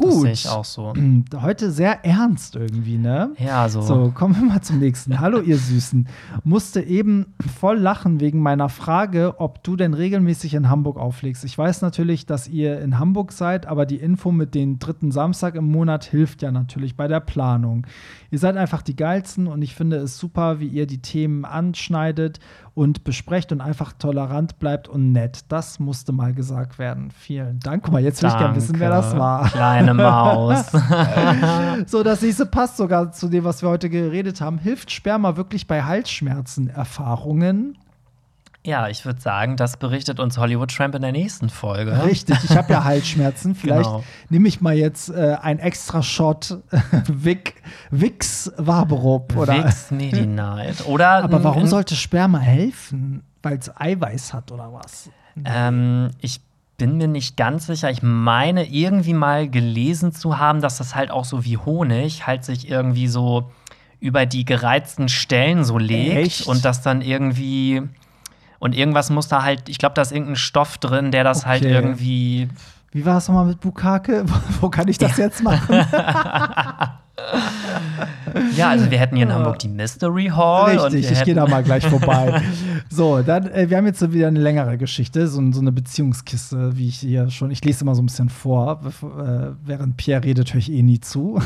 Das 0.00 0.14
Gut. 0.14 0.22
sehe 0.22 0.32
ich 0.32 0.48
auch 0.48 0.64
so. 0.64 0.92
Heute 1.42 1.72
sehr 1.72 2.04
ernst 2.04 2.54
irgendwie, 2.54 2.98
ne? 2.98 3.32
Ja, 3.38 3.68
so. 3.68 3.80
So, 3.82 4.12
kommen 4.14 4.36
wir 4.36 4.44
mal 4.44 4.62
zum 4.62 4.78
nächsten. 4.78 5.18
Hallo, 5.18 5.40
ihr 5.40 5.58
Süßen. 5.58 6.06
Musste 6.44 6.80
eben 6.80 7.34
voll 7.58 7.78
lachen 7.78 8.20
wegen 8.20 8.40
meiner 8.40 8.68
Frage, 8.68 9.40
ob 9.40 9.64
du 9.64 9.74
denn 9.74 9.94
regelmäßig 9.94 10.54
in 10.54 10.68
Hamburg 10.68 10.98
auflegst. 10.98 11.44
Ich 11.44 11.58
weiß 11.58 11.82
natürlich, 11.82 12.26
dass 12.26 12.46
ihr 12.46 12.80
in 12.80 12.98
Hamburg 12.98 13.32
seid, 13.32 13.66
aber 13.66 13.86
die 13.86 13.96
Info 13.96 14.30
mit 14.30 14.54
den 14.54 14.78
dritten 14.78 15.10
Samstag 15.10 15.56
im 15.56 15.70
Monat 15.70 16.04
hilft 16.04 16.42
ja 16.42 16.52
natürlich 16.52 16.96
bei 16.96 17.08
der 17.08 17.20
Planung. 17.20 17.86
Ihr 18.30 18.38
seid 18.38 18.56
einfach 18.56 18.82
die 18.82 18.96
Geilsten 18.96 19.46
und 19.46 19.62
ich 19.62 19.74
finde 19.74 19.96
es 19.96 20.18
super, 20.18 20.60
wie 20.60 20.66
ihr 20.66 20.86
die 20.86 21.00
Themen 21.00 21.44
anschneidet 21.44 22.40
und 22.74 23.02
besprecht 23.02 23.52
und 23.52 23.60
einfach 23.60 23.92
tolerant 23.92 24.58
bleibt 24.58 24.86
und 24.86 25.12
nett. 25.12 25.46
Das 25.48 25.78
musste 25.78 26.12
mal 26.12 26.34
gesagt 26.34 26.78
werden. 26.78 27.10
Vielen 27.10 27.58
Dank. 27.60 27.84
Guck 27.84 27.92
mal, 27.92 28.02
jetzt 28.02 28.22
will 28.22 28.28
ich 28.28 28.36
gerne 28.36 28.54
wissen, 28.54 28.78
wer 28.78 28.90
das 28.90 29.06
Danke, 29.06 29.20
war. 29.20 29.48
Kleine 29.48 29.94
Maus. 29.94 30.66
So, 31.86 32.02
das 32.02 32.22
nächste 32.22 32.44
passt 32.46 32.76
sogar 32.76 33.12
zu 33.12 33.28
dem, 33.28 33.44
was 33.44 33.62
wir 33.62 33.68
heute 33.68 33.88
geredet 33.88 34.40
haben. 34.40 34.58
Hilft 34.58 34.90
Sperma 34.90 35.36
wirklich 35.36 35.66
bei 35.66 35.82
Halsschmerzen? 35.82 36.70
Ja, 38.68 38.88
ich 38.88 39.06
würde 39.06 39.18
sagen, 39.18 39.56
das 39.56 39.78
berichtet 39.78 40.20
uns 40.20 40.36
Hollywood 40.36 40.70
Tramp 40.70 40.94
in 40.94 41.00
der 41.00 41.12
nächsten 41.12 41.48
Folge. 41.48 42.04
Richtig, 42.04 42.36
ich 42.44 42.54
habe 42.54 42.70
ja 42.72 42.84
Halsschmerzen. 42.84 43.54
Vielleicht 43.54 43.88
Genau. 43.88 44.04
nehme 44.28 44.46
ich 44.46 44.60
mal 44.60 44.76
jetzt 44.76 45.08
äh, 45.08 45.36
ein 45.40 45.58
extra 45.58 46.02
Shot 46.02 46.58
Vic, 47.08 47.54
Vicks 47.90 48.52
Vaporub. 48.58 49.34
Oder? 49.36 49.64
Vix 49.64 49.90
Medi-Night. 49.90 50.86
Oder 50.86 51.24
Aber 51.24 51.42
warum 51.44 51.66
sollte 51.66 51.96
Sperma 51.96 52.38
helfen? 52.40 53.22
Weil 53.42 53.56
es 53.56 53.70
Eiweiß 53.74 54.34
hat 54.34 54.52
oder 54.52 54.70
was? 54.72 55.08
Ähm, 55.46 56.10
ich 56.20 56.40
bin 56.76 56.98
mir 56.98 57.08
nicht 57.08 57.36
ganz 57.38 57.66
sicher. 57.66 57.90
Ich 57.90 58.02
meine, 58.02 58.66
irgendwie 58.68 59.14
mal 59.14 59.48
gelesen 59.48 60.12
zu 60.12 60.38
haben, 60.38 60.60
dass 60.60 60.76
das 60.76 60.94
halt 60.94 61.10
auch 61.10 61.24
so 61.24 61.44
wie 61.46 61.56
Honig 61.56 62.26
halt 62.26 62.44
sich 62.44 62.68
irgendwie 62.68 63.08
so 63.08 63.50
über 64.00 64.26
die 64.26 64.44
gereizten 64.44 65.08
Stellen 65.08 65.64
so 65.64 65.78
legt 65.78 66.16
Echt? 66.40 66.46
und 66.46 66.64
das 66.64 66.82
dann 66.82 67.00
irgendwie. 67.00 67.82
Und 68.58 68.74
irgendwas 68.74 69.10
muss 69.10 69.28
da 69.28 69.42
halt, 69.42 69.68
ich 69.68 69.78
glaube, 69.78 69.94
da 69.94 70.02
ist 70.02 70.12
irgendein 70.12 70.36
Stoff 70.36 70.78
drin, 70.78 71.10
der 71.10 71.24
das 71.24 71.46
halt 71.46 71.62
Okay. 71.62 71.72
irgendwie. 71.74 72.48
Wie 72.92 73.04
war 73.04 73.18
es 73.18 73.28
nochmal 73.28 73.46
mit 73.46 73.60
Bukake? 73.60 74.24
Wo 74.60 74.68
kann 74.68 74.88
ich 74.88 74.98
das 74.98 75.16
jetzt 75.16 75.42
machen? 75.42 75.86
Ja, 78.56 78.70
also 78.70 78.90
wir 78.90 78.98
hätten 78.98 79.16
hier 79.16 79.26
in 79.26 79.32
Hamburg 79.32 79.58
die 79.58 79.68
Mystery 79.68 80.26
Hall. 80.26 80.78
Richtig, 80.78 81.10
ich 81.10 81.24
gehe 81.24 81.34
da 81.34 81.46
mal 81.46 81.62
gleich 81.62 81.86
vorbei. 81.86 82.40
so, 82.90 83.22
dann, 83.22 83.50
äh, 83.50 83.68
wir 83.68 83.76
haben 83.76 83.86
jetzt 83.86 83.98
so 83.98 84.12
wieder 84.12 84.28
eine 84.28 84.38
längere 84.38 84.78
Geschichte, 84.78 85.26
so, 85.26 85.40
so 85.52 85.60
eine 85.60 85.72
Beziehungskiste, 85.72 86.76
wie 86.76 86.88
ich 86.88 86.98
hier 86.98 87.30
schon, 87.30 87.50
ich 87.50 87.64
lese 87.64 87.82
immer 87.82 87.94
so 87.94 88.02
ein 88.02 88.06
bisschen 88.06 88.28
vor, 88.28 88.80
äh, 88.84 89.50
während 89.64 89.96
Pierre 89.96 90.24
redet, 90.24 90.52
höre 90.52 90.58
ich 90.58 90.70
eh 90.72 90.82
nie 90.82 91.00
zu. 91.00 91.40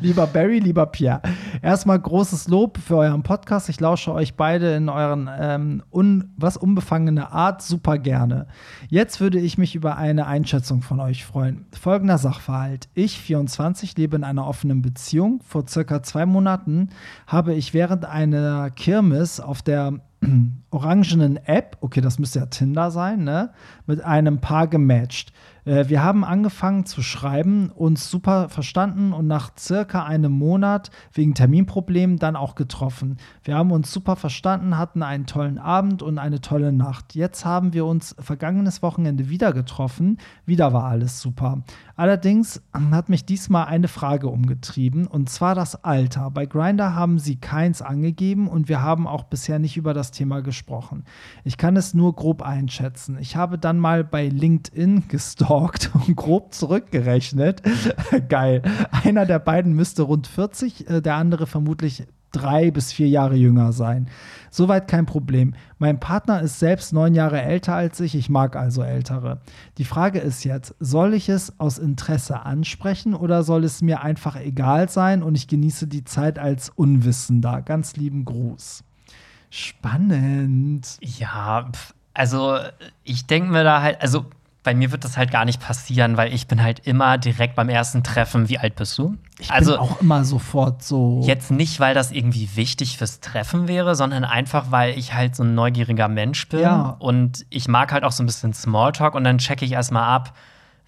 lieber 0.00 0.26
Barry, 0.26 0.58
lieber 0.58 0.86
Pierre. 0.86 1.22
Erstmal 1.62 1.98
großes 1.98 2.48
Lob 2.48 2.78
für 2.78 2.96
euren 2.96 3.22
Podcast. 3.22 3.68
Ich 3.68 3.80
lausche 3.80 4.12
euch 4.12 4.34
beide 4.34 4.74
in 4.74 4.88
euren 4.88 5.28
ähm, 5.38 5.82
un, 5.90 6.30
was 6.36 6.56
unbefangene 6.56 7.32
Art 7.32 7.62
super 7.62 7.98
gerne. 7.98 8.46
Jetzt 8.88 9.20
würde 9.20 9.38
ich 9.38 9.58
mich 9.58 9.74
über 9.74 9.96
eine 9.96 10.26
Einschätzung 10.26 10.82
von 10.82 11.00
euch 11.00 11.24
freuen. 11.24 11.66
Folgender 11.78 12.18
Sachverhalt. 12.18 12.88
Ich, 12.94 13.18
24, 13.18 13.96
lebe 13.96 14.16
in 14.16 14.24
einer 14.24 14.46
offenen 14.46 14.82
Beziehung. 14.82 15.40
Vor 15.44 15.66
circa 15.66 16.02
zwei 16.02 16.26
Monaten 16.26 16.90
habe 17.26 17.54
ich 17.54 17.74
während 17.74 18.04
einer 18.04 18.70
Kirmes 18.70 19.40
auf 19.40 19.62
der 19.62 19.94
orangenen 20.70 21.36
App, 21.36 21.76
okay, 21.80 22.00
das 22.00 22.18
müsste 22.18 22.40
ja 22.40 22.46
Tinder 22.46 22.90
sein, 22.90 23.24
ne, 23.24 23.50
mit 23.86 24.04
einem 24.04 24.40
Paar 24.40 24.66
gematcht. 24.66 25.32
Äh, 25.68 25.88
wir 25.88 26.02
haben 26.02 26.24
angefangen 26.24 26.86
zu 26.86 27.02
schreiben, 27.02 27.70
uns 27.70 28.10
super 28.10 28.48
verstanden 28.48 29.12
und 29.12 29.26
nach 29.26 29.50
circa 29.58 30.04
einem 30.04 30.32
Monat 30.32 30.90
wegen 31.12 31.34
Terminproblemen 31.34 32.18
dann 32.18 32.36
auch 32.36 32.54
getroffen. 32.54 33.18
Wir 33.42 33.54
haben 33.56 33.70
uns 33.70 33.92
super 33.92 34.16
verstanden, 34.16 34.78
hatten 34.78 35.02
einen 35.02 35.26
tollen 35.26 35.58
Abend 35.58 36.02
und 36.02 36.18
eine 36.18 36.40
tolle 36.40 36.72
Nacht. 36.72 37.14
Jetzt 37.14 37.44
haben 37.44 37.74
wir 37.74 37.84
uns 37.84 38.16
vergangenes 38.18 38.82
Wochenende 38.82 39.28
wieder 39.28 39.52
getroffen. 39.52 40.18
Wieder 40.46 40.72
war 40.72 40.84
alles 40.84 41.20
super. 41.20 41.62
Allerdings 41.98 42.62
hat 42.92 43.08
mich 43.08 43.24
diesmal 43.24 43.66
eine 43.66 43.88
Frage 43.88 44.28
umgetrieben 44.28 45.08
und 45.08 45.28
zwar 45.28 45.56
das 45.56 45.82
Alter. 45.82 46.30
Bei 46.30 46.46
Grindr 46.46 46.94
haben 46.94 47.18
sie 47.18 47.34
keins 47.34 47.82
angegeben 47.82 48.46
und 48.46 48.68
wir 48.68 48.82
haben 48.82 49.08
auch 49.08 49.24
bisher 49.24 49.58
nicht 49.58 49.76
über 49.76 49.94
das 49.94 50.12
Thema 50.12 50.40
gesprochen. 50.40 51.04
Ich 51.42 51.56
kann 51.56 51.76
es 51.76 51.94
nur 51.94 52.14
grob 52.14 52.42
einschätzen. 52.42 53.18
Ich 53.20 53.34
habe 53.34 53.58
dann 53.58 53.80
mal 53.80 54.04
bei 54.04 54.28
LinkedIn 54.28 55.06
gestalkt 55.08 55.90
und 55.92 56.14
grob 56.14 56.54
zurückgerechnet. 56.54 57.62
Geil. 58.28 58.62
Einer 59.02 59.26
der 59.26 59.40
beiden 59.40 59.72
müsste 59.72 60.02
rund 60.02 60.28
40, 60.28 60.88
äh, 60.88 61.02
der 61.02 61.16
andere 61.16 61.48
vermutlich 61.48 62.06
drei 62.32 62.70
bis 62.70 62.92
vier 62.92 63.08
Jahre 63.08 63.34
jünger 63.34 63.72
sein. 63.72 64.08
Soweit 64.50 64.88
kein 64.88 65.06
Problem. 65.06 65.54
Mein 65.78 66.00
Partner 66.00 66.40
ist 66.40 66.58
selbst 66.58 66.92
neun 66.92 67.14
Jahre 67.14 67.40
älter 67.40 67.74
als 67.74 68.00
ich, 68.00 68.14
ich 68.14 68.28
mag 68.28 68.56
also 68.56 68.82
ältere. 68.82 69.40
Die 69.78 69.84
Frage 69.84 70.18
ist 70.18 70.44
jetzt, 70.44 70.74
soll 70.80 71.14
ich 71.14 71.28
es 71.28 71.58
aus 71.60 71.78
Interesse 71.78 72.40
ansprechen 72.40 73.14
oder 73.14 73.42
soll 73.42 73.64
es 73.64 73.82
mir 73.82 74.02
einfach 74.02 74.36
egal 74.36 74.88
sein 74.88 75.22
und 75.22 75.34
ich 75.34 75.48
genieße 75.48 75.86
die 75.86 76.04
Zeit 76.04 76.38
als 76.38 76.70
Unwissender? 76.70 77.62
Ganz 77.62 77.96
lieben 77.96 78.24
Gruß. 78.24 78.84
Spannend. 79.50 80.98
Ja, 81.00 81.70
also 82.14 82.58
ich 83.04 83.26
denke 83.26 83.50
mir 83.50 83.64
da 83.64 83.82
halt, 83.82 84.02
also 84.02 84.26
bei 84.68 84.74
mir 84.74 84.92
wird 84.92 85.02
das 85.04 85.16
halt 85.16 85.30
gar 85.30 85.46
nicht 85.46 85.62
passieren, 85.62 86.18
weil 86.18 86.30
ich 86.34 86.46
bin 86.46 86.62
halt 86.62 86.80
immer 86.80 87.16
direkt 87.16 87.54
beim 87.56 87.70
ersten 87.70 88.02
Treffen. 88.04 88.50
Wie 88.50 88.58
alt 88.58 88.76
bist 88.76 88.98
du? 88.98 89.16
Ich 89.38 89.50
also 89.50 89.70
bin 89.72 89.80
auch 89.80 90.00
immer 90.02 90.24
sofort 90.26 90.82
so. 90.82 91.22
jetzt 91.24 91.50
nicht, 91.50 91.80
weil 91.80 91.94
das 91.94 92.12
irgendwie 92.12 92.50
wichtig 92.54 92.98
fürs 92.98 93.20
Treffen 93.20 93.66
wäre, 93.66 93.94
sondern 93.94 94.24
einfach, 94.24 94.66
weil 94.68 94.98
ich 94.98 95.14
halt 95.14 95.34
so 95.34 95.42
ein 95.42 95.54
neugieriger 95.54 96.08
Mensch 96.08 96.46
bin 96.50 96.60
Ja. 96.60 96.96
und 96.98 97.46
ich 97.48 97.66
mag 97.66 97.92
halt 97.92 98.04
auch 98.04 98.12
so 98.12 98.22
ein 98.22 98.26
bisschen 98.26 98.52
Smalltalk 98.52 99.14
und 99.14 99.24
dann 99.24 99.38
checke 99.38 99.64
ich 99.64 99.72
erstmal 99.72 100.02
ab, 100.04 100.34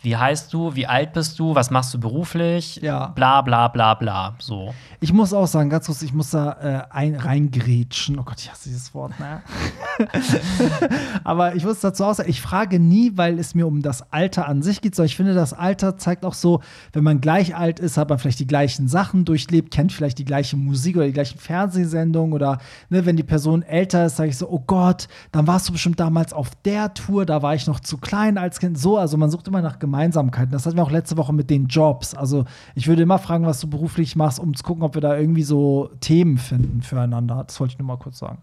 wie 0.02 0.16
heißt 0.16 0.52
du, 0.52 0.74
wie 0.74 0.86
alt 0.86 1.12
bist 1.12 1.38
du, 1.38 1.54
was 1.54 1.70
machst 1.70 1.92
du 1.94 2.00
beruflich, 2.00 2.76
Ja. 2.76 3.08
bla 3.08 3.42
bla 3.42 3.68
bla 3.68 3.94
bla, 3.94 4.34
so. 4.38 4.74
Ich 5.00 5.12
muss 5.12 5.32
auch 5.32 5.46
sagen, 5.46 5.70
ganz 5.70 5.86
kurz, 5.86 6.02
ich 6.02 6.12
muss 6.12 6.30
da 6.30 6.52
äh, 6.90 6.94
ein, 6.94 7.14
reingrätschen. 7.16 8.18
Oh 8.18 8.22
Gott, 8.22 8.38
ich 8.38 8.50
hasse 8.50 8.68
dieses 8.68 8.92
Wort, 8.94 9.18
ne? 9.18 9.42
Aber 11.24 11.54
ich 11.54 11.64
muss 11.64 11.80
dazu 11.80 12.04
auch 12.04 12.14
sagen, 12.14 12.28
ich 12.30 12.40
frage 12.40 12.78
nie, 12.78 13.12
weil 13.16 13.38
es 13.38 13.54
mir 13.54 13.66
um 13.66 13.82
das 13.82 14.12
Alter 14.12 14.46
an 14.48 14.62
sich 14.62 14.80
geht, 14.80 14.94
sondern 14.94 15.06
ich 15.06 15.16
finde, 15.16 15.34
das 15.34 15.52
Alter 15.52 15.96
zeigt 15.98 16.24
auch 16.24 16.34
so, 16.34 16.60
wenn 16.92 17.04
man 17.04 17.20
gleich 17.20 17.56
alt 17.56 17.80
ist, 17.80 17.96
hat 17.96 18.08
man 18.08 18.18
vielleicht 18.18 18.40
die 18.40 18.46
gleichen 18.46 18.88
Sachen 18.88 19.24
durchlebt, 19.24 19.72
kennt 19.72 19.92
vielleicht 19.92 20.18
die 20.18 20.24
gleiche 20.24 20.56
Musik 20.56 20.96
oder 20.96 21.06
die 21.06 21.12
gleichen 21.12 21.38
Fernsehsendungen 21.38 22.32
oder 22.32 22.58
ne, 22.88 23.06
wenn 23.06 23.16
die 23.16 23.22
Person 23.22 23.62
älter 23.62 24.06
ist, 24.06 24.16
sage 24.16 24.30
ich 24.30 24.36
so, 24.38 24.48
oh 24.50 24.62
Gott, 24.66 25.08
dann 25.32 25.46
warst 25.46 25.68
du 25.68 25.72
bestimmt 25.72 26.00
damals 26.00 26.32
auf 26.32 26.50
der 26.64 26.94
Tour, 26.94 27.26
da 27.26 27.42
war 27.42 27.54
ich 27.54 27.66
noch 27.66 27.80
zu 27.80 27.98
klein 27.98 28.38
als 28.38 28.58
Kind. 28.60 28.78
So, 28.78 28.98
also 28.98 29.16
man 29.16 29.30
sucht 29.30 29.48
immer 29.48 29.62
nach 29.62 29.78
Gemeinsamkeiten. 29.78 29.89
Das 30.52 30.66
hatten 30.66 30.76
wir 30.76 30.82
auch 30.82 30.90
letzte 30.90 31.16
Woche 31.16 31.32
mit 31.32 31.50
den 31.50 31.66
Jobs. 31.66 32.14
Also 32.14 32.44
ich 32.74 32.88
würde 32.88 33.02
immer 33.02 33.18
fragen, 33.18 33.46
was 33.46 33.60
du 33.60 33.68
beruflich 33.68 34.16
machst, 34.16 34.38
um 34.38 34.54
zu 34.54 34.62
gucken, 34.64 34.82
ob 34.82 34.94
wir 34.94 35.00
da 35.00 35.16
irgendwie 35.16 35.42
so 35.42 35.90
Themen 36.00 36.38
finden 36.38 36.82
füreinander. 36.82 37.44
Das 37.46 37.58
wollte 37.60 37.72
ich 37.72 37.78
nur 37.78 37.86
mal 37.86 37.98
kurz 37.98 38.18
sagen. 38.18 38.38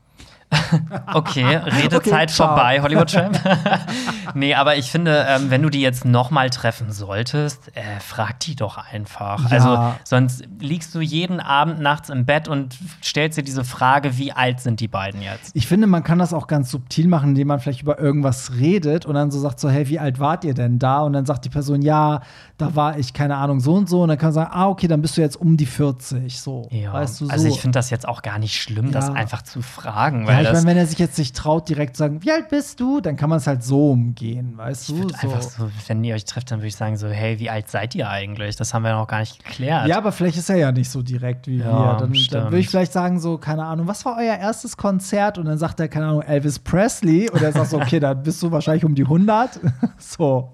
Okay, 1.14 1.44
Redezeit 1.58 2.30
Okay, 2.30 2.34
vorbei, 2.34 2.82
Hollywood 2.82 3.10
Tramp. 3.12 3.40
nee, 4.34 4.54
aber 4.54 4.76
ich 4.78 4.92
finde, 4.92 5.26
ähm, 5.28 5.50
wenn 5.50 5.62
du 5.62 5.70
die 5.70 5.82
jetzt 5.82 6.06
noch 6.06 6.32
mal 6.32 6.50
treffen 6.50 6.92
solltest, 6.92 7.70
äh, 7.76 8.00
frag 8.00 8.40
die 8.42 8.56
doch 8.56 8.78
einfach. 8.78 9.50
Ja. 9.50 9.58
Also 9.58 9.96
sonst 10.04 10.44
liegst 10.60 10.94
du 10.96 11.00
jeden 11.02 11.40
Abend 11.40 11.80
nachts 11.80 12.10
im 12.10 12.26
Bett 12.26 12.48
und 12.48 12.78
stellst 13.04 13.38
dir 13.38 13.44
diese 13.44 13.64
Frage, 13.64 14.18
wie 14.18 14.32
alt 14.32 14.60
sind 14.60 14.80
die 14.80 14.88
beiden 14.88 15.22
jetzt? 15.22 15.52
Ich 15.56 15.68
finde, 15.68 15.88
man 15.88 16.04
kann 16.04 16.20
das 16.20 16.34
auch 16.34 16.48
ganz 16.48 16.72
subtil 16.72 17.08
machen, 17.08 17.30
indem 17.30 17.48
man 17.48 17.60
vielleicht 17.60 17.82
über 17.82 18.00
irgendwas 18.00 18.54
redet 18.56 19.06
und 19.06 19.16
dann 19.16 19.32
so 19.32 19.40
sagt 19.40 19.60
so, 19.60 19.70
hey, 19.70 19.88
wie 19.90 20.00
alt 20.00 20.20
wart 20.20 20.44
ihr 20.44 20.54
denn 20.54 20.80
da? 20.80 21.00
Und 21.02 21.14
dann 21.14 21.26
sagt 21.26 21.46
die 21.46 21.50
Person, 21.50 21.82
ja, 21.82 22.22
da 22.58 22.76
war 22.76 22.98
ich, 22.98 23.14
keine 23.14 23.38
Ahnung, 23.38 23.60
so 23.60 23.74
und 23.74 23.88
so. 23.90 24.02
Und 24.02 24.10
dann 24.10 24.18
kann 24.18 24.28
man 24.28 24.34
sagen, 24.34 24.52
ah, 24.54 24.68
okay, 24.68 24.88
dann 24.88 25.02
bist 25.02 25.18
du 25.18 25.22
jetzt 25.22 25.36
um 25.36 25.58
die 25.58 25.66
40. 25.66 26.40
So, 26.40 26.68
Ja, 26.72 26.94
weißt 26.94 27.22
du, 27.22 27.26
so. 27.26 27.32
also 27.32 27.48
ich 27.48 27.60
finde 27.62 27.78
das 27.78 27.90
jetzt 27.90 28.08
auch 28.08 28.22
gar 28.22 28.40
nicht 28.40 28.56
schlimm, 28.62 28.92
das 28.92 29.08
Ja. 29.08 29.14
einfach 29.14 29.42
zu 29.44 29.62
fragen, 29.62 30.28
ja, 30.42 30.50
ich 30.50 30.54
meine, 30.54 30.66
wenn 30.68 30.78
er 30.78 30.88
sich 30.88 31.00
jetzt 31.00 31.18
nicht 31.18 31.36
traut, 31.36 31.70
direkt 31.70 31.96
zu 31.96 32.00
sagen, 32.00 32.24
wie 32.24 32.32
alt 32.32 32.50
bist 32.50 32.80
du? 32.80 33.02
Dann 33.02 33.16
kann 33.16 33.30
man 33.30 33.38
es 33.38 33.48
halt 33.48 33.64
so 33.64 33.92
umgehen, 33.92 34.54
weißt 34.58 34.90
du? 34.90 34.98
würd 34.98 35.24
einfach 35.24 35.42
so, 35.42 35.70
wenn 35.88 36.04
ihr 36.04 36.16
euch 36.16 36.26
trefft, 36.26 36.52
dann 36.52 36.60
würde 36.60 36.68
ich 36.68 36.76
sagen 36.76 36.98
so, 36.98 37.08
hey, 37.08 37.40
wie 37.40 37.50
alt 37.50 37.70
seid 37.70 37.96
ihr 37.96 38.10
eigentlich? 38.10 38.56
Das 38.56 38.74
haben 38.74 38.84
wir 38.84 38.94
noch 38.94 39.08
gar 39.08 39.20
nicht 39.20 39.44
geklärt. 39.44 39.88
Ja, 39.88 39.98
aber 39.98 40.12
vielleicht 40.12 40.38
ist 40.38 40.50
er 40.50 40.58
ja 40.58 40.72
nicht 40.72 40.90
so 40.90 41.02
direkt 41.02 41.48
wie 41.48 41.58
Ja, 41.58 41.66
wir. 41.66 41.98
Dann, 42.00 42.14
dann 42.32 42.44
würde 42.46 42.60
ich 42.60 42.70
vielleicht 42.70 42.94
sagen, 42.94 43.20
so, 43.20 43.38
keine 43.38 43.64
Ahnung, 43.64 43.88
was 43.88 44.06
war 44.06 44.18
euer 44.18 44.36
erstes 44.36 44.78
Konzert? 44.78 45.38
Und 45.38 45.46
dann 45.46 45.58
sagt 45.58 45.80
er, 45.80 45.88
keine 45.88 46.08
Ahnung, 46.08 46.22
Elvis 46.22 46.60
Presley. 46.60 47.30
Und 47.30 47.42
er 47.42 47.52
sagt 47.52 47.70
so, 47.70 47.78
okay, 47.78 48.00
dann 48.00 48.22
bist 48.24 48.42
du 48.44 48.52
wahrscheinlich 48.52 48.86
um 48.86 48.96
die 48.96 49.04
100. 49.04 49.60
so. 49.98 50.54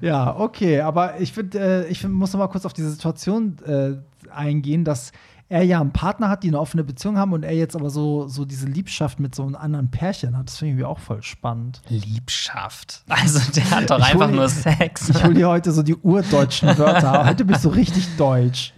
ja, 0.00 0.36
okay. 0.36 0.80
Aber 0.80 1.20
ich 1.20 1.32
finde, 1.32 1.58
äh, 1.58 1.88
ich 1.88 2.00
find, 2.00 2.14
muss 2.14 2.32
noch 2.32 2.40
mal 2.40 2.48
kurz 2.48 2.64
auf 2.64 2.72
diese 2.72 2.90
Situation 2.90 3.56
äh, 3.66 4.30
eingehen, 4.30 4.84
dass 4.84 5.12
er 5.48 5.62
ja 5.62 5.80
einen 5.80 5.92
Partner 5.92 6.28
hat, 6.28 6.42
die 6.42 6.48
eine 6.48 6.58
offene 6.58 6.82
Beziehung 6.82 7.18
haben 7.18 7.32
und 7.32 7.44
er 7.44 7.52
jetzt 7.54 7.76
aber 7.76 7.88
so, 7.90 8.26
so 8.26 8.44
diese 8.44 8.66
Liebschaft 8.66 9.20
mit 9.20 9.34
so 9.34 9.44
einem 9.44 9.54
anderen 9.54 9.90
Pärchen 9.90 10.36
hat. 10.36 10.48
Das 10.48 10.58
finde 10.58 10.78
ich 10.80 10.84
auch 10.84 10.98
voll 10.98 11.22
spannend. 11.22 11.82
Liebschaft. 11.88 13.02
Also 13.08 13.40
der 13.52 13.70
hat 13.70 13.90
doch 13.90 14.00
einfach 14.00 14.30
nur 14.30 14.48
Sex. 14.48 15.08
Ich 15.10 15.22
hole 15.22 15.34
dir 15.34 15.48
heute 15.48 15.70
so 15.72 15.82
die 15.82 15.94
urdeutschen 15.94 16.76
Wörter. 16.78 17.24
Heute 17.26 17.44
bist 17.44 17.64
du 17.64 17.68
richtig 17.68 18.16
deutsch. 18.16 18.72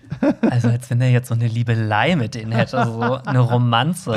Also 0.50 0.68
als 0.68 0.88
wenn 0.90 1.00
er 1.00 1.10
jetzt 1.10 1.28
so 1.28 1.34
eine 1.34 1.46
Liebelei 1.48 2.16
mit 2.16 2.34
denen 2.34 2.52
hätte, 2.52 2.82
so 2.84 3.00
eine 3.24 3.40
Romanze. 3.40 4.16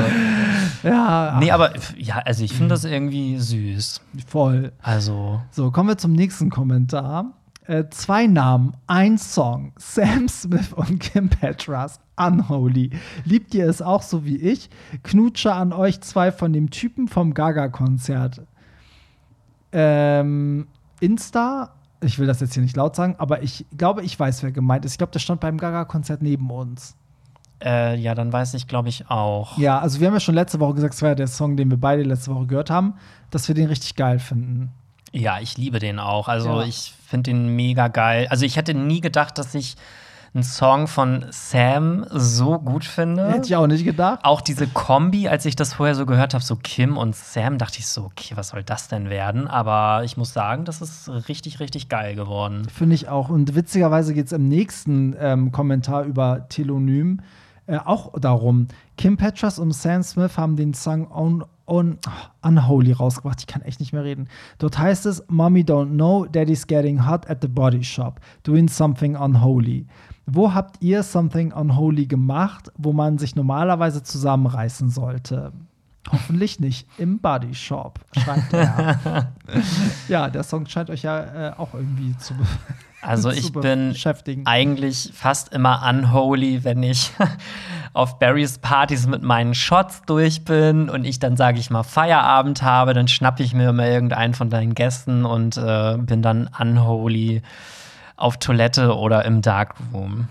Ja, 0.83 1.37
Nee, 1.39 1.51
aber 1.51 1.73
ja, 1.97 2.17
also 2.19 2.43
ich 2.43 2.53
finde 2.53 2.69
das 2.69 2.83
irgendwie 2.85 3.37
süß. 3.37 4.01
voll. 4.27 4.71
Also 4.81 5.41
So, 5.51 5.71
kommen 5.71 5.89
wir 5.89 5.97
zum 5.97 6.13
nächsten 6.13 6.49
Kommentar. 6.49 7.33
Äh, 7.71 7.89
zwei 7.89 8.27
Namen, 8.27 8.75
ein 8.87 9.17
Song. 9.17 9.71
Sam 9.77 10.27
Smith 10.27 10.73
und 10.73 10.99
Kim 10.99 11.29
Petras. 11.29 12.01
Unholy. 12.17 12.89
Liebt 13.23 13.53
ihr 13.53 13.65
es 13.65 13.81
auch 13.81 14.01
so 14.01 14.25
wie 14.25 14.35
ich? 14.35 14.69
Knutsche 15.03 15.53
an 15.53 15.71
euch 15.71 16.01
zwei 16.01 16.33
von 16.33 16.51
dem 16.51 16.69
Typen 16.69 17.07
vom 17.07 17.33
Gaga-Konzert. 17.33 18.41
Ähm, 19.71 20.67
Insta, 20.99 21.71
ich 22.01 22.19
will 22.19 22.27
das 22.27 22.41
jetzt 22.41 22.55
hier 22.55 22.61
nicht 22.61 22.75
laut 22.75 22.93
sagen, 22.97 23.15
aber 23.19 23.41
ich 23.41 23.65
glaube, 23.77 24.03
ich 24.03 24.19
weiß, 24.19 24.43
wer 24.43 24.51
gemeint 24.51 24.83
ist. 24.83 24.91
Ich 24.91 24.97
glaube, 24.97 25.13
der 25.13 25.19
stand 25.19 25.39
beim 25.39 25.57
Gaga-Konzert 25.57 26.21
neben 26.21 26.51
uns. 26.51 26.97
äh, 27.63 27.95
ja, 27.95 28.15
dann 28.15 28.33
weiß 28.33 28.53
ich, 28.55 28.67
glaube 28.67 28.89
ich, 28.89 29.09
auch. 29.09 29.57
Ja, 29.57 29.79
also 29.79 30.01
wir 30.01 30.07
haben 30.07 30.13
ja 30.13 30.19
schon 30.19 30.35
letzte 30.35 30.59
Woche 30.59 30.73
gesagt, 30.73 30.95
es 30.95 31.01
war 31.01 31.09
ja 31.09 31.15
der 31.15 31.27
Song, 31.27 31.55
den 31.55 31.69
wir 31.69 31.77
beide 31.77 32.03
letzte 32.03 32.35
Woche 32.35 32.47
gehört 32.47 32.69
haben, 32.69 32.95
dass 33.29 33.47
wir 33.47 33.55
den 33.55 33.67
richtig 33.67 33.95
geil 33.95 34.19
finden. 34.19 34.73
Ja, 35.11 35.39
ich 35.39 35.57
liebe 35.57 35.79
den 35.79 35.99
auch. 35.99 36.27
Also 36.27 36.61
Ja. 36.61 36.63
ich 36.65 36.93
finde 37.05 37.31
den 37.31 37.55
mega 37.55 37.87
geil. 37.89 38.27
Also 38.29 38.45
ich 38.45 38.55
hätte 38.55 38.73
nie 38.73 39.01
gedacht, 39.01 39.37
dass 39.37 39.53
ich 39.55 39.75
einen 40.33 40.43
Song 40.43 40.87
von 40.87 41.25
Sam 41.31 42.05
so 42.09 42.57
gut 42.57 42.85
finde. 42.85 43.27
Hätte 43.29 43.47
ich 43.47 43.55
auch 43.57 43.67
nicht 43.67 43.83
gedacht. 43.83 44.19
Auch 44.23 44.39
diese 44.39 44.65
Kombi, 44.65 45.27
als 45.27 45.43
ich 45.45 45.57
das 45.57 45.73
vorher 45.73 45.93
so 45.93 46.05
gehört 46.05 46.33
habe, 46.33 46.41
so 46.41 46.55
Kim 46.55 46.95
und 46.95 47.13
Sam, 47.17 47.57
dachte 47.57 47.79
ich 47.79 47.87
so, 47.87 48.05
okay, 48.05 48.37
was 48.37 48.49
soll 48.49 48.63
das 48.63 48.87
denn 48.87 49.09
werden? 49.09 49.49
Aber 49.49 50.05
ich 50.05 50.15
muss 50.15 50.31
sagen, 50.31 50.63
das 50.63 50.81
ist 50.81 51.09
richtig, 51.27 51.59
richtig 51.59 51.89
geil 51.89 52.15
geworden. 52.15 52.65
Finde 52.69 52.95
ich 52.95 53.09
auch. 53.09 53.27
Und 53.27 53.55
witzigerweise 53.55 54.13
geht 54.13 54.27
es 54.27 54.31
im 54.31 54.47
nächsten 54.47 55.13
ähm, 55.19 55.51
Kommentar 55.51 56.03
über 56.03 56.47
Telonym 56.47 57.19
äh, 57.67 57.77
auch 57.77 58.19
darum. 58.19 58.67
Kim 58.97 59.17
Petras 59.17 59.59
und 59.59 59.73
Sam 59.73 60.03
Smith 60.03 60.37
haben 60.37 60.55
den 60.55 60.73
Song 60.73 61.09
On, 61.11 61.43
On, 61.65 61.97
Unholy 62.41 62.91
rausgebracht. 62.91 63.39
Ich 63.41 63.47
kann 63.47 63.61
echt 63.61 63.79
nicht 63.79 63.93
mehr 63.93 64.03
reden. 64.03 64.27
Dort 64.57 64.77
heißt 64.77 65.05
es: 65.05 65.23
Mommy 65.29 65.61
don't 65.61 65.91
know, 65.91 66.25
Daddy's 66.25 66.67
getting 66.67 67.07
hot 67.07 67.29
at 67.29 67.41
the 67.41 67.47
body 67.47 67.83
shop, 67.83 68.19
doing 68.43 68.67
something 68.67 69.15
unholy. 69.15 69.87
Wo 70.25 70.53
habt 70.53 70.81
ihr 70.81 71.03
Something 71.03 71.51
Unholy 71.51 72.05
gemacht, 72.05 72.71
wo 72.77 72.93
man 72.93 73.17
sich 73.17 73.35
normalerweise 73.35 74.03
zusammenreißen 74.03 74.89
sollte? 74.89 75.51
Hoffentlich 76.09 76.59
nicht 76.59 76.87
im 76.97 77.19
Body 77.19 77.53
Shop, 77.53 77.99
schreibt 78.17 78.53
er. 78.53 79.31
ja, 80.07 80.29
der 80.29 80.43
Song 80.43 80.65
scheint 80.65 80.89
euch 80.89 81.03
ja 81.03 81.49
äh, 81.49 81.53
auch 81.57 81.73
irgendwie 81.73 82.17
zu 82.17 82.33
Also 83.01 83.29
ich 83.31 83.53
bin 83.53 83.95
eigentlich 84.45 85.11
fast 85.13 85.53
immer 85.53 85.87
unholy, 85.87 86.63
wenn 86.63 86.81
ich 86.81 87.13
auf 87.93 88.17
Barrys 88.19 88.57
Partys 88.57 89.05
mit 89.05 89.21
meinen 89.21 89.53
Shots 89.53 90.01
durch 90.07 90.43
bin 90.43 90.89
und 90.89 91.05
ich 91.05 91.19
dann, 91.19 91.37
sage 91.37 91.59
ich 91.59 91.69
mal, 91.69 91.83
Feierabend 91.83 92.63
habe, 92.63 92.93
dann 92.93 93.07
schnappe 93.07 93.43
ich 93.43 93.53
mir 93.53 93.69
immer 93.69 93.85
irgendeinen 93.85 94.33
von 94.33 94.49
deinen 94.49 94.73
Gästen 94.73 95.23
und 95.23 95.57
äh, 95.57 95.97
bin 95.97 96.21
dann 96.21 96.49
unholy 96.59 97.43
auf 98.17 98.37
Toilette 98.37 98.95
oder 98.97 99.23
im 99.25 99.41
Darkroom. 99.41 100.27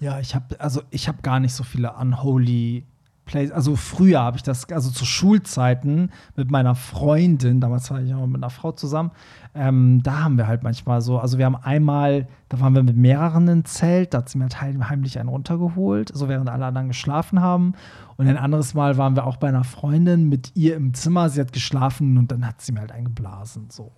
Ja, 0.00 0.20
ich 0.20 0.34
habe 0.34 0.60
also 0.60 0.82
ich 0.90 1.08
habe 1.08 1.22
gar 1.22 1.40
nicht 1.40 1.54
so 1.54 1.64
viele 1.64 1.92
unholy 1.94 2.84
Plays. 3.24 3.50
Also 3.50 3.76
früher 3.76 4.20
habe 4.20 4.36
ich 4.36 4.42
das, 4.42 4.70
also 4.70 4.90
zu 4.90 5.04
Schulzeiten 5.04 6.10
mit 6.36 6.50
meiner 6.50 6.74
Freundin, 6.74 7.60
damals 7.60 7.90
war 7.90 8.00
ich 8.00 8.14
auch 8.14 8.26
mit 8.26 8.36
einer 8.36 8.50
Frau 8.50 8.72
zusammen, 8.72 9.10
ähm, 9.54 10.02
da 10.02 10.24
haben 10.24 10.36
wir 10.36 10.46
halt 10.46 10.62
manchmal 10.62 11.00
so, 11.00 11.18
also 11.18 11.38
wir 11.38 11.46
haben 11.46 11.56
einmal, 11.56 12.26
da 12.48 12.60
waren 12.60 12.74
wir 12.74 12.82
mit 12.82 12.96
mehreren 12.96 13.48
im 13.48 13.64
Zelt, 13.64 14.14
da 14.14 14.18
hat 14.18 14.28
sie 14.28 14.38
mir 14.38 14.48
halt 14.48 14.90
heimlich 14.90 15.18
einen 15.18 15.28
runtergeholt, 15.28 16.10
so 16.12 16.28
während 16.28 16.50
alle 16.50 16.66
anderen 16.66 16.88
geschlafen 16.88 17.40
haben. 17.40 17.74
Und 18.16 18.28
ein 18.28 18.36
anderes 18.36 18.74
Mal 18.74 18.96
waren 18.96 19.16
wir 19.16 19.26
auch 19.26 19.36
bei 19.36 19.48
einer 19.48 19.64
Freundin 19.64 20.28
mit 20.28 20.52
ihr 20.54 20.76
im 20.76 20.94
Zimmer, 20.94 21.28
sie 21.30 21.40
hat 21.40 21.52
geschlafen 21.52 22.18
und 22.18 22.30
dann 22.30 22.46
hat 22.46 22.60
sie 22.60 22.72
mir 22.72 22.80
halt 22.80 22.92
eingeblasen, 22.92 23.66
so. 23.70 23.92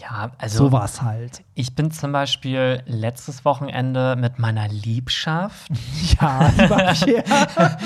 Ja, 0.00 0.32
also. 0.38 0.64
So 0.64 0.72
war 0.72 0.84
es 0.84 1.02
halt. 1.02 1.44
Ich 1.54 1.76
bin 1.76 1.92
zum 1.92 2.10
Beispiel 2.10 2.82
letztes 2.86 3.44
Wochenende 3.44 4.16
mit 4.16 4.40
meiner 4.40 4.66
Liebschaft. 4.66 5.70
ja, 6.20 6.50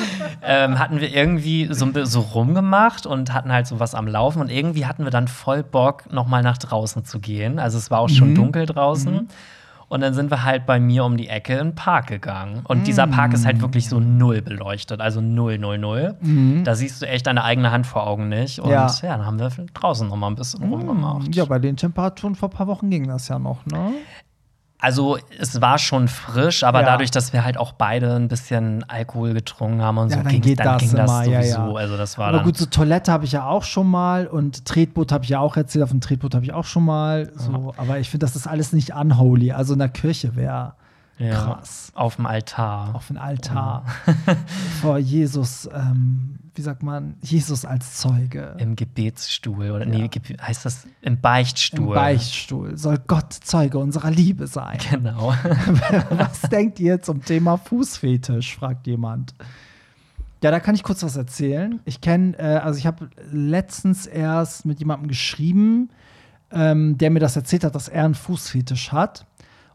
ähm, 0.42 0.78
hatten 0.78 1.00
wir 1.00 1.14
irgendwie 1.14 1.68
so, 1.70 1.90
so 2.04 2.20
rumgemacht 2.20 3.04
und 3.04 3.34
hatten 3.34 3.52
halt 3.52 3.66
so 3.66 3.78
was 3.78 3.94
am 3.94 4.06
Laufen 4.06 4.40
und 4.40 4.50
irgendwie 4.50 4.86
hatten 4.86 5.04
wir 5.04 5.11
dann 5.11 5.28
voll 5.28 5.62
Bock, 5.62 6.11
nochmal 6.11 6.42
nach 6.42 6.56
draußen 6.56 7.04
zu 7.04 7.20
gehen. 7.20 7.59
Also 7.59 7.76
es 7.76 7.90
war 7.90 8.00
auch 8.00 8.09
schon 8.09 8.30
mhm. 8.30 8.36
dunkel 8.36 8.64
draußen. 8.64 9.12
Mhm. 9.12 9.28
Und 9.89 10.03
dann 10.03 10.12
sind 10.12 10.30
wir 10.30 10.45
halt 10.45 10.66
bei 10.66 10.78
mir 10.78 11.05
um 11.05 11.16
die 11.16 11.28
Ecke 11.28 11.55
in 11.55 11.68
den 11.68 11.74
Park 11.74 12.09
gegangen. 12.09 12.61
Und 12.64 12.82
mm. 12.82 12.84
dieser 12.84 13.07
Park 13.07 13.32
ist 13.32 13.47
halt 13.47 13.61
wirklich 13.62 13.89
so 13.89 14.01
null 14.01 14.43
beleuchtet, 14.43 15.01
also 15.01 15.20
null, 15.20 15.59
null, 15.59 15.78
null. 15.78 16.14
Mm. 16.20 16.62
Da 16.64 16.74
siehst 16.74 17.01
du 17.01 17.07
echt 17.07 17.26
deine 17.26 17.43
eigene 17.43 17.70
Hand 17.70 17.86
vor 17.86 18.07
Augen 18.07 18.28
nicht. 18.28 18.61
Und 18.61 18.70
ja, 18.70 18.86
ja 18.86 19.16
dann 19.16 19.24
haben 19.24 19.39
wir 19.39 19.51
draußen 19.72 20.07
noch 20.07 20.16
mal 20.16 20.26
ein 20.26 20.34
bisschen 20.34 20.68
mm. 20.68 20.72
rumgemacht. 20.72 21.34
Ja, 21.34 21.47
bei 21.47 21.59
den 21.59 21.76
Temperaturen 21.76 22.34
vor 22.34 22.51
ein 22.51 22.53
paar 22.53 22.66
Wochen 22.66 22.91
ging 22.91 23.09
das 23.09 23.28
ja 23.28 23.39
noch, 23.39 23.64
ne? 23.64 23.93
Also 24.81 25.18
es 25.39 25.61
war 25.61 25.79
schon 25.79 26.07
frisch, 26.07 26.62
aber 26.62 26.81
ja. 26.81 26.87
dadurch, 26.87 27.11
dass 27.11 27.33
wir 27.33 27.45
halt 27.45 27.57
auch 27.57 27.72
beide 27.72 28.14
ein 28.14 28.29
bisschen 28.29 28.85
Alkohol 28.89 29.35
getrunken 29.35 29.83
haben 29.83 29.99
und 29.99 30.11
ja, 30.11 30.18
so, 30.18 30.22
dann 30.22 30.33
ging, 30.33 30.41
geht 30.41 30.61
dann 30.61 30.79
das, 30.79 30.83
ging 30.83 30.95
das 30.95 31.11
sowieso. 31.11 31.31
Ja, 31.33 31.43
ja. 31.43 31.72
Also 31.74 31.97
das 31.97 32.16
war 32.16 32.29
aber 32.29 32.45
gut, 32.45 32.57
so 32.57 32.66
Toilette 32.66 33.11
habe 33.11 33.24
ich 33.24 33.33
ja 33.33 33.45
auch 33.45 33.64
schon 33.64 33.91
mal 33.91 34.29
und 34.29 34.64
Tretboot 34.64 35.11
habe 35.11 35.24
ich 35.24 35.31
ja 35.31 35.41
auch 35.41 35.57
erzählt, 35.57 35.83
auf 35.83 35.91
dem 35.91 36.01
Tretboot 36.01 36.35
habe 36.35 36.45
ich 36.45 36.53
auch 36.53 36.64
schon 36.64 36.85
mal. 36.85 37.33
So, 37.35 37.74
aber 37.76 37.99
ich 37.99 38.09
finde, 38.09 38.24
das 38.24 38.37
ist 38.37 38.47
alles 38.47 38.72
nicht 38.72 38.95
unholy. 38.95 39.51
Also 39.51 39.72
in 39.72 39.81
der 39.81 39.89
Kirche 39.89 40.37
wäre 40.37 40.74
ja, 41.18 41.35
krass. 41.35 41.91
Auf 41.95 42.16
dem 42.16 42.26
Altar. 42.26 42.95
Auf 42.95 43.09
dem 43.09 43.18
Altar. 43.18 43.85
Vor 44.81 44.99
Jesus 44.99 45.68
ähm, 45.74 46.39
wie 46.59 46.62
sagt 46.62 46.82
man, 46.82 47.14
Jesus 47.22 47.64
als 47.64 47.98
Zeuge. 47.98 48.56
Im 48.59 48.74
Gebetsstuhl 48.74 49.70
oder 49.70 49.86
ja. 49.86 50.09
nee, 50.09 50.11
heißt 50.42 50.64
das 50.64 50.88
im 51.02 51.20
Beichtstuhl? 51.20 51.86
Im 51.86 51.94
Beichtstuhl 51.94 52.76
soll 52.76 52.98
Gott 53.06 53.32
Zeuge 53.32 53.78
unserer 53.78 54.11
Liebe 54.11 54.48
sein. 54.48 54.78
Genau. 54.90 55.32
was 56.11 56.42
denkt 56.42 56.80
ihr 56.80 57.00
zum 57.00 57.24
Thema 57.24 57.59
Fußfetisch, 57.59 58.56
fragt 58.56 58.88
jemand. 58.88 59.34
Ja, 60.42 60.50
da 60.50 60.59
kann 60.59 60.74
ich 60.74 60.82
kurz 60.82 61.04
was 61.04 61.16
erzählen. 61.16 61.78
Ich 61.84 62.00
kenne, 62.00 62.36
äh, 62.38 62.56
also 62.56 62.76
ich 62.76 62.86
habe 62.86 63.09
letztens 63.30 64.06
erst 64.06 64.66
mit 64.66 64.80
jemandem 64.80 65.06
geschrieben, 65.06 65.90
ähm, 66.50 66.98
der 66.98 67.11
mir 67.11 67.20
das 67.20 67.36
erzählt 67.36 67.62
hat, 67.62 67.76
dass 67.76 67.88
er 67.88 68.04
einen 68.04 68.16
Fußfetisch 68.16 68.90
hat. 68.90 69.26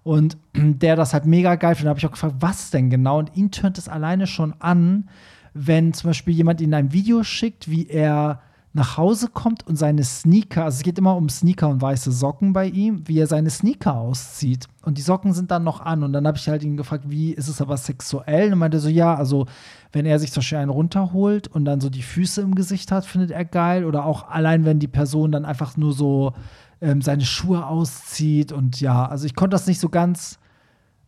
Und 0.03 0.35
der 0.53 0.97
das 0.97 1.13
halt 1.13 1.25
mega 1.25 1.55
geil 1.55 1.75
findet. 1.75 1.85
Da 1.85 1.89
habe 1.91 1.99
ich 1.99 2.05
auch 2.05 2.11
gefragt, 2.11 2.35
was 2.39 2.71
denn 2.71 2.89
genau? 2.89 3.19
Und 3.19 3.37
ihn 3.37 3.51
tönt 3.51 3.77
es 3.77 3.87
alleine 3.87 4.27
schon 4.27 4.53
an, 4.59 5.07
wenn 5.53 5.93
zum 5.93 6.09
Beispiel 6.09 6.33
jemand 6.33 6.61
in 6.61 6.73
ein 6.73 6.93
Video 6.93 7.23
schickt, 7.23 7.69
wie 7.69 7.87
er 7.87 8.41
nach 8.75 8.97
Hause 8.97 9.27
kommt 9.27 9.67
und 9.67 9.75
seine 9.75 10.03
Sneaker, 10.03 10.65
also 10.65 10.77
es 10.77 10.83
geht 10.83 10.97
immer 10.97 11.15
um 11.15 11.29
Sneaker 11.29 11.69
und 11.69 11.79
weiße 11.79 12.11
Socken 12.11 12.53
bei 12.53 12.65
ihm, 12.65 13.07
wie 13.07 13.19
er 13.19 13.27
seine 13.27 13.51
Sneaker 13.51 13.95
auszieht. 13.95 14.67
Und 14.81 14.97
die 14.97 15.03
Socken 15.03 15.31
sind 15.33 15.51
dann 15.51 15.63
noch 15.63 15.79
an. 15.79 16.01
Und 16.01 16.11
dann 16.11 16.25
habe 16.25 16.39
ich 16.39 16.49
halt 16.49 16.63
ihn 16.63 16.75
gefragt, 16.75 17.05
wie 17.07 17.33
ist 17.33 17.47
es 17.47 17.61
aber 17.61 17.77
sexuell? 17.77 18.51
Und 18.51 18.57
meinte 18.57 18.79
so, 18.79 18.89
ja, 18.89 19.13
also 19.13 19.45
wenn 19.91 20.07
er 20.07 20.17
sich 20.17 20.31
zum 20.31 20.41
Beispiel 20.41 20.57
einen 20.57 20.71
runterholt 20.71 21.47
und 21.47 21.65
dann 21.65 21.81
so 21.81 21.91
die 21.91 22.01
Füße 22.01 22.41
im 22.41 22.55
Gesicht 22.55 22.91
hat, 22.91 23.05
findet 23.05 23.29
er 23.29 23.45
geil. 23.45 23.85
Oder 23.85 24.05
auch 24.05 24.27
allein, 24.27 24.65
wenn 24.65 24.79
die 24.79 24.87
Person 24.87 25.31
dann 25.31 25.45
einfach 25.45 25.77
nur 25.77 25.93
so 25.93 26.33
ähm, 26.81 27.03
seine 27.03 27.25
Schuhe 27.25 27.67
auszieht. 27.67 28.51
Und 28.51 28.81
ja, 28.81 29.05
also 29.05 29.27
ich 29.27 29.35
konnte 29.35 29.53
das 29.53 29.67
nicht 29.67 29.79
so 29.79 29.89
ganz 29.89 30.39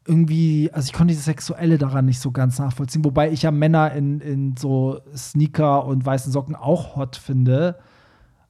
irgendwie, 0.08 0.70
also 0.72 0.86
ich 0.86 0.94
konnte 0.94 1.12
dieses 1.12 1.26
Sexuelle 1.26 1.78
daran 1.78 2.06
nicht 2.06 2.20
so 2.20 2.32
ganz 2.32 2.60
nachvollziehen, 2.60 3.04
wobei 3.04 3.32
ich 3.32 3.42
ja 3.42 3.52
Männer 3.52 3.92
in, 3.92 4.22
in 4.22 4.56
so 4.56 5.00
Sneaker 5.16 5.86
und 5.86 6.06
weißen 6.06 6.32
Socken 6.32 6.56
auch 6.56 6.96
hot 6.96 7.16
finde. 7.16 7.80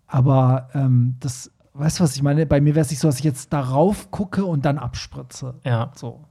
Aber 0.07 0.69
ähm, 0.73 1.15
das, 1.19 1.51
weißt 1.73 1.99
du, 1.99 2.03
was 2.03 2.15
ich 2.15 2.21
meine? 2.21 2.45
Bei 2.45 2.61
mir 2.61 2.75
wäre 2.75 2.83
es 2.83 2.89
nicht 2.91 2.99
so, 2.99 3.07
dass 3.07 3.19
ich 3.19 3.23
jetzt 3.25 3.53
darauf 3.53 4.11
gucke 4.11 4.45
und 4.45 4.65
dann 4.65 4.77
abspritze. 4.77 5.55
Ja. 5.63 5.91
So. 5.95 6.21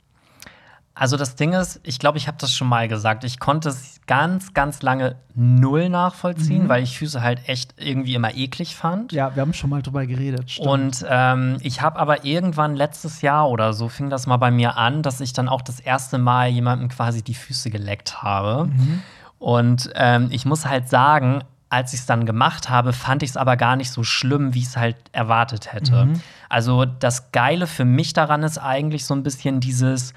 Also 0.96 1.16
das 1.16 1.34
Ding 1.34 1.54
ist, 1.54 1.80
ich 1.82 1.98
glaube, 1.98 2.18
ich 2.18 2.28
habe 2.28 2.36
das 2.40 2.52
schon 2.52 2.68
mal 2.68 2.86
gesagt. 2.86 3.24
Ich 3.24 3.40
konnte 3.40 3.68
es 3.68 4.00
ganz, 4.06 4.54
ganz 4.54 4.80
lange 4.80 5.16
null 5.34 5.88
nachvollziehen, 5.88 6.64
mhm. 6.64 6.68
weil 6.68 6.84
ich 6.84 6.96
Füße 6.98 7.20
halt 7.20 7.48
echt 7.48 7.74
irgendwie 7.78 8.14
immer 8.14 8.32
eklig 8.34 8.76
fand. 8.76 9.10
Ja, 9.12 9.34
wir 9.34 9.40
haben 9.40 9.54
schon 9.54 9.70
mal 9.70 9.82
drüber 9.82 10.06
geredet. 10.06 10.52
Stimmt. 10.52 10.68
Und 10.68 11.04
ähm, 11.08 11.56
ich 11.62 11.82
habe 11.82 11.98
aber 11.98 12.24
irgendwann 12.24 12.76
letztes 12.76 13.22
Jahr 13.22 13.50
oder 13.50 13.72
so 13.72 13.88
fing 13.88 14.08
das 14.08 14.28
mal 14.28 14.36
bei 14.36 14.52
mir 14.52 14.76
an, 14.76 15.02
dass 15.02 15.20
ich 15.20 15.32
dann 15.32 15.48
auch 15.48 15.62
das 15.62 15.80
erste 15.80 16.18
Mal 16.18 16.50
jemandem 16.50 16.88
quasi 16.88 17.22
die 17.22 17.34
Füße 17.34 17.70
geleckt 17.70 18.22
habe. 18.22 18.66
Mhm. 18.66 19.02
Und 19.40 19.90
ähm, 19.96 20.28
ich 20.30 20.44
muss 20.46 20.64
halt 20.64 20.88
sagen, 20.88 21.42
als 21.70 21.92
ich 21.92 22.00
es 22.00 22.06
dann 22.06 22.24
gemacht 22.24 22.70
habe, 22.70 22.92
fand 22.92 23.24
ich 23.24 23.30
es 23.30 23.36
aber 23.36 23.56
gar 23.56 23.74
nicht 23.74 23.90
so 23.90 24.04
schlimm, 24.04 24.54
wie 24.54 24.60
ich 24.60 24.66
es 24.66 24.76
halt 24.76 24.96
erwartet 25.10 25.72
hätte. 25.72 26.04
Mhm. 26.04 26.20
Also 26.48 26.84
das 26.84 27.32
Geile 27.32 27.66
für 27.66 27.84
mich 27.84 28.12
daran 28.12 28.44
ist 28.44 28.58
eigentlich 28.58 29.04
so 29.06 29.14
ein 29.14 29.24
bisschen 29.24 29.58
dieses 29.58 30.14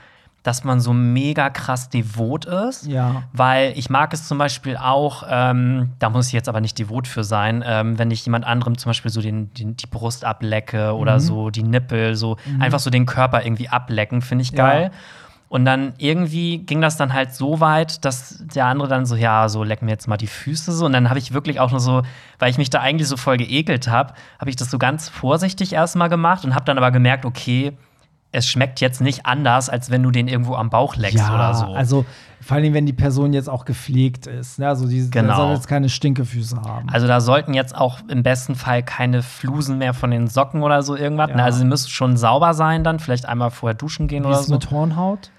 dass 0.47 0.63
man 0.63 0.79
so 0.79 0.93
mega 0.93 1.49
krass 1.49 1.89
devot 1.89 2.45
ist. 2.45 2.87
Ja. 2.87 3.23
Weil 3.33 3.73
ich 3.75 3.89
mag 3.89 4.13
es 4.13 4.29
zum 4.29 4.37
Beispiel 4.37 4.77
auch, 4.77 5.23
ähm, 5.29 5.89
da 5.99 6.09
muss 6.09 6.27
ich 6.27 6.33
jetzt 6.33 6.47
aber 6.47 6.61
nicht 6.61 6.79
devot 6.79 7.05
für 7.05 7.25
sein, 7.25 7.61
ähm, 7.67 7.99
wenn 7.99 8.09
ich 8.11 8.25
jemand 8.25 8.45
anderem 8.45 8.77
zum 8.77 8.91
Beispiel 8.91 9.11
so 9.11 9.21
den, 9.21 9.53
den 9.53 9.75
die 9.75 9.87
Brust 9.87 10.23
ablecke 10.23 10.95
oder 10.95 11.15
mhm. 11.15 11.19
so 11.19 11.49
die 11.49 11.63
Nippel, 11.63 12.15
so 12.15 12.37
mhm. 12.45 12.61
einfach 12.61 12.79
so 12.79 12.89
den 12.89 13.05
Körper 13.05 13.43
irgendwie 13.43 13.67
ablecken, 13.67 14.21
finde 14.21 14.43
ich 14.43 14.53
geil. 14.53 14.83
Ja. 14.83 14.97
Und 15.49 15.65
dann 15.65 15.93
irgendwie 15.97 16.59
ging 16.59 16.79
das 16.79 16.95
dann 16.95 17.11
halt 17.11 17.33
so 17.33 17.59
weit, 17.59 18.05
dass 18.05 18.37
der 18.39 18.67
andere 18.67 18.87
dann 18.87 19.05
so, 19.05 19.17
ja, 19.17 19.49
so 19.49 19.65
leck 19.65 19.81
mir 19.81 19.91
jetzt 19.91 20.07
mal 20.07 20.15
die 20.15 20.27
Füße 20.27 20.71
so. 20.71 20.85
Und 20.85 20.93
dann 20.93 21.09
habe 21.09 21.19
ich 21.19 21.33
wirklich 21.33 21.59
auch 21.59 21.71
nur 21.71 21.81
so, 21.81 22.03
weil 22.39 22.51
ich 22.51 22.57
mich 22.57 22.69
da 22.69 22.79
eigentlich 22.79 23.09
so 23.09 23.17
voll 23.17 23.35
geekelt 23.35 23.89
habe, 23.89 24.13
habe 24.39 24.49
ich 24.49 24.55
das 24.55 24.71
so 24.71 24.77
ganz 24.77 25.09
vorsichtig 25.09 25.73
erstmal 25.73 26.07
gemacht 26.07 26.45
und 26.45 26.55
habe 26.55 26.63
dann 26.63 26.77
aber 26.77 26.91
gemerkt, 26.91 27.25
okay, 27.25 27.73
es 28.37 28.47
schmeckt 28.47 28.79
jetzt 28.81 29.01
nicht 29.01 29.25
anders, 29.25 29.67
als 29.67 29.89
wenn 29.89 30.03
du 30.03 30.11
den 30.11 30.27
irgendwo 30.27 30.53
am 30.53 30.69
Bauch 30.69 30.95
leckst 30.95 31.17
ja, 31.17 31.33
oder 31.33 31.53
so. 31.55 31.65
Also 31.65 32.05
vor 32.39 32.57
allem, 32.57 32.73
wenn 32.75 32.85
die 32.85 32.93
Person 32.93 33.33
jetzt 33.33 33.49
auch 33.49 33.65
gepflegt 33.65 34.27
ist. 34.27 34.59
Ne? 34.59 34.67
Also 34.67 34.87
die 34.87 35.09
genau. 35.09 35.35
soll 35.35 35.55
jetzt 35.55 35.67
keine 35.67 35.89
Stinkefüße 35.89 36.61
haben. 36.61 36.87
Also 36.89 37.07
da 37.07 37.19
sollten 37.19 37.55
jetzt 37.55 37.75
auch 37.75 37.99
im 38.07 38.21
besten 38.21 38.53
Fall 38.53 38.83
keine 38.83 39.23
Flusen 39.23 39.79
mehr 39.79 39.95
von 39.95 40.11
den 40.11 40.27
Socken 40.27 40.61
oder 40.61 40.83
so 40.83 40.95
irgendwas. 40.95 41.31
Ja. 41.31 41.35
Also 41.37 41.59
sie 41.59 41.65
müssen 41.65 41.89
schon 41.89 42.15
sauber 42.15 42.53
sein 42.53 42.83
dann, 42.83 42.99
vielleicht 42.99 43.25
einmal 43.25 43.49
vorher 43.49 43.73
duschen 43.73 44.07
gehen 44.07 44.23
Wie 44.23 44.27
oder 44.27 44.39
ist 44.39 44.47
so. 44.47 44.53
mit 44.53 44.69
Hornhaut? 44.69 45.31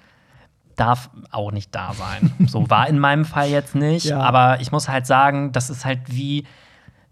Darf 0.75 1.09
auch 1.31 1.53
nicht 1.53 1.73
da 1.73 1.93
sein. 1.95 2.33
so 2.49 2.69
war 2.69 2.89
in 2.89 2.99
meinem 2.99 3.25
Fall 3.25 3.49
jetzt 3.49 3.77
nicht. 3.77 4.07
Ja. 4.07 4.19
Aber 4.21 4.61
ich 4.61 4.73
muss 4.73 4.89
halt 4.89 5.07
sagen, 5.07 5.53
das 5.53 5.71
ist 5.71 5.85
halt 5.85 6.01
wie 6.07 6.45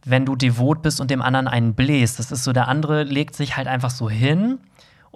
wenn 0.05 0.25
du 0.25 0.37
devot 0.37 0.83
bist 0.83 1.01
und 1.01 1.11
dem 1.11 1.21
anderen 1.21 1.49
einen 1.49 1.75
bläst. 1.75 2.19
Das 2.21 2.31
ist 2.31 2.45
so, 2.45 2.53
der 2.53 2.69
andere 2.69 3.03
legt 3.03 3.35
sich 3.35 3.57
halt 3.57 3.67
einfach 3.67 3.91
so 3.91 4.09
hin 4.09 4.59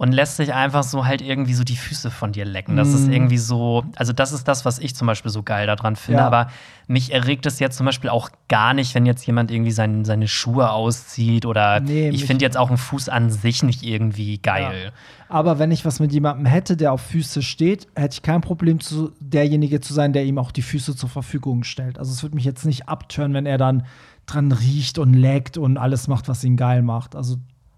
und 0.01 0.13
lässt 0.13 0.37
sich 0.37 0.51
einfach 0.51 0.81
so 0.81 1.05
halt 1.05 1.21
irgendwie 1.21 1.53
so 1.53 1.63
die 1.63 1.75
Füße 1.75 2.09
von 2.09 2.31
dir 2.31 2.43
lecken. 2.43 2.75
Das 2.75 2.91
ist 2.91 3.05
Mhm. 3.05 3.13
irgendwie 3.13 3.37
so, 3.37 3.83
also 3.95 4.13
das 4.13 4.31
ist 4.31 4.47
das, 4.47 4.65
was 4.65 4.79
ich 4.79 4.95
zum 4.95 5.05
Beispiel 5.05 5.29
so 5.29 5.43
geil 5.43 5.67
daran 5.67 5.95
finde. 5.95 6.21
Ja. 6.21 6.25
Aber 6.25 6.47
mich 6.87 7.13
erregt 7.13 7.45
es 7.45 7.59
jetzt 7.59 7.77
zum 7.77 7.85
Beispiel 7.85 8.09
auch 8.09 8.31
gar 8.49 8.73
nicht, 8.73 8.95
wenn 8.95 9.05
jetzt 9.05 9.23
jemand 9.27 9.51
irgendwie 9.51 9.69
sein, 9.69 10.03
seine 10.03 10.27
Schuhe 10.27 10.71
auszieht 10.71 11.45
oder 11.45 11.81
Nee, 11.81 12.09
ich 12.09 12.25
finde 12.25 12.43
jetzt 12.43 12.57
auch 12.57 12.69
einen 12.69 12.79
Fuß 12.79 13.09
an 13.09 13.29
sich 13.29 13.61
nicht 13.61 13.83
irgendwie 13.83 14.39
geil. 14.39 14.91
Aber 15.29 15.59
wenn 15.59 15.69
ich 15.69 15.85
was 15.85 15.99
mit 15.99 16.11
jemandem 16.11 16.47
hätte, 16.47 16.75
der 16.77 16.93
auf 16.93 17.01
Füße 17.01 17.43
steht, 17.43 17.87
hätte 17.95 18.13
ich 18.15 18.21
kein 18.23 18.41
Problem, 18.41 18.79
zu, 18.79 19.11
derjenige 19.19 19.81
zu 19.81 19.93
sein, 19.93 20.13
der 20.13 20.25
ihm 20.25 20.39
auch 20.39 20.51
die 20.51 20.63
Füße 20.63 20.95
zur 20.95 21.09
Verfügung 21.09 21.63
stellt. 21.63 21.99
Also 21.99 22.11
es 22.11 22.23
würde 22.23 22.33
mich 22.33 22.45
jetzt 22.45 22.65
nicht 22.65 22.89
abtören, 22.89 23.35
wenn 23.35 23.45
er 23.45 23.59
dann 23.59 23.85
dran 24.25 24.51
riecht 24.51 24.97
und 24.97 25.13
leckt 25.13 25.59
und 25.59 25.77
alles 25.77 26.07
macht, 26.07 26.27
was 26.27 26.43
ihn 26.43 26.57
geil 26.57 26.81
macht. 26.81 27.15
Also, 27.15 27.35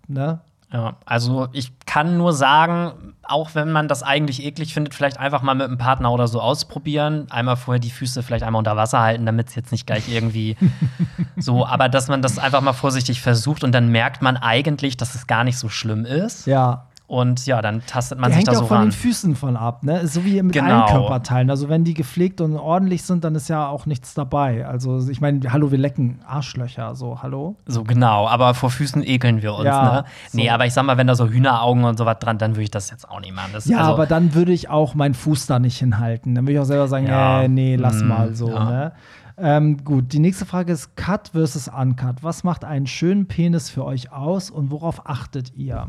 ne? 0.08 0.40
Ja, 0.74 0.96
also 1.06 1.50
ich 1.52 1.72
kann 1.86 2.18
nur 2.18 2.34
sagen, 2.34 3.14
auch 3.22 3.54
wenn 3.54 3.72
man 3.72 3.88
das 3.88 4.02
eigentlich 4.02 4.44
eklig 4.44 4.74
findet, 4.74 4.96
vielleicht 4.96 5.20
einfach 5.20 5.44
mal 5.44 5.54
mit 5.54 5.68
einem 5.68 5.78
Partner 5.78 6.12
oder 6.12 6.28
so 6.28 6.42
ausprobieren. 6.42 7.28
Einmal 7.30 7.58
vorher 7.58 7.80
die 7.80 7.92
Füße 7.92 8.24
vielleicht 8.24 8.44
einmal 8.44 8.60
unter 8.60 8.76
Wasser 8.76 9.00
halten, 9.00 9.28
damit 9.28 9.50
es 9.50 9.56
jetzt 9.56 9.72
nicht 9.72 9.86
gleich 9.86 10.10
irgendwie 10.10 10.58
so, 11.38 11.64
aber 11.64 11.90
dass 11.90 12.08
man 12.08 12.24
das 12.24 12.40
einfach 12.40 12.62
mal 12.62 12.74
vorsichtig 12.74 13.22
versucht 13.22 13.64
und 13.64 13.72
dann 13.72 13.90
merkt 13.90 14.24
man 14.24 14.36
eigentlich, 14.36 14.98
dass 14.98 15.14
es 15.14 15.28
gar 15.28 15.44
nicht 15.44 15.60
so 15.60 15.70
schlimm 15.70 16.06
ist. 16.06 16.48
Ja. 16.48 16.88
Und 17.14 17.46
ja, 17.46 17.62
dann 17.62 17.86
tastet 17.86 18.18
man 18.20 18.32
Der 18.32 18.40
sich 18.40 18.48
hängt 18.48 18.48
da 18.48 18.60
auch 18.60 18.64
so 18.64 18.68
von 18.68 18.78
ran. 18.78 18.86
den 18.88 18.92
Füßen 18.92 19.36
von 19.36 19.56
ab, 19.56 19.84
ne? 19.84 20.08
So 20.08 20.26
wie 20.26 20.42
mit 20.42 20.54
Genau. 20.54 20.82
allen 20.86 20.92
Körperteilen. 20.92 21.50
Also 21.52 21.70
wenn 21.70 21.84
die 21.84 21.94
gepflegt 21.94 22.42
und 22.42 22.58
ordentlich 22.58 23.04
sind, 23.04 23.24
dann 23.24 23.36
ist 23.36 23.50
ja 23.50 23.68
auch 23.68 23.86
nichts 23.86 24.14
dabei. 24.16 24.66
Also 24.66 25.08
ich 25.10 25.22
meine, 25.22 25.40
hallo, 25.54 25.70
wir 25.72 25.78
lecken 25.78 26.20
Arschlöcher, 26.26 26.96
so, 26.96 27.22
hallo? 27.22 27.56
So 27.68 27.84
genau, 27.84 28.28
aber 28.28 28.56
vor 28.56 28.72
Füßen 28.72 29.04
ekeln 29.06 29.42
wir 29.44 29.54
uns, 29.54 29.66
Ja, 29.66 29.84
ne? 29.84 30.04
Nee, 30.34 30.48
so. 30.48 30.52
aber 30.54 30.66
ich 30.66 30.74
sag 30.74 30.84
mal, 30.86 30.98
wenn 30.98 31.08
da 31.08 31.14
so 31.16 31.28
Hühneraugen 31.30 31.84
und 31.84 31.98
sowas 31.98 32.18
dran, 32.20 32.38
dann 32.40 32.52
würde 32.56 32.64
ich 32.64 32.72
das 32.72 32.90
jetzt 32.90 33.08
auch 33.08 33.20
nicht 33.20 33.36
machen. 33.36 33.52
Das, 33.54 33.66
Ja, 33.66 33.78
also, 33.80 33.92
aber 33.94 34.08
dann 34.08 34.34
würde 34.34 34.52
ich 34.52 34.70
auch 34.70 34.96
meinen 34.96 35.14
Fuß 35.14 35.46
da 35.46 35.60
nicht 35.60 35.78
hinhalten. 35.78 36.34
Dann 36.34 36.46
würde 36.46 36.54
ich 36.54 36.60
auch 36.60 36.66
selber 36.66 36.88
sagen, 36.88 37.06
Ja. 37.08 37.44
äh, 37.44 37.48
nee, 37.48 37.76
lass 37.76 38.02
Mm, 38.02 38.08
mal 38.08 38.34
so. 38.34 38.50
ja. 38.50 38.66
Ne? 38.66 38.92
Ähm, 39.38 39.84
gut, 39.84 40.14
die 40.14 40.20
nächste 40.20 40.46
Frage 40.46 40.74
ist 40.74 40.96
Cut 40.96 41.30
versus 41.30 41.68
Uncut. 41.68 42.24
Was 42.24 42.44
macht 42.44 42.64
einen 42.66 42.86
schönen 42.88 43.28
Penis 43.28 43.70
für 43.70 43.84
euch 43.86 44.12
aus 44.12 44.50
und 44.50 44.70
worauf 44.72 45.08
achtet 45.08 45.56
ihr? 45.56 45.88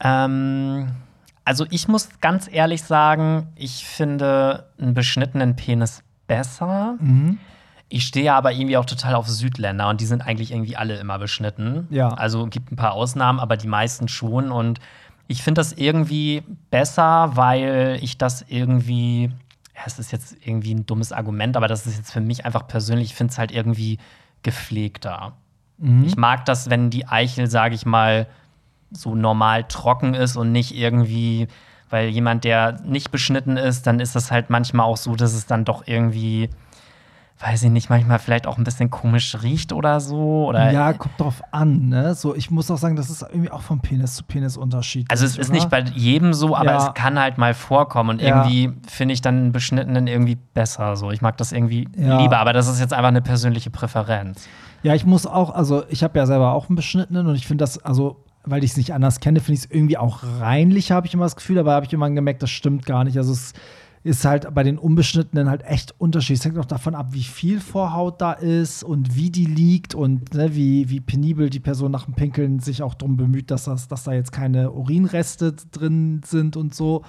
Ähm, 0.00 0.88
also 1.44 1.66
ich 1.70 1.88
muss 1.88 2.08
ganz 2.20 2.48
ehrlich 2.50 2.82
sagen, 2.82 3.48
ich 3.54 3.86
finde 3.86 4.66
einen 4.78 4.94
beschnittenen 4.94 5.56
Penis 5.56 6.02
besser. 6.26 6.96
Mhm. 6.98 7.38
Ich 7.88 8.06
stehe 8.06 8.32
aber 8.32 8.52
irgendwie 8.52 8.76
auch 8.76 8.86
total 8.86 9.14
auf 9.14 9.28
Südländer 9.28 9.88
und 9.88 10.00
die 10.00 10.06
sind 10.06 10.22
eigentlich 10.22 10.52
irgendwie 10.52 10.76
alle 10.76 10.96
immer 10.98 11.18
beschnitten. 11.18 11.86
Ja. 11.90 12.08
Also 12.08 12.46
gibt 12.46 12.72
ein 12.72 12.76
paar 12.76 12.92
Ausnahmen, 12.94 13.38
aber 13.38 13.56
die 13.56 13.68
meisten 13.68 14.08
schon. 14.08 14.50
Und 14.50 14.80
ich 15.28 15.42
finde 15.42 15.60
das 15.60 15.72
irgendwie 15.72 16.42
besser, 16.70 17.32
weil 17.34 17.98
ich 18.00 18.18
das 18.18 18.44
irgendwie, 18.48 19.30
ja, 19.74 19.82
es 19.86 19.98
ist 19.98 20.12
jetzt 20.12 20.36
irgendwie 20.44 20.74
ein 20.74 20.86
dummes 20.86 21.12
Argument, 21.12 21.56
aber 21.56 21.68
das 21.68 21.86
ist 21.86 21.96
jetzt 21.96 22.12
für 22.12 22.20
mich 22.20 22.44
einfach 22.46 22.66
persönlich, 22.66 23.08
ich 23.10 23.14
finde 23.14 23.32
es 23.32 23.38
halt 23.38 23.52
irgendwie 23.52 23.98
gepflegter. 24.42 25.34
Mhm. 25.78 26.04
Ich 26.04 26.16
mag 26.16 26.46
das, 26.46 26.70
wenn 26.70 26.90
die 26.90 27.06
Eichel, 27.06 27.48
sage 27.48 27.74
ich 27.74 27.84
mal, 27.84 28.26
so 28.96 29.14
normal 29.14 29.64
trocken 29.64 30.14
ist 30.14 30.36
und 30.36 30.52
nicht 30.52 30.74
irgendwie, 30.74 31.48
weil 31.90 32.08
jemand, 32.08 32.44
der 32.44 32.80
nicht 32.84 33.10
beschnitten 33.10 33.56
ist, 33.56 33.86
dann 33.86 34.00
ist 34.00 34.14
das 34.16 34.30
halt 34.30 34.50
manchmal 34.50 34.86
auch 34.86 34.96
so, 34.96 35.14
dass 35.16 35.34
es 35.34 35.46
dann 35.46 35.64
doch 35.64 35.86
irgendwie, 35.86 36.50
weiß 37.40 37.64
ich 37.64 37.70
nicht, 37.70 37.90
manchmal 37.90 38.18
vielleicht 38.20 38.46
auch 38.46 38.58
ein 38.58 38.64
bisschen 38.64 38.90
komisch 38.90 39.36
riecht 39.42 39.72
oder 39.72 40.00
so. 40.00 40.46
Oder 40.46 40.70
Ja, 40.70 40.92
kommt 40.92 41.20
drauf 41.20 41.42
an, 41.50 41.88
ne? 41.88 42.14
So, 42.14 42.34
ich 42.34 42.50
muss 42.50 42.70
auch 42.70 42.78
sagen, 42.78 42.96
das 42.96 43.10
ist 43.10 43.22
irgendwie 43.22 43.50
auch 43.50 43.62
von 43.62 43.80
Penis 43.80 44.14
zu 44.14 44.24
Penis 44.24 44.56
unterschiedlich. 44.56 45.10
also 45.10 45.26
es 45.26 45.36
ist 45.36 45.48
oder? 45.48 45.56
nicht 45.56 45.68
bei 45.70 45.80
jedem 45.80 46.32
so, 46.32 46.56
aber 46.56 46.70
Ja. 46.72 46.88
es 46.88 46.94
kann 46.94 47.18
halt 47.18 47.36
mal 47.38 47.52
vorkommen 47.54 48.10
und 48.10 48.20
Ja. 48.20 48.28
irgendwie 48.28 48.72
finde 48.88 49.14
ich 49.14 49.20
dann 49.20 49.36
einen 49.36 49.52
beschnittenen 49.52 50.06
irgendwie 50.06 50.36
besser. 50.36 50.96
So, 50.96 51.10
ich 51.10 51.20
mag 51.20 51.36
das 51.36 51.52
irgendwie 51.52 51.88
Ja. 51.96 52.18
lieber, 52.18 52.38
aber 52.38 52.52
das 52.52 52.68
ist 52.68 52.80
jetzt 52.80 52.92
einfach 52.92 53.08
eine 53.08 53.22
persönliche 53.22 53.70
Präferenz. 53.70 54.48
Ja, 54.82 54.94
ich 54.94 55.04
muss 55.06 55.26
auch, 55.26 55.50
also 55.54 55.84
ich 55.88 56.02
habe 56.04 56.18
ja 56.18 56.26
selber 56.26 56.52
auch 56.52 56.68
einen 56.68 56.76
beschnittenen 56.76 57.26
und 57.26 57.34
ich 57.34 57.46
finde 57.46 57.62
das, 57.62 57.78
also 57.78 58.23
weil 58.44 58.64
ich 58.64 58.72
es 58.72 58.76
nicht 58.76 58.92
anders 58.92 59.20
kenne, 59.20 59.40
finde 59.40 59.58
ich 59.58 59.64
es 59.64 59.70
irgendwie 59.70 59.98
auch 59.98 60.22
reinlicher, 60.40 60.94
habe 60.94 61.06
ich 61.06 61.14
immer 61.14 61.24
das 61.24 61.36
Gefühl, 61.36 61.58
aber 61.58 61.72
habe 61.72 61.86
ich 61.86 61.92
immer 61.92 62.10
gemerkt, 62.10 62.42
das 62.42 62.50
stimmt 62.50 62.86
gar 62.86 63.04
nicht. 63.04 63.16
Also 63.16 63.32
es 63.32 63.52
ist 64.04 64.26
halt 64.26 64.52
bei 64.54 64.62
den 64.62 64.78
unbeschnittenen 64.78 65.48
halt 65.48 65.62
echt 65.64 65.98
unterschiedlich. 65.98 66.40
Es 66.40 66.44
hängt 66.44 66.58
auch 66.58 66.66
davon 66.66 66.94
ab, 66.94 67.08
wie 67.12 67.22
viel 67.22 67.58
Vorhaut 67.58 68.20
da 68.20 68.32
ist 68.32 68.84
und 68.84 69.16
wie 69.16 69.30
die 69.30 69.46
liegt 69.46 69.94
und 69.94 70.34
ne, 70.34 70.54
wie, 70.54 70.90
wie 70.90 71.00
penibel 71.00 71.48
die 71.48 71.60
Person 71.60 71.90
nach 71.90 72.04
dem 72.04 72.14
Pinkeln 72.14 72.60
sich 72.60 72.82
auch 72.82 72.94
darum 72.94 73.16
bemüht, 73.16 73.50
dass, 73.50 73.64
das, 73.64 73.88
dass 73.88 74.04
da 74.04 74.12
jetzt 74.12 74.30
keine 74.30 74.72
Urinreste 74.72 75.54
drin 75.72 76.20
sind 76.24 76.56
und 76.56 76.74
so. 76.74 77.02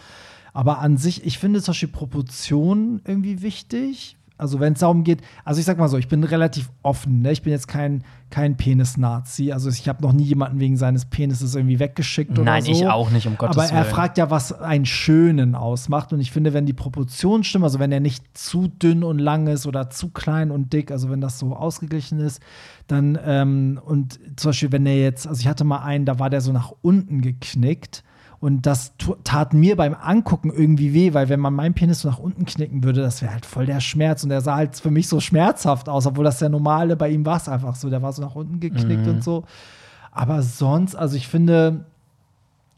Aber 0.54 0.80
an 0.80 0.96
sich, 0.96 1.26
ich 1.26 1.38
finde 1.38 1.62
zum 1.62 1.74
Beispiel 1.74 1.90
Proportionen 1.90 3.02
irgendwie 3.06 3.42
wichtig. 3.42 4.16
Also 4.38 4.60
wenn 4.60 4.74
es 4.74 4.80
darum 4.80 5.04
geht, 5.06 5.22
also 5.46 5.60
ich 5.60 5.66
sag 5.66 5.78
mal 5.78 5.88
so, 5.88 5.98
ich 5.98 6.10
bin 6.10 6.24
relativ 6.24 6.70
offen, 6.84 7.22
ne? 7.22 7.32
Ich 7.32 7.42
bin 7.42 7.54
jetzt 7.54 7.68
kein, 7.68 8.04
kein 8.30 8.58
Penis-Nazi. 8.58 9.54
Also 9.54 9.70
ich 9.70 9.88
habe 9.88 10.02
noch 10.04 10.12
nie 10.12 10.24
jemanden 10.24 10.60
wegen 10.60 10.76
seines 10.76 11.06
Penises 11.06 11.56
irgendwie 11.56 11.80
weggeschickt 11.80 12.32
oder 12.32 12.44
Nein, 12.44 12.64
so. 12.64 12.72
ich 12.72 12.86
auch 12.86 13.12
nicht, 13.12 13.28
um 13.28 13.38
Gottes 13.38 13.56
Aber 13.58 13.66
er 13.66 13.84
Willen. 13.84 13.94
fragt 13.94 14.18
ja, 14.18 14.30
was 14.30 14.52
einen 14.52 14.86
Schönen 14.86 15.56
ausmacht. 15.56 16.12
Und 16.12 16.20
ich 16.20 16.32
finde, 16.32 16.54
wenn 16.54 16.66
die 16.66 16.74
Proportionen 16.74 17.46
stimmen, 17.46 17.64
also 17.64 17.80
wenn 17.80 17.94
er 17.94 18.02
nicht 18.02 18.38
zu 18.38 18.68
dünn 18.68 19.04
und 19.06 19.20
lang 19.20 19.48
ist 19.48 19.68
oder 19.68 19.90
zu 19.90 20.10
klein 20.10 20.52
und 20.52 20.74
dick, 20.74 20.92
also 20.92 21.10
wenn 21.10 21.22
das 21.22 21.40
so 21.40 21.56
ausgeglichen 21.56 22.20
ist, 22.20 22.42
dann, 22.88 23.18
ähm, 23.26 23.80
und 23.86 24.20
zum 24.36 24.50
Beispiel, 24.50 24.72
wenn 24.74 24.86
er 24.86 25.00
jetzt, 25.00 25.28
also 25.28 25.40
ich 25.40 25.48
hatte 25.48 25.64
mal 25.64 25.80
einen, 25.80 26.06
da 26.06 26.20
war 26.20 26.30
der 26.30 26.42
so 26.42 26.52
nach 26.52 26.74
unten 26.82 27.22
geknickt. 27.22 28.04
Und 28.40 28.66
das 28.66 28.94
tat 29.24 29.54
mir 29.54 29.76
beim 29.76 29.96
Angucken 29.96 30.52
irgendwie 30.52 30.94
weh, 30.94 31.14
weil 31.14 31.30
wenn 31.30 31.40
man 31.40 31.54
meinen 31.54 31.74
Penis 31.74 32.02
so 32.02 32.10
nach 32.10 32.20
unten 32.20 32.46
knicken 32.46 32.84
würde, 32.84 33.02
das 33.02 33.22
wäre 33.22 33.34
halt 33.34 33.46
voll 33.46 33.66
der 33.66 33.80
Schmerz. 33.80 34.24
Und 34.24 34.30
der 34.30 34.42
sah 34.42 34.56
halt 34.56 34.76
für 34.76 34.92
mich 34.92 35.08
so 35.08 35.20
schmerzhaft 35.20 35.90
aus, 35.90 36.06
obwohl 36.06 36.26
das 36.26 36.40
der 36.40 36.50
normale, 36.50 36.96
bei 36.96 37.10
ihm 37.10 37.26
war 37.26 37.38
es 37.38 37.50
einfach 37.50 37.76
so. 37.76 37.90
Der 37.90 38.02
war 38.02 38.14
so 38.14 38.22
nach 38.22 38.36
unten 38.36 38.60
geknickt 38.60 39.08
und 39.08 39.24
so. 39.24 39.46
Aber 40.12 40.42
sonst, 40.42 40.96
also 40.96 41.16
ich 41.16 41.28
finde, 41.28 41.86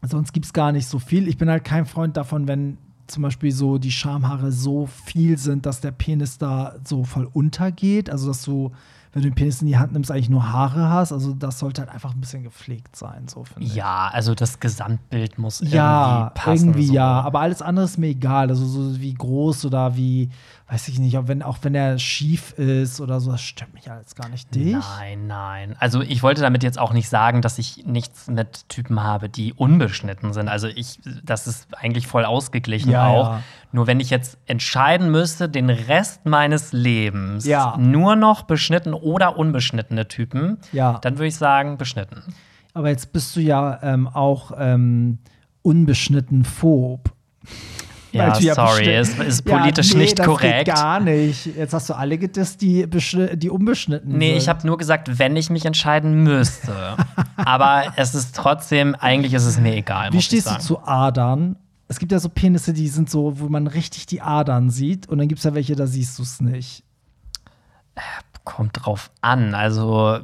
sonst 0.01 0.33
gibt 0.33 0.45
es 0.45 0.53
gar 0.53 0.71
nicht 0.71 0.87
so 0.87 0.99
viel. 0.99 1.27
Ich 1.27 1.37
bin 1.37 1.49
halt 1.49 1.63
kein 1.63 1.85
Freund 1.85 2.17
davon, 2.17 2.47
wenn 2.47 2.77
zum 3.07 3.23
Beispiel 3.23 3.51
so 3.51 3.77
die 3.77 3.91
Schamhaare 3.91 4.51
so 4.51 4.85
viel 4.85 5.37
sind, 5.37 5.65
dass 5.65 5.81
der 5.81 5.91
Penis 5.91 6.37
da 6.37 6.75
so 6.83 7.03
voll 7.03 7.27
untergeht. 7.31 8.09
Also 8.09 8.27
dass 8.27 8.43
du, 8.43 8.71
wenn 9.13 9.21
du 9.23 9.29
den 9.29 9.35
Penis 9.35 9.61
in 9.61 9.67
die 9.67 9.77
Hand 9.77 9.93
nimmst, 9.93 10.11
eigentlich 10.11 10.29
nur 10.29 10.51
Haare 10.51 10.89
hast. 10.89 11.11
Also 11.11 11.33
das 11.33 11.59
sollte 11.59 11.81
halt 11.81 11.91
einfach 11.91 12.13
ein 12.13 12.19
bisschen 12.21 12.43
gepflegt 12.43 12.95
sein, 12.95 13.27
so 13.27 13.43
finde 13.45 13.67
ich. 13.67 13.75
Ja, 13.75 14.09
also 14.11 14.35
das 14.35 14.59
Gesamtbild 14.59 15.37
muss 15.39 15.61
Ja, 15.61 16.17
irgendwie 16.17 16.33
passen. 16.39 16.67
irgendwie 16.69 16.85
so. 16.87 16.93
ja. 16.93 17.21
Aber 17.21 17.39
alles 17.39 17.61
andere 17.61 17.85
ist 17.85 17.97
mir 17.97 18.07
egal. 18.07 18.49
Also 18.49 18.65
so 18.65 18.99
wie 18.99 19.13
groß 19.13 19.65
oder 19.65 19.95
wie, 19.95 20.29
weiß 20.69 20.87
ich 20.89 20.99
nicht, 20.99 21.17
auch 21.17 21.27
wenn, 21.27 21.41
auch 21.41 21.57
wenn 21.61 21.73
er 21.73 21.97
schief 21.97 22.51
ist 22.59 22.99
oder 23.01 23.19
so, 23.19 23.31
das 23.31 23.41
stört 23.41 23.73
mich 23.73 23.89
alles 23.89 24.13
gar 24.15 24.29
nicht. 24.29 24.53
Dich? 24.53 24.73
Nein, 24.99 25.27
nein. 25.27 25.75
Also 25.79 26.01
ich 26.01 26.21
wollte 26.23 26.41
damit 26.41 26.61
jetzt 26.63 26.77
auch 26.77 26.93
nicht 26.93 27.09
sagen, 27.09 27.41
dass 27.41 27.57
ich 27.57 27.85
nichts 27.85 28.27
mit 28.27 28.67
Typen 28.69 29.01
habe, 29.01 29.29
die 29.29 29.53
unbeschnitten 29.53 30.33
sind. 30.33 30.49
Also 30.49 30.67
ich, 30.67 30.99
das 31.23 31.47
ist 31.47 31.67
eigentlich 31.77 32.07
voll 32.07 32.25
ausgeglichen 32.25 32.91
Ja, 32.91 33.07
auch. 33.07 33.29
ja. 33.31 33.41
Nur 33.71 33.85
wenn 33.87 33.99
ich 33.99 34.09
jetzt 34.09 34.37
entscheiden 34.45 35.11
müsste, 35.11 35.49
den 35.49 35.69
Rest 35.69 36.25
meines 36.25 36.71
Lebens 36.73 37.45
Ja. 37.45 37.75
nur 37.77 38.15
noch 38.15 38.43
beschnitten 38.43 38.93
oder 38.93 39.37
unbeschnittene 39.37 40.07
Typen, 40.07 40.57
Ja. 40.71 40.99
dann 41.01 41.17
würde 41.17 41.27
ich 41.27 41.35
sagen 41.35 41.77
beschnitten. 41.77 42.23
Aber 42.73 42.89
jetzt 42.89 43.11
bist 43.11 43.35
du 43.35 43.39
ja 43.41 43.79
ähm, 43.83 44.07
auch 44.07 44.51
ähm, 44.57 45.19
unbeschnitten 45.63 46.45
phob. 46.45 47.11
Ja, 48.13 48.31
du 48.39 48.53
sorry, 48.53 48.95
ist, 48.97 49.19
ist 49.19 49.45
Ja, 49.47 49.57
politisch 49.59 49.93
nee, 49.93 49.99
nicht 49.99 50.17
das 50.17 50.25
korrekt. 50.25 50.65
Geht 50.65 50.73
gar 50.75 50.99
nicht. 50.99 51.45
Jetzt 51.45 51.73
hast 51.73 51.89
du 51.89 51.93
alle 51.93 52.17
gedisst, 52.17 52.61
die, 52.61 52.87
die 52.89 53.49
unbeschnitten 53.49 54.17
Nee, 54.17 54.29
sind. 54.29 54.37
ich 54.37 54.49
habe 54.49 54.65
nur 54.65 54.77
gesagt, 54.77 55.19
wenn 55.19 55.35
ich 55.35 55.49
mich 55.51 55.65
entscheiden 55.65 56.23
müsste. 56.23 56.95
Aber 57.35 57.93
es 57.97 58.15
ist 58.15 58.33
trotzdem, 58.35 58.95
eigentlich 58.95 59.33
ist 59.33 59.45
es 59.45 59.59
mir 59.59 59.75
egal. 59.75 60.13
Wie 60.13 60.21
stehst 60.21 60.49
du 60.49 60.57
zu 60.57 60.79
Adern? 60.87 61.57
Es 61.87 61.99
gibt 61.99 62.11
ja 62.11 62.19
so 62.19 62.29
Penisse, 62.29 62.73
die 62.73 62.87
sind 62.87 63.09
so, 63.09 63.39
wo 63.39 63.47
man 63.47 63.67
richtig 63.67 64.05
die 64.05 64.21
Adern 64.21 64.69
sieht. 64.69 65.07
Und 65.07 65.19
dann 65.19 65.27
gibt 65.27 65.39
es 65.39 65.45
ja 65.45 65.53
welche, 65.53 65.75
da 65.75 65.87
siehst 65.87 66.19
du 66.19 66.23
es 66.23 66.41
nicht. 66.41 66.83
Kommt 68.43 68.85
drauf 68.85 69.11
an. 69.19 69.53
Also, 69.53 70.19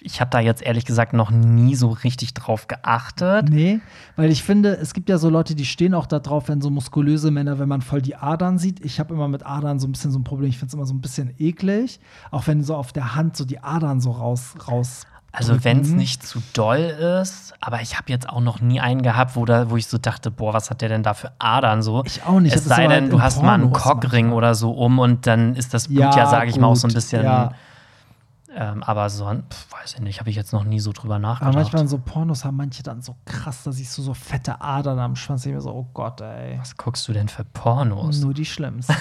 ich 0.00 0.20
habe 0.20 0.30
da 0.30 0.40
jetzt 0.40 0.62
ehrlich 0.62 0.84
gesagt 0.84 1.12
noch 1.12 1.30
nie 1.30 1.76
so 1.76 1.90
richtig 1.90 2.34
drauf 2.34 2.66
geachtet. 2.66 3.48
Nee, 3.48 3.80
weil 4.16 4.30
ich 4.32 4.42
finde, 4.42 4.76
es 4.76 4.92
gibt 4.92 5.08
ja 5.08 5.18
so 5.18 5.28
Leute, 5.28 5.54
die 5.54 5.64
stehen 5.64 5.94
auch 5.94 6.06
da 6.06 6.18
drauf, 6.18 6.48
wenn 6.48 6.60
so 6.60 6.70
muskulöse 6.70 7.30
Männer, 7.30 7.60
wenn 7.60 7.68
man 7.68 7.80
voll 7.80 8.02
die 8.02 8.16
Adern 8.16 8.58
sieht. 8.58 8.84
Ich 8.84 8.98
habe 8.98 9.14
immer 9.14 9.28
mit 9.28 9.46
Adern 9.46 9.78
so 9.78 9.86
ein 9.86 9.92
bisschen 9.92 10.10
so 10.10 10.18
ein 10.18 10.24
Problem. 10.24 10.48
Ich 10.48 10.58
finde 10.58 10.70
es 10.70 10.74
immer 10.74 10.86
so 10.86 10.94
ein 10.94 11.00
bisschen 11.00 11.32
eklig. 11.38 12.00
Auch 12.32 12.48
wenn 12.48 12.64
so 12.64 12.74
auf 12.74 12.92
der 12.92 13.14
Hand 13.14 13.36
so 13.36 13.44
die 13.44 13.62
Adern 13.62 14.00
so 14.00 14.10
raus, 14.10 14.54
raus 14.66 15.06
Also, 15.32 15.64
wenn 15.64 15.80
es 15.80 15.88
drücken. 15.88 15.98
nicht 15.98 16.26
zu 16.26 16.42
doll 16.54 16.78
ist, 16.78 17.54
aber 17.60 17.80
ich 17.82 17.96
habe 17.96 18.10
jetzt 18.10 18.28
auch 18.28 18.40
noch 18.40 18.60
nie 18.60 18.80
einen 18.80 19.02
gehabt, 19.02 19.36
wo, 19.36 19.44
da, 19.44 19.70
wo 19.70 19.76
ich 19.76 19.86
so 19.86 19.96
dachte, 19.96 20.30
boah, 20.30 20.52
was 20.54 20.70
hat 20.70 20.80
der 20.80 20.88
denn 20.88 21.02
da 21.02 21.14
für 21.14 21.30
Adern 21.38 21.82
so? 21.82 22.02
Ich 22.04 22.24
auch 22.24 22.40
nicht. 22.40 22.54
Es 22.54 22.64
sei 22.64 22.88
denn, 22.88 23.04
halt 23.04 23.12
du 23.12 23.22
hast 23.22 23.42
mal 23.42 23.54
einen 23.54 23.70
Pornos 23.70 23.82
Cockring 23.82 24.32
oder 24.32 24.54
so 24.54 24.72
um 24.72 24.98
und 24.98 25.26
dann 25.26 25.54
ist 25.54 25.72
das 25.72 25.88
Blut 25.88 26.00
ja, 26.00 26.16
Ja, 26.16 26.26
sage 26.26 26.50
ich 26.50 26.58
mal, 26.58 26.66
auch 26.66 26.76
so 26.76 26.88
ein 26.88 26.94
bisschen 26.94 27.22
ja. 27.24 27.52
Ähm, 28.52 28.82
aber 28.82 29.08
pf, 29.08 29.72
weiß 29.72 29.94
ich 29.94 30.00
nicht, 30.00 30.18
habe 30.18 30.28
ich 30.28 30.34
jetzt 30.34 30.52
noch 30.52 30.64
nie 30.64 30.80
so 30.80 30.92
drüber 30.92 31.14
Aber 31.14 31.22
nachgedacht. 31.22 31.54
manchmal 31.54 31.82
in 31.82 31.88
so 31.88 31.98
Pornos 31.98 32.44
haben 32.44 32.56
manche 32.56 32.82
dann 32.82 33.00
so 33.00 33.14
krass, 33.24 33.62
da 33.62 33.70
siehst 33.70 33.96
du 33.96 34.02
so 34.02 34.12
fette 34.12 34.60
Adern 34.60 34.98
am 34.98 35.14
Schwanz. 35.14 35.46
Ich 35.46 35.52
mir 35.52 35.60
so, 35.60 35.70
oh 35.70 35.86
Gott, 35.94 36.20
ey. 36.20 36.58
Was 36.58 36.76
guckst 36.76 37.06
du 37.06 37.12
denn 37.12 37.28
für 37.28 37.44
Pornos? 37.44 38.20
Nur 38.20 38.34
die 38.34 38.44
schlimmsten. 38.44 38.94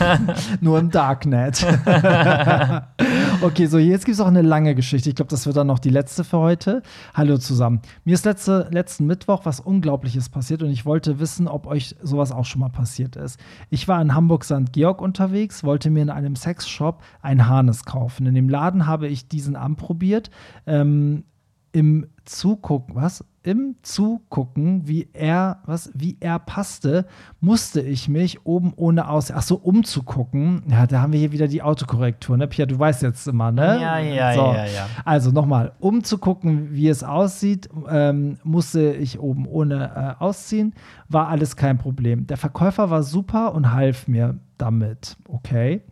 Nur 0.60 0.80
im 0.80 0.90
Darknet. 0.90 1.64
okay, 3.40 3.66
so 3.66 3.78
jetzt 3.78 4.04
gibt 4.04 4.16
es 4.16 4.20
auch 4.20 4.26
eine 4.26 4.42
lange 4.42 4.74
Geschichte. 4.74 5.08
Ich 5.08 5.14
glaube, 5.14 5.30
das 5.30 5.46
wird 5.46 5.56
dann 5.56 5.68
noch 5.68 5.78
die 5.78 5.90
letzte 5.90 6.24
für 6.24 6.38
heute. 6.38 6.82
Hallo 7.14 7.38
zusammen. 7.38 7.80
Mir 8.04 8.14
ist 8.14 8.24
letzte, 8.24 8.66
letzten 8.72 9.06
Mittwoch 9.06 9.42
was 9.44 9.60
Unglaubliches 9.60 10.28
passiert 10.28 10.62
und 10.64 10.70
ich 10.70 10.84
wollte 10.84 11.20
wissen, 11.20 11.46
ob 11.46 11.68
euch 11.68 11.94
sowas 12.02 12.32
auch 12.32 12.44
schon 12.44 12.60
mal 12.60 12.70
passiert 12.70 13.14
ist. 13.14 13.38
Ich 13.70 13.86
war 13.86 14.02
in 14.02 14.14
Hamburg 14.14 14.42
St. 14.44 14.72
Georg 14.72 15.00
unterwegs, 15.00 15.62
wollte 15.62 15.88
mir 15.90 16.02
in 16.02 16.10
einem 16.10 16.34
Sexshop 16.34 17.00
ein 17.22 17.46
Harnes 17.46 17.84
kaufen. 17.84 18.26
In 18.26 18.34
dem 18.34 18.48
Laden 18.48 18.87
habe 18.88 19.08
ich 19.08 19.28
diesen 19.28 19.54
anprobiert. 19.56 20.30
Ähm, 20.66 21.24
im 21.72 22.06
Zugucken, 22.24 22.94
was? 22.96 23.24
Im 23.42 23.76
Zugucken, 23.82 24.88
wie 24.88 25.08
er, 25.12 25.62
was, 25.64 25.90
wie 25.94 26.16
er 26.20 26.38
passte, 26.38 27.06
musste 27.40 27.80
ich 27.80 28.08
mich 28.08 28.44
oben 28.44 28.72
ohne 28.76 29.08
aus, 29.08 29.30
ach 29.30 29.42
so, 29.42 29.56
umzugucken. 29.56 30.62
Ja, 30.68 30.86
da 30.86 31.00
haben 31.00 31.12
wir 31.12 31.20
hier 31.20 31.32
wieder 31.32 31.46
die 31.46 31.62
Autokorrektur, 31.62 32.36
ne? 32.36 32.48
Pia, 32.48 32.66
du 32.66 32.78
weißt 32.78 33.02
jetzt 33.02 33.28
immer, 33.28 33.52
ne? 33.52 33.78
Ja, 33.80 33.98
ja, 33.98 34.34
so. 34.34 34.40
ja, 34.40 34.66
ja. 34.66 34.86
Also 35.04 35.30
nochmal, 35.30 35.72
um 35.78 36.04
zu 36.04 36.18
gucken, 36.18 36.72
wie 36.72 36.88
es 36.88 37.04
aussieht, 37.04 37.68
ähm, 37.88 38.38
musste 38.44 38.92
ich 38.94 39.20
oben 39.20 39.46
ohne 39.46 40.16
äh, 40.18 40.22
ausziehen. 40.22 40.74
War 41.08 41.28
alles 41.28 41.56
kein 41.56 41.78
Problem. 41.78 42.26
Der 42.26 42.36
Verkäufer 42.36 42.90
war 42.90 43.02
super 43.02 43.54
und 43.54 43.72
half 43.72 44.08
mir 44.08 44.38
damit. 44.58 45.16
Okay. 45.28 45.82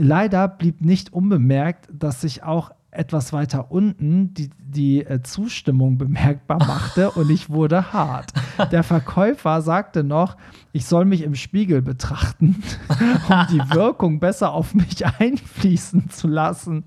Leider 0.00 0.46
blieb 0.46 0.80
nicht 0.80 1.12
unbemerkt, 1.12 1.88
dass 1.92 2.20
sich 2.20 2.44
auch 2.44 2.70
etwas 2.98 3.32
weiter 3.32 3.70
unten 3.70 4.34
die, 4.34 4.50
die 4.58 5.06
äh, 5.06 5.22
Zustimmung 5.22 5.98
bemerkbar 5.98 6.58
machte 6.58 7.10
und 7.14 7.30
ich 7.30 7.48
wurde 7.48 7.92
hart. 7.92 8.32
Der 8.72 8.82
Verkäufer 8.82 9.62
sagte 9.62 10.02
noch, 10.02 10.36
ich 10.72 10.84
soll 10.84 11.04
mich 11.04 11.22
im 11.22 11.34
Spiegel 11.34 11.80
betrachten, 11.80 12.62
um 13.28 13.46
die 13.50 13.74
Wirkung 13.74 14.20
besser 14.20 14.52
auf 14.52 14.74
mich 14.74 15.06
einfließen 15.06 16.10
zu 16.10 16.28
lassen. 16.28 16.84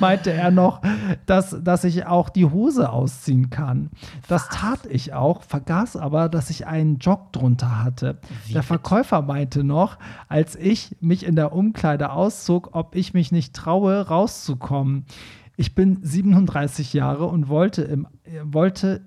Meinte 0.00 0.32
er 0.32 0.50
noch, 0.50 0.80
dass, 1.26 1.56
dass 1.62 1.84
ich 1.84 2.06
auch 2.06 2.30
die 2.30 2.46
Hose 2.46 2.90
ausziehen 2.90 3.50
kann. 3.50 3.90
Das 4.28 4.48
tat 4.48 4.86
ich 4.88 5.12
auch, 5.12 5.42
vergaß 5.42 5.96
aber, 5.96 6.28
dass 6.28 6.50
ich 6.50 6.66
einen 6.66 6.98
Jog 6.98 7.32
drunter 7.32 7.82
hatte. 7.82 8.18
Wie 8.46 8.54
Der? 8.54 8.62
Verkäufer 8.62 9.22
meinte 9.22 9.64
noch, 9.64 9.98
als 10.28 10.56
ich 10.56 10.96
mich 11.00 11.26
in 11.26 11.36
der 11.36 11.52
Umkleide 11.52 12.12
auszog, 12.12 12.70
ob 12.72 12.94
ich 12.94 13.12
mich 13.12 13.32
nicht 13.32 13.54
traue, 13.54 14.06
rauszukommen. 14.08 15.04
Ich 15.58 15.74
bin 15.74 15.98
37 16.02 16.92
Jahre 16.92 17.26
und 17.26 17.48
wollte 17.48 17.82
im, 17.82 18.06
wollte 18.44 19.00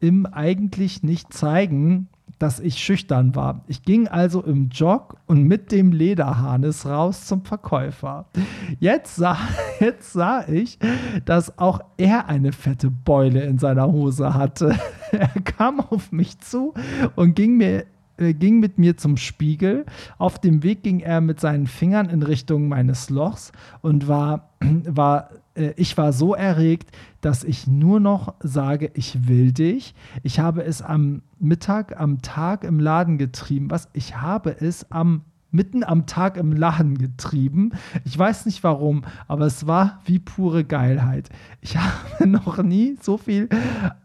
im 0.00 0.24
eigentlich 0.24 1.02
nicht 1.02 1.30
zeigen, 1.34 2.08
dass 2.38 2.58
ich 2.58 2.78
schüchtern 2.78 3.34
war. 3.34 3.64
Ich 3.66 3.82
ging 3.82 4.08
also 4.08 4.42
im 4.42 4.70
Jog 4.70 5.18
und 5.26 5.44
mit 5.44 5.70
dem 5.72 5.92
Lederharnis 5.92 6.86
raus 6.86 7.26
zum 7.26 7.44
Verkäufer. 7.44 8.30
Jetzt 8.78 9.16
sah, 9.16 9.36
jetzt 9.80 10.14
sah 10.14 10.48
ich, 10.48 10.78
dass 11.26 11.58
auch 11.58 11.80
er 11.98 12.28
eine 12.28 12.52
fette 12.52 12.90
Beule 12.90 13.42
in 13.42 13.58
seiner 13.58 13.92
Hose 13.92 14.32
hatte. 14.32 14.74
Er 15.12 15.26
kam 15.42 15.80
auf 15.80 16.12
mich 16.12 16.38
zu 16.38 16.72
und 17.16 17.34
ging 17.34 17.56
mir 17.56 17.84
äh, 18.16 18.32
ging 18.32 18.60
mit 18.60 18.78
mir 18.78 18.96
zum 18.96 19.16
Spiegel. 19.16 19.84
Auf 20.18 20.38
dem 20.38 20.62
Weg 20.62 20.84
ging 20.84 21.00
er 21.00 21.20
mit 21.20 21.40
seinen 21.40 21.66
Fingern 21.66 22.08
in 22.08 22.22
Richtung 22.22 22.68
meines 22.68 23.10
Lochs 23.10 23.50
und 23.80 24.06
war, 24.06 24.50
war 24.60 25.30
äh, 25.54 25.72
ich 25.76 25.96
war 25.96 26.12
so 26.12 26.34
erregt, 26.34 26.90
dass 27.20 27.44
ich 27.44 27.66
nur 27.66 28.00
noch 28.00 28.34
sage, 28.40 28.90
ich 28.94 29.28
will 29.28 29.52
dich. 29.52 29.94
Ich 30.22 30.40
habe 30.40 30.64
es 30.64 30.82
am 30.82 31.22
Mittag, 31.38 31.98
am 32.00 32.22
Tag 32.22 32.64
im 32.64 32.80
Laden 32.80 33.18
getrieben. 33.18 33.70
Was? 33.70 33.88
Ich 33.92 34.16
habe 34.16 34.60
es 34.60 34.90
am 34.90 35.22
mitten 35.52 35.82
am 35.82 36.06
Tag 36.06 36.36
im 36.36 36.52
Laden 36.52 36.96
getrieben. 36.96 37.72
Ich 38.04 38.16
weiß 38.16 38.46
nicht 38.46 38.62
warum, 38.62 39.02
aber 39.26 39.46
es 39.46 39.66
war 39.66 40.00
wie 40.04 40.18
pure 40.18 40.64
Geilheit. 40.64 41.28
Ich 41.60 41.76
habe 41.76 42.26
noch 42.26 42.62
nie 42.62 42.96
so 43.00 43.16
viel 43.16 43.48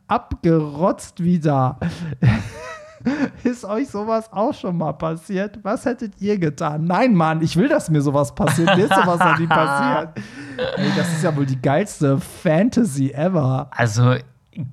abgerotzt 0.08 1.24
wie 1.24 1.40
da. 1.40 1.80
Ist 3.44 3.66
euch 3.66 3.90
sowas 3.90 4.32
auch 4.32 4.54
schon 4.54 4.78
mal 4.78 4.94
passiert? 4.94 5.60
Was 5.64 5.86
hättet 5.86 6.14
ihr 6.20 6.38
getan? 6.38 6.86
Nein, 6.86 7.14
Mann, 7.14 7.42
ich 7.42 7.56
will, 7.56 7.68
dass 7.68 7.90
mir 7.90 8.02
sowas 8.02 8.34
passiert. 8.34 8.76
Mir 8.76 8.86
ist 8.86 8.96
sowas 8.96 9.20
noch 9.20 9.38
nie 9.40 9.48
passiert. 9.48 10.18
Ey, 10.78 10.92
das 10.96 11.12
ist 11.14 11.24
ja 11.24 11.36
wohl 11.36 11.46
die 11.46 11.62
geilste 11.62 12.20
Fantasy 12.20 13.12
ever. 13.12 13.70
Also 13.72 14.16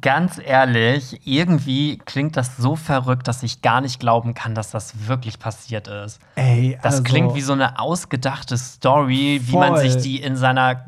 ganz 0.00 0.40
ehrlich, 0.44 1.20
irgendwie 1.24 1.98
klingt 1.98 2.36
das 2.36 2.56
so 2.56 2.76
verrückt, 2.76 3.26
dass 3.26 3.42
ich 3.42 3.62
gar 3.62 3.80
nicht 3.80 3.98
glauben 3.98 4.34
kann, 4.34 4.54
dass 4.54 4.70
das 4.70 5.08
wirklich 5.08 5.38
passiert 5.38 5.88
ist. 5.88 6.20
Ey, 6.36 6.78
Das 6.82 6.94
also, 6.94 7.02
klingt 7.02 7.34
wie 7.34 7.40
so 7.40 7.52
eine 7.52 7.78
ausgedachte 7.78 8.56
Story, 8.56 9.40
wie 9.44 9.56
man 9.56 9.70
Voll. 9.74 9.80
sich 9.90 9.96
die 10.02 10.22
in 10.22 10.36
seiner 10.36 10.84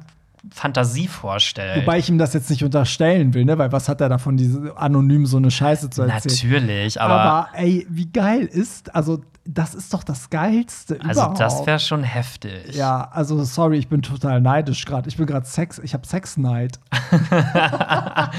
Fantasie 0.51 1.09
vorstellt. 1.09 1.83
Wobei 1.83 1.99
ich 1.99 2.09
ihm 2.09 2.19
das 2.19 2.35
jetzt 2.35 2.51
nicht 2.51 2.65
unterstellen 2.65 3.35
will, 3.35 3.45
ne? 3.45 3.59
Weil 3.59 3.73
was 3.73 3.89
hat 3.89 4.01
er 4.01 4.09
davon, 4.09 4.37
diese 4.37 4.77
anonym 4.77 5.27
so 5.27 5.37
eine 5.37 5.51
Scheiße 5.51 5.91
zu 5.91 6.03
erzählen? 6.03 6.35
Natürlich, 6.35 7.01
aber, 7.01 7.15
Aber, 7.15 7.49
ey, 7.55 7.87
wie 7.89 8.11
geil 8.11 8.45
ist, 8.45 8.95
also 8.95 9.21
das 9.47 9.75
ist 9.75 9.93
doch 9.93 10.03
das 10.03 10.31
Geilste 10.31 10.99
also 11.01 11.21
überhaupt. 11.21 11.41
das 11.41 11.67
wäre 11.67 11.79
schon 11.79 12.03
heftig. 12.03 12.75
ja, 12.75 13.09
also 13.13 13.45
sorry, 13.45 13.77
ich 13.77 13.89
bin 13.89 14.01
total 14.01 14.41
neidisch 14.41 14.87
gerade. 14.87 15.09
Ich 15.09 15.19
bin 15.19 15.27
gerade 15.27 15.45
Sex, 15.45 15.79
ich 15.81 15.93
habe 15.93 16.07
Sex-Neid. 16.07 16.81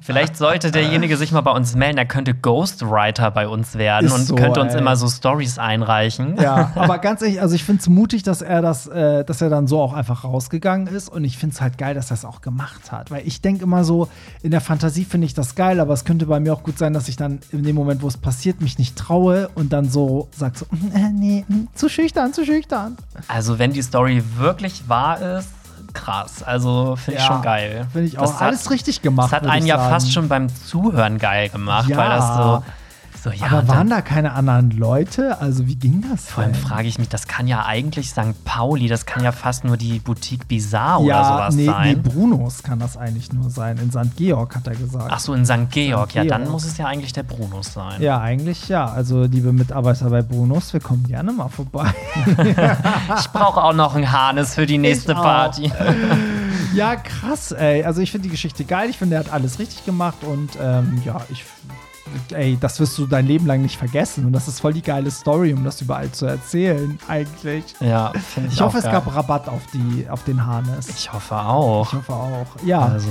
Vielleicht 0.00 0.36
sollte 0.36 0.70
derjenige 0.70 1.16
sich 1.16 1.32
mal 1.32 1.40
bei 1.40 1.50
uns 1.50 1.74
melden, 1.74 1.98
er 1.98 2.06
könnte 2.06 2.32
Ghostwriter 2.32 3.32
bei 3.32 3.48
uns 3.48 3.74
werden 3.74 4.06
Ist 4.06 4.12
und 4.12 4.26
so, 4.26 4.34
könnte 4.36 4.60
uns 4.60 4.74
ey. 4.74 4.80
immer 4.80 4.94
so 4.96 5.08
Stories 5.08 5.58
einreichen. 5.58 6.36
Ja, 6.40 6.70
aber 6.76 6.98
ganz 6.98 7.22
ehrlich, 7.22 7.40
also 7.40 7.56
ich 7.56 7.64
finde 7.64 7.80
es 7.80 7.88
mutig, 7.88 8.22
dass 8.22 8.40
er 8.40 8.62
das, 8.62 8.86
äh, 8.86 9.24
dass 9.24 9.40
er 9.40 9.50
dann 9.50 9.66
so 9.66 9.80
auch 9.80 9.94
einfach 9.94 10.22
rausgegangen 10.22 10.86
ist. 10.86 11.08
Und 11.08 11.24
ich 11.24 11.38
finde 11.38 11.54
es 11.54 11.60
halt 11.60 11.76
geil, 11.76 11.94
dass 11.94 12.12
er 12.12 12.14
es 12.14 12.24
auch 12.24 12.40
gemacht 12.40 12.92
hat. 12.92 13.10
Weil 13.10 13.26
ich 13.26 13.40
denke 13.40 13.64
immer 13.64 13.82
so, 13.82 14.08
in 14.42 14.52
der 14.52 14.60
Fantasie 14.60 15.04
finde 15.04 15.26
ich 15.26 15.34
das 15.34 15.56
geil, 15.56 15.80
aber 15.80 15.92
es 15.92 16.04
könnte 16.04 16.26
bei 16.26 16.38
mir 16.38 16.52
auch 16.52 16.62
gut 16.62 16.78
sein, 16.78 16.92
dass 16.92 17.08
ich 17.08 17.16
dann 17.16 17.40
in 17.50 17.64
dem 17.64 17.74
Moment, 17.74 18.02
wo 18.02 18.08
es 18.08 18.16
passiert, 18.16 18.60
mich 18.60 18.78
nicht 18.78 18.96
traue 18.96 19.48
und 19.54 19.72
dann 19.72 19.88
so 19.88 20.03
sag 20.36 20.56
so, 20.56 20.66
"Mm, 20.70 20.96
äh, 20.96 21.10
nee, 21.12 21.44
mm, 21.48 21.68
zu 21.74 21.88
schüchtern, 21.88 22.32
zu 22.32 22.44
schüchtern. 22.44 22.96
Also, 23.28 23.58
wenn 23.58 23.72
die 23.72 23.82
Story 23.82 24.22
wirklich 24.36 24.88
wahr 24.88 25.20
ist, 25.20 25.48
krass. 25.92 26.42
Also, 26.42 26.96
finde 26.96 27.18
ich 27.20 27.26
Ja, 27.26 27.32
schon 27.32 27.42
geil. 27.42 27.86
Finde 27.92 28.08
ich 28.08 28.18
auch. 28.18 28.22
Das 28.22 28.34
hat- 28.34 28.42
Alles 28.48 28.70
richtig 28.70 29.02
gemacht. 29.02 29.32
Das 29.32 29.42
hat 29.42 29.48
einen 29.48 29.62
ich 29.62 29.68
ja 29.68 29.78
fast 29.78 30.12
schon 30.12 30.28
beim 30.28 30.48
Zuhören 30.66 31.18
geil 31.18 31.48
gemacht, 31.50 31.88
Ja. 31.88 31.96
weil 31.96 32.08
das 32.08 32.36
so, 32.36 32.64
so 33.24 33.30
ja, 33.30 33.46
aber 33.46 33.56
dann- 33.62 33.68
waren 33.68 33.88
da 33.88 34.02
keine 34.02 34.32
anderen 34.32 34.70
Leute? 34.72 35.40
Also, 35.40 35.66
wie 35.66 35.76
ging 35.76 36.04
das? 36.10 36.26
Vor 36.26 36.44
allem 36.44 36.52
frage 36.52 36.88
ich 36.88 36.98
mich, 36.98 37.08
das 37.08 37.26
kann 37.26 37.46
ja 37.46 37.64
eigentlich 37.64 38.10
St. 38.10 38.44
Pauli, 38.44 38.86
das 38.86 39.06
kann 39.06 39.24
ja 39.24 39.32
fast 39.32 39.64
nur 39.64 39.78
die 39.78 39.98
Boutique 39.98 40.46
Bizarre 40.46 41.00
oder 41.00 41.08
ja, 41.08 41.24
sowas 41.24 41.54
nee, 41.54 41.62
nee, 41.62 41.68
sein. 41.68 42.02
Brunos 42.02 42.62
kann 42.62 42.80
das 42.80 42.98
eigentlich 42.98 43.32
nur 43.32 43.48
sein. 43.48 43.78
In 43.78 43.90
St. 43.90 44.14
Georg 44.16 44.54
hat 44.54 44.66
er 44.66 44.74
gesagt. 44.74 45.08
Ach 45.08 45.18
so, 45.18 45.32
in 45.32 45.46
St. 45.46 45.70
Georg. 45.70 46.14
Ja, 46.14 46.24
dann 46.26 46.42
Georg. 46.42 46.52
muss 46.52 46.66
es 46.66 46.76
ja 46.76 46.84
eigentlich 46.84 47.14
der 47.14 47.22
Brunos 47.22 47.72
sein. 47.72 48.02
Ja, 48.02 48.20
eigentlich 48.20 48.68
ja. 48.68 48.84
Also, 48.84 49.24
liebe 49.24 49.54
Mitarbeiter 49.54 50.10
bei 50.10 50.20
Brunos, 50.20 50.74
wir 50.74 50.80
kommen 50.80 51.04
gerne 51.04 51.32
mal 51.32 51.48
vorbei. 51.48 51.94
Ich 53.18 53.30
brauche 53.30 53.62
auch 53.62 53.72
noch 53.72 53.94
einen 53.94 54.10
Harnes 54.12 54.54
für 54.54 54.66
die 54.66 54.78
nächste 54.78 55.12
Ich. 55.12 55.18
Party. 55.18 55.72
ja, 56.74 56.96
krass, 56.96 57.52
ey. 57.52 57.84
Also, 57.84 58.02
ich 58.02 58.10
finde 58.10 58.24
die 58.24 58.32
Geschichte 58.32 58.64
geil. 58.64 58.90
Ich 58.90 58.98
finde, 58.98 59.16
er 59.16 59.20
hat 59.20 59.32
alles 59.32 59.58
richtig 59.58 59.84
gemacht 59.86 60.18
und 60.24 60.50
ähm, 60.60 61.00
ja, 61.04 61.22
ich. 61.30 61.44
Ey, 62.32 62.56
das 62.60 62.80
wirst 62.80 62.96
du 62.98 63.06
dein 63.06 63.26
Leben 63.26 63.46
lang 63.46 63.62
nicht 63.62 63.76
vergessen. 63.76 64.24
Und 64.26 64.32
das 64.32 64.48
ist 64.48 64.60
voll 64.60 64.72
die 64.72 64.82
geile 64.82 65.10
Story, 65.10 65.52
um 65.52 65.64
das 65.64 65.80
überall 65.80 66.10
zu 66.10 66.26
erzählen, 66.26 66.98
eigentlich. 67.08 67.64
Ja, 67.80 68.12
finde 68.34 68.48
ich 68.48 68.54
Ich 68.54 68.60
hoffe, 68.60 68.74
auch 68.76 68.78
es 68.78 68.84
geil. 68.84 68.92
gab 68.92 69.14
Rabatt 69.14 69.48
auf, 69.48 69.62
die, 69.72 70.08
auf 70.08 70.24
den 70.24 70.44
Harness. 70.46 70.88
Ich 70.88 71.12
hoffe 71.12 71.36
auch. 71.36 71.86
Ich 71.92 71.98
hoffe 71.98 72.12
auch. 72.12 72.46
Ja, 72.64 72.80
Also, 72.80 73.08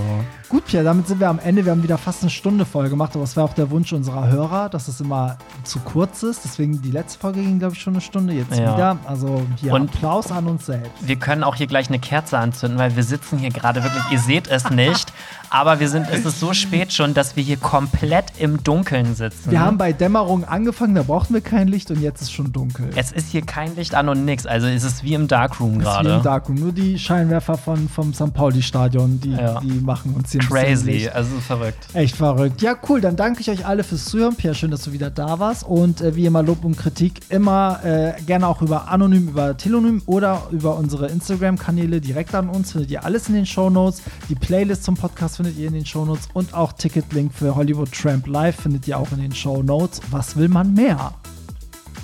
gut, 0.50 0.66
Pierre, 0.66 0.84
damit 0.84 1.08
sind 1.08 1.20
wir 1.20 1.30
am 1.30 1.40
Ende. 1.40 1.64
Wir 1.66 1.72
haben 1.72 1.84
wieder 1.84 1.98
fast 1.98 2.22
eine 2.22 2.30
Stunde 2.32 2.66
voll 2.66 2.90
gemacht, 2.90 3.12
aber 3.16 3.24
es 3.24 3.36
war 3.38 3.46
auch 3.46 3.54
der 3.54 3.70
Wunsch 3.72 3.92
unserer 3.94 4.28
Hörer, 4.28 4.70
dass 4.70 4.88
es 4.88 5.02
immer 5.02 5.38
zu 5.64 5.80
kurz 5.80 6.24
ist. 6.24 6.42
Deswegen 6.44 6.82
die 6.82 6.92
letzte 6.92 7.20
Folge 7.20 7.42
ging, 7.42 7.60
glaube 7.60 7.76
ich, 7.76 7.82
schon 7.82 7.94
eine 7.94 8.02
Stunde. 8.02 8.34
Jetzt 8.34 8.58
Ja. 8.58 8.74
wieder. 8.74 8.98
Also 9.06 9.42
hier 9.58 9.74
Und- 9.74 9.90
Applaus 9.94 10.32
an 10.32 10.48
uns 10.48 10.66
selbst. 10.66 10.92
wir 11.08 11.16
können 11.18 11.44
auch 11.44 11.56
hier 11.56 11.68
gleich 11.68 11.88
eine 11.90 12.00
Kerze 12.00 12.38
anzünden, 12.38 12.80
weil 12.80 12.96
wir 12.96 13.04
sitzen 13.04 13.38
hier 13.38 13.50
gerade 13.50 13.84
wirklich, 13.84 14.04
ihr 14.12 14.20
seht 14.20 14.48
es 14.48 14.70
nicht, 14.70 15.12
aber 15.54 15.80
wir 15.80 15.88
sind, 15.88 16.08
es 16.12 16.26
ist 16.26 16.40
so 16.40 16.52
spät 16.54 16.92
schon, 16.92 17.14
dass 17.14 17.36
wir 17.36 17.44
hier 17.44 17.58
komplett 17.58 18.26
im 18.40 18.64
Dunkeln 18.64 19.14
sitzen. 19.14 19.52
Wir 19.52 19.60
haben 19.60 19.78
bei 19.78 19.94
Dämmerung 19.94 20.46
angefangen, 20.46 20.96
da 20.96 21.04
brauchten 21.04 21.36
wir 21.36 21.42
kein 21.42 21.68
Licht 21.68 21.92
und 21.92 22.02
jetzt 22.02 22.24
ist 22.24 22.32
schon 22.32 22.52
dunkel. 22.52 22.90
es 22.96 23.12
ist 23.12 23.30
hier 23.30 23.44
kein 23.44 23.76
Licht 23.76 23.94
an 23.94 24.10
und 24.10 24.26
nix. 24.26 24.48
Also 24.48 24.66
es 24.66 24.84
ist 24.84 25.04
wie 25.04 25.14
im 25.14 25.28
Darkroom 25.28 25.74
ist 25.74 25.80
wie 25.82 25.84
gerade. 25.84 26.16
im 26.16 26.24
Darkroom. 26.24 26.56
Nur 26.56 26.72
die 26.72 26.98
Scheinwerfer 26.98 27.56
von, 27.56 27.88
vom 27.88 28.16
St. 28.16 28.34
Pauli-Stadion, 28.34 29.20
die, 29.22 29.32
Ja. 29.34 29.60
die 29.60 29.80
machen 29.80 30.16
uns 30.16 30.32
hier 30.32 30.42
Crazy, 30.42 31.08
also 31.14 31.36
verrückt. 31.40 31.88
Echt 31.94 32.16
verrückt. 32.16 32.60
Ja, 32.64 32.76
cool. 32.90 33.00
Dann 33.00 33.16
danke 33.16 33.42
ich 33.42 33.50
euch 33.52 33.64
alle 33.64 33.84
fürs 33.84 34.06
Zuhören. 34.06 34.36
Pierre, 34.36 34.56
schön, 34.56 34.72
dass 34.72 34.82
du 34.82 34.92
wieder 34.92 35.12
da 35.12 35.38
warst. 35.38 35.64
Und 35.66 36.02
äh, 36.02 36.16
wie 36.16 36.26
immer 36.26 36.42
Lob 36.42 36.66
und 36.66 36.78
Kritik 36.78 37.22
immer 37.30 37.80
äh, 37.84 38.14
gerne 38.26 38.48
auch 38.48 38.64
über 38.64 38.88
Anonym, 38.90 39.28
über 39.28 39.56
Telonym 39.56 40.02
oder 40.08 40.48
über 40.50 40.76
unsere 40.78 41.10
Instagram-Kanäle 41.10 42.02
direkt 42.02 42.34
an 42.34 42.50
uns. 42.50 42.72
Findet 42.72 42.90
ihr 42.90 43.06
alles 43.06 43.28
in 43.30 43.36
den 43.36 43.46
Shownotes. 43.46 44.02
Die 44.30 44.36
Playlist 44.36 44.84
zum 44.84 44.96
Podcast 44.96 45.38
findet 45.44 45.60
ihr 45.60 45.68
in 45.68 45.74
den 45.74 45.86
Shownotes. 45.86 46.30
Und 46.34 46.54
auch 46.54 46.72
Ticketlink 46.72 47.34
für 47.34 47.56
Hollywood 47.56 47.92
Tramp 47.92 48.28
Live 48.28 48.62
findet 48.62 48.88
ihr 48.88 48.98
auch 48.98 49.12
in 49.12 49.20
den 49.20 49.36
Shownotes. 49.36 50.00
Was 50.10 50.38
will 50.38 50.48
man 50.48 50.74
mehr? 50.74 51.14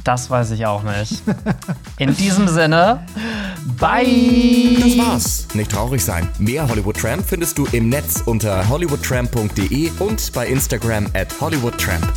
Das 0.03 0.29
weiß 0.29 0.51
ich 0.51 0.65
auch 0.65 0.83
nicht. 0.83 1.21
In 1.97 2.15
diesem 2.15 2.47
Sinne, 2.47 3.05
bye! 3.77 4.77
Das 4.79 4.97
war's. 4.97 5.47
Nicht 5.53 5.71
traurig 5.71 6.03
sein. 6.03 6.27
Mehr 6.39 6.67
Hollywood 6.67 6.97
Tramp 6.97 7.23
findest 7.25 7.57
du 7.57 7.67
im 7.73 7.89
Netz 7.89 8.23
unter 8.25 8.67
hollywoodtramp.de 8.69 9.91
und 9.99 10.33
bei 10.33 10.47
Instagram 10.47 11.05
at 11.13 11.39
hollywoodtramp. 11.39 12.07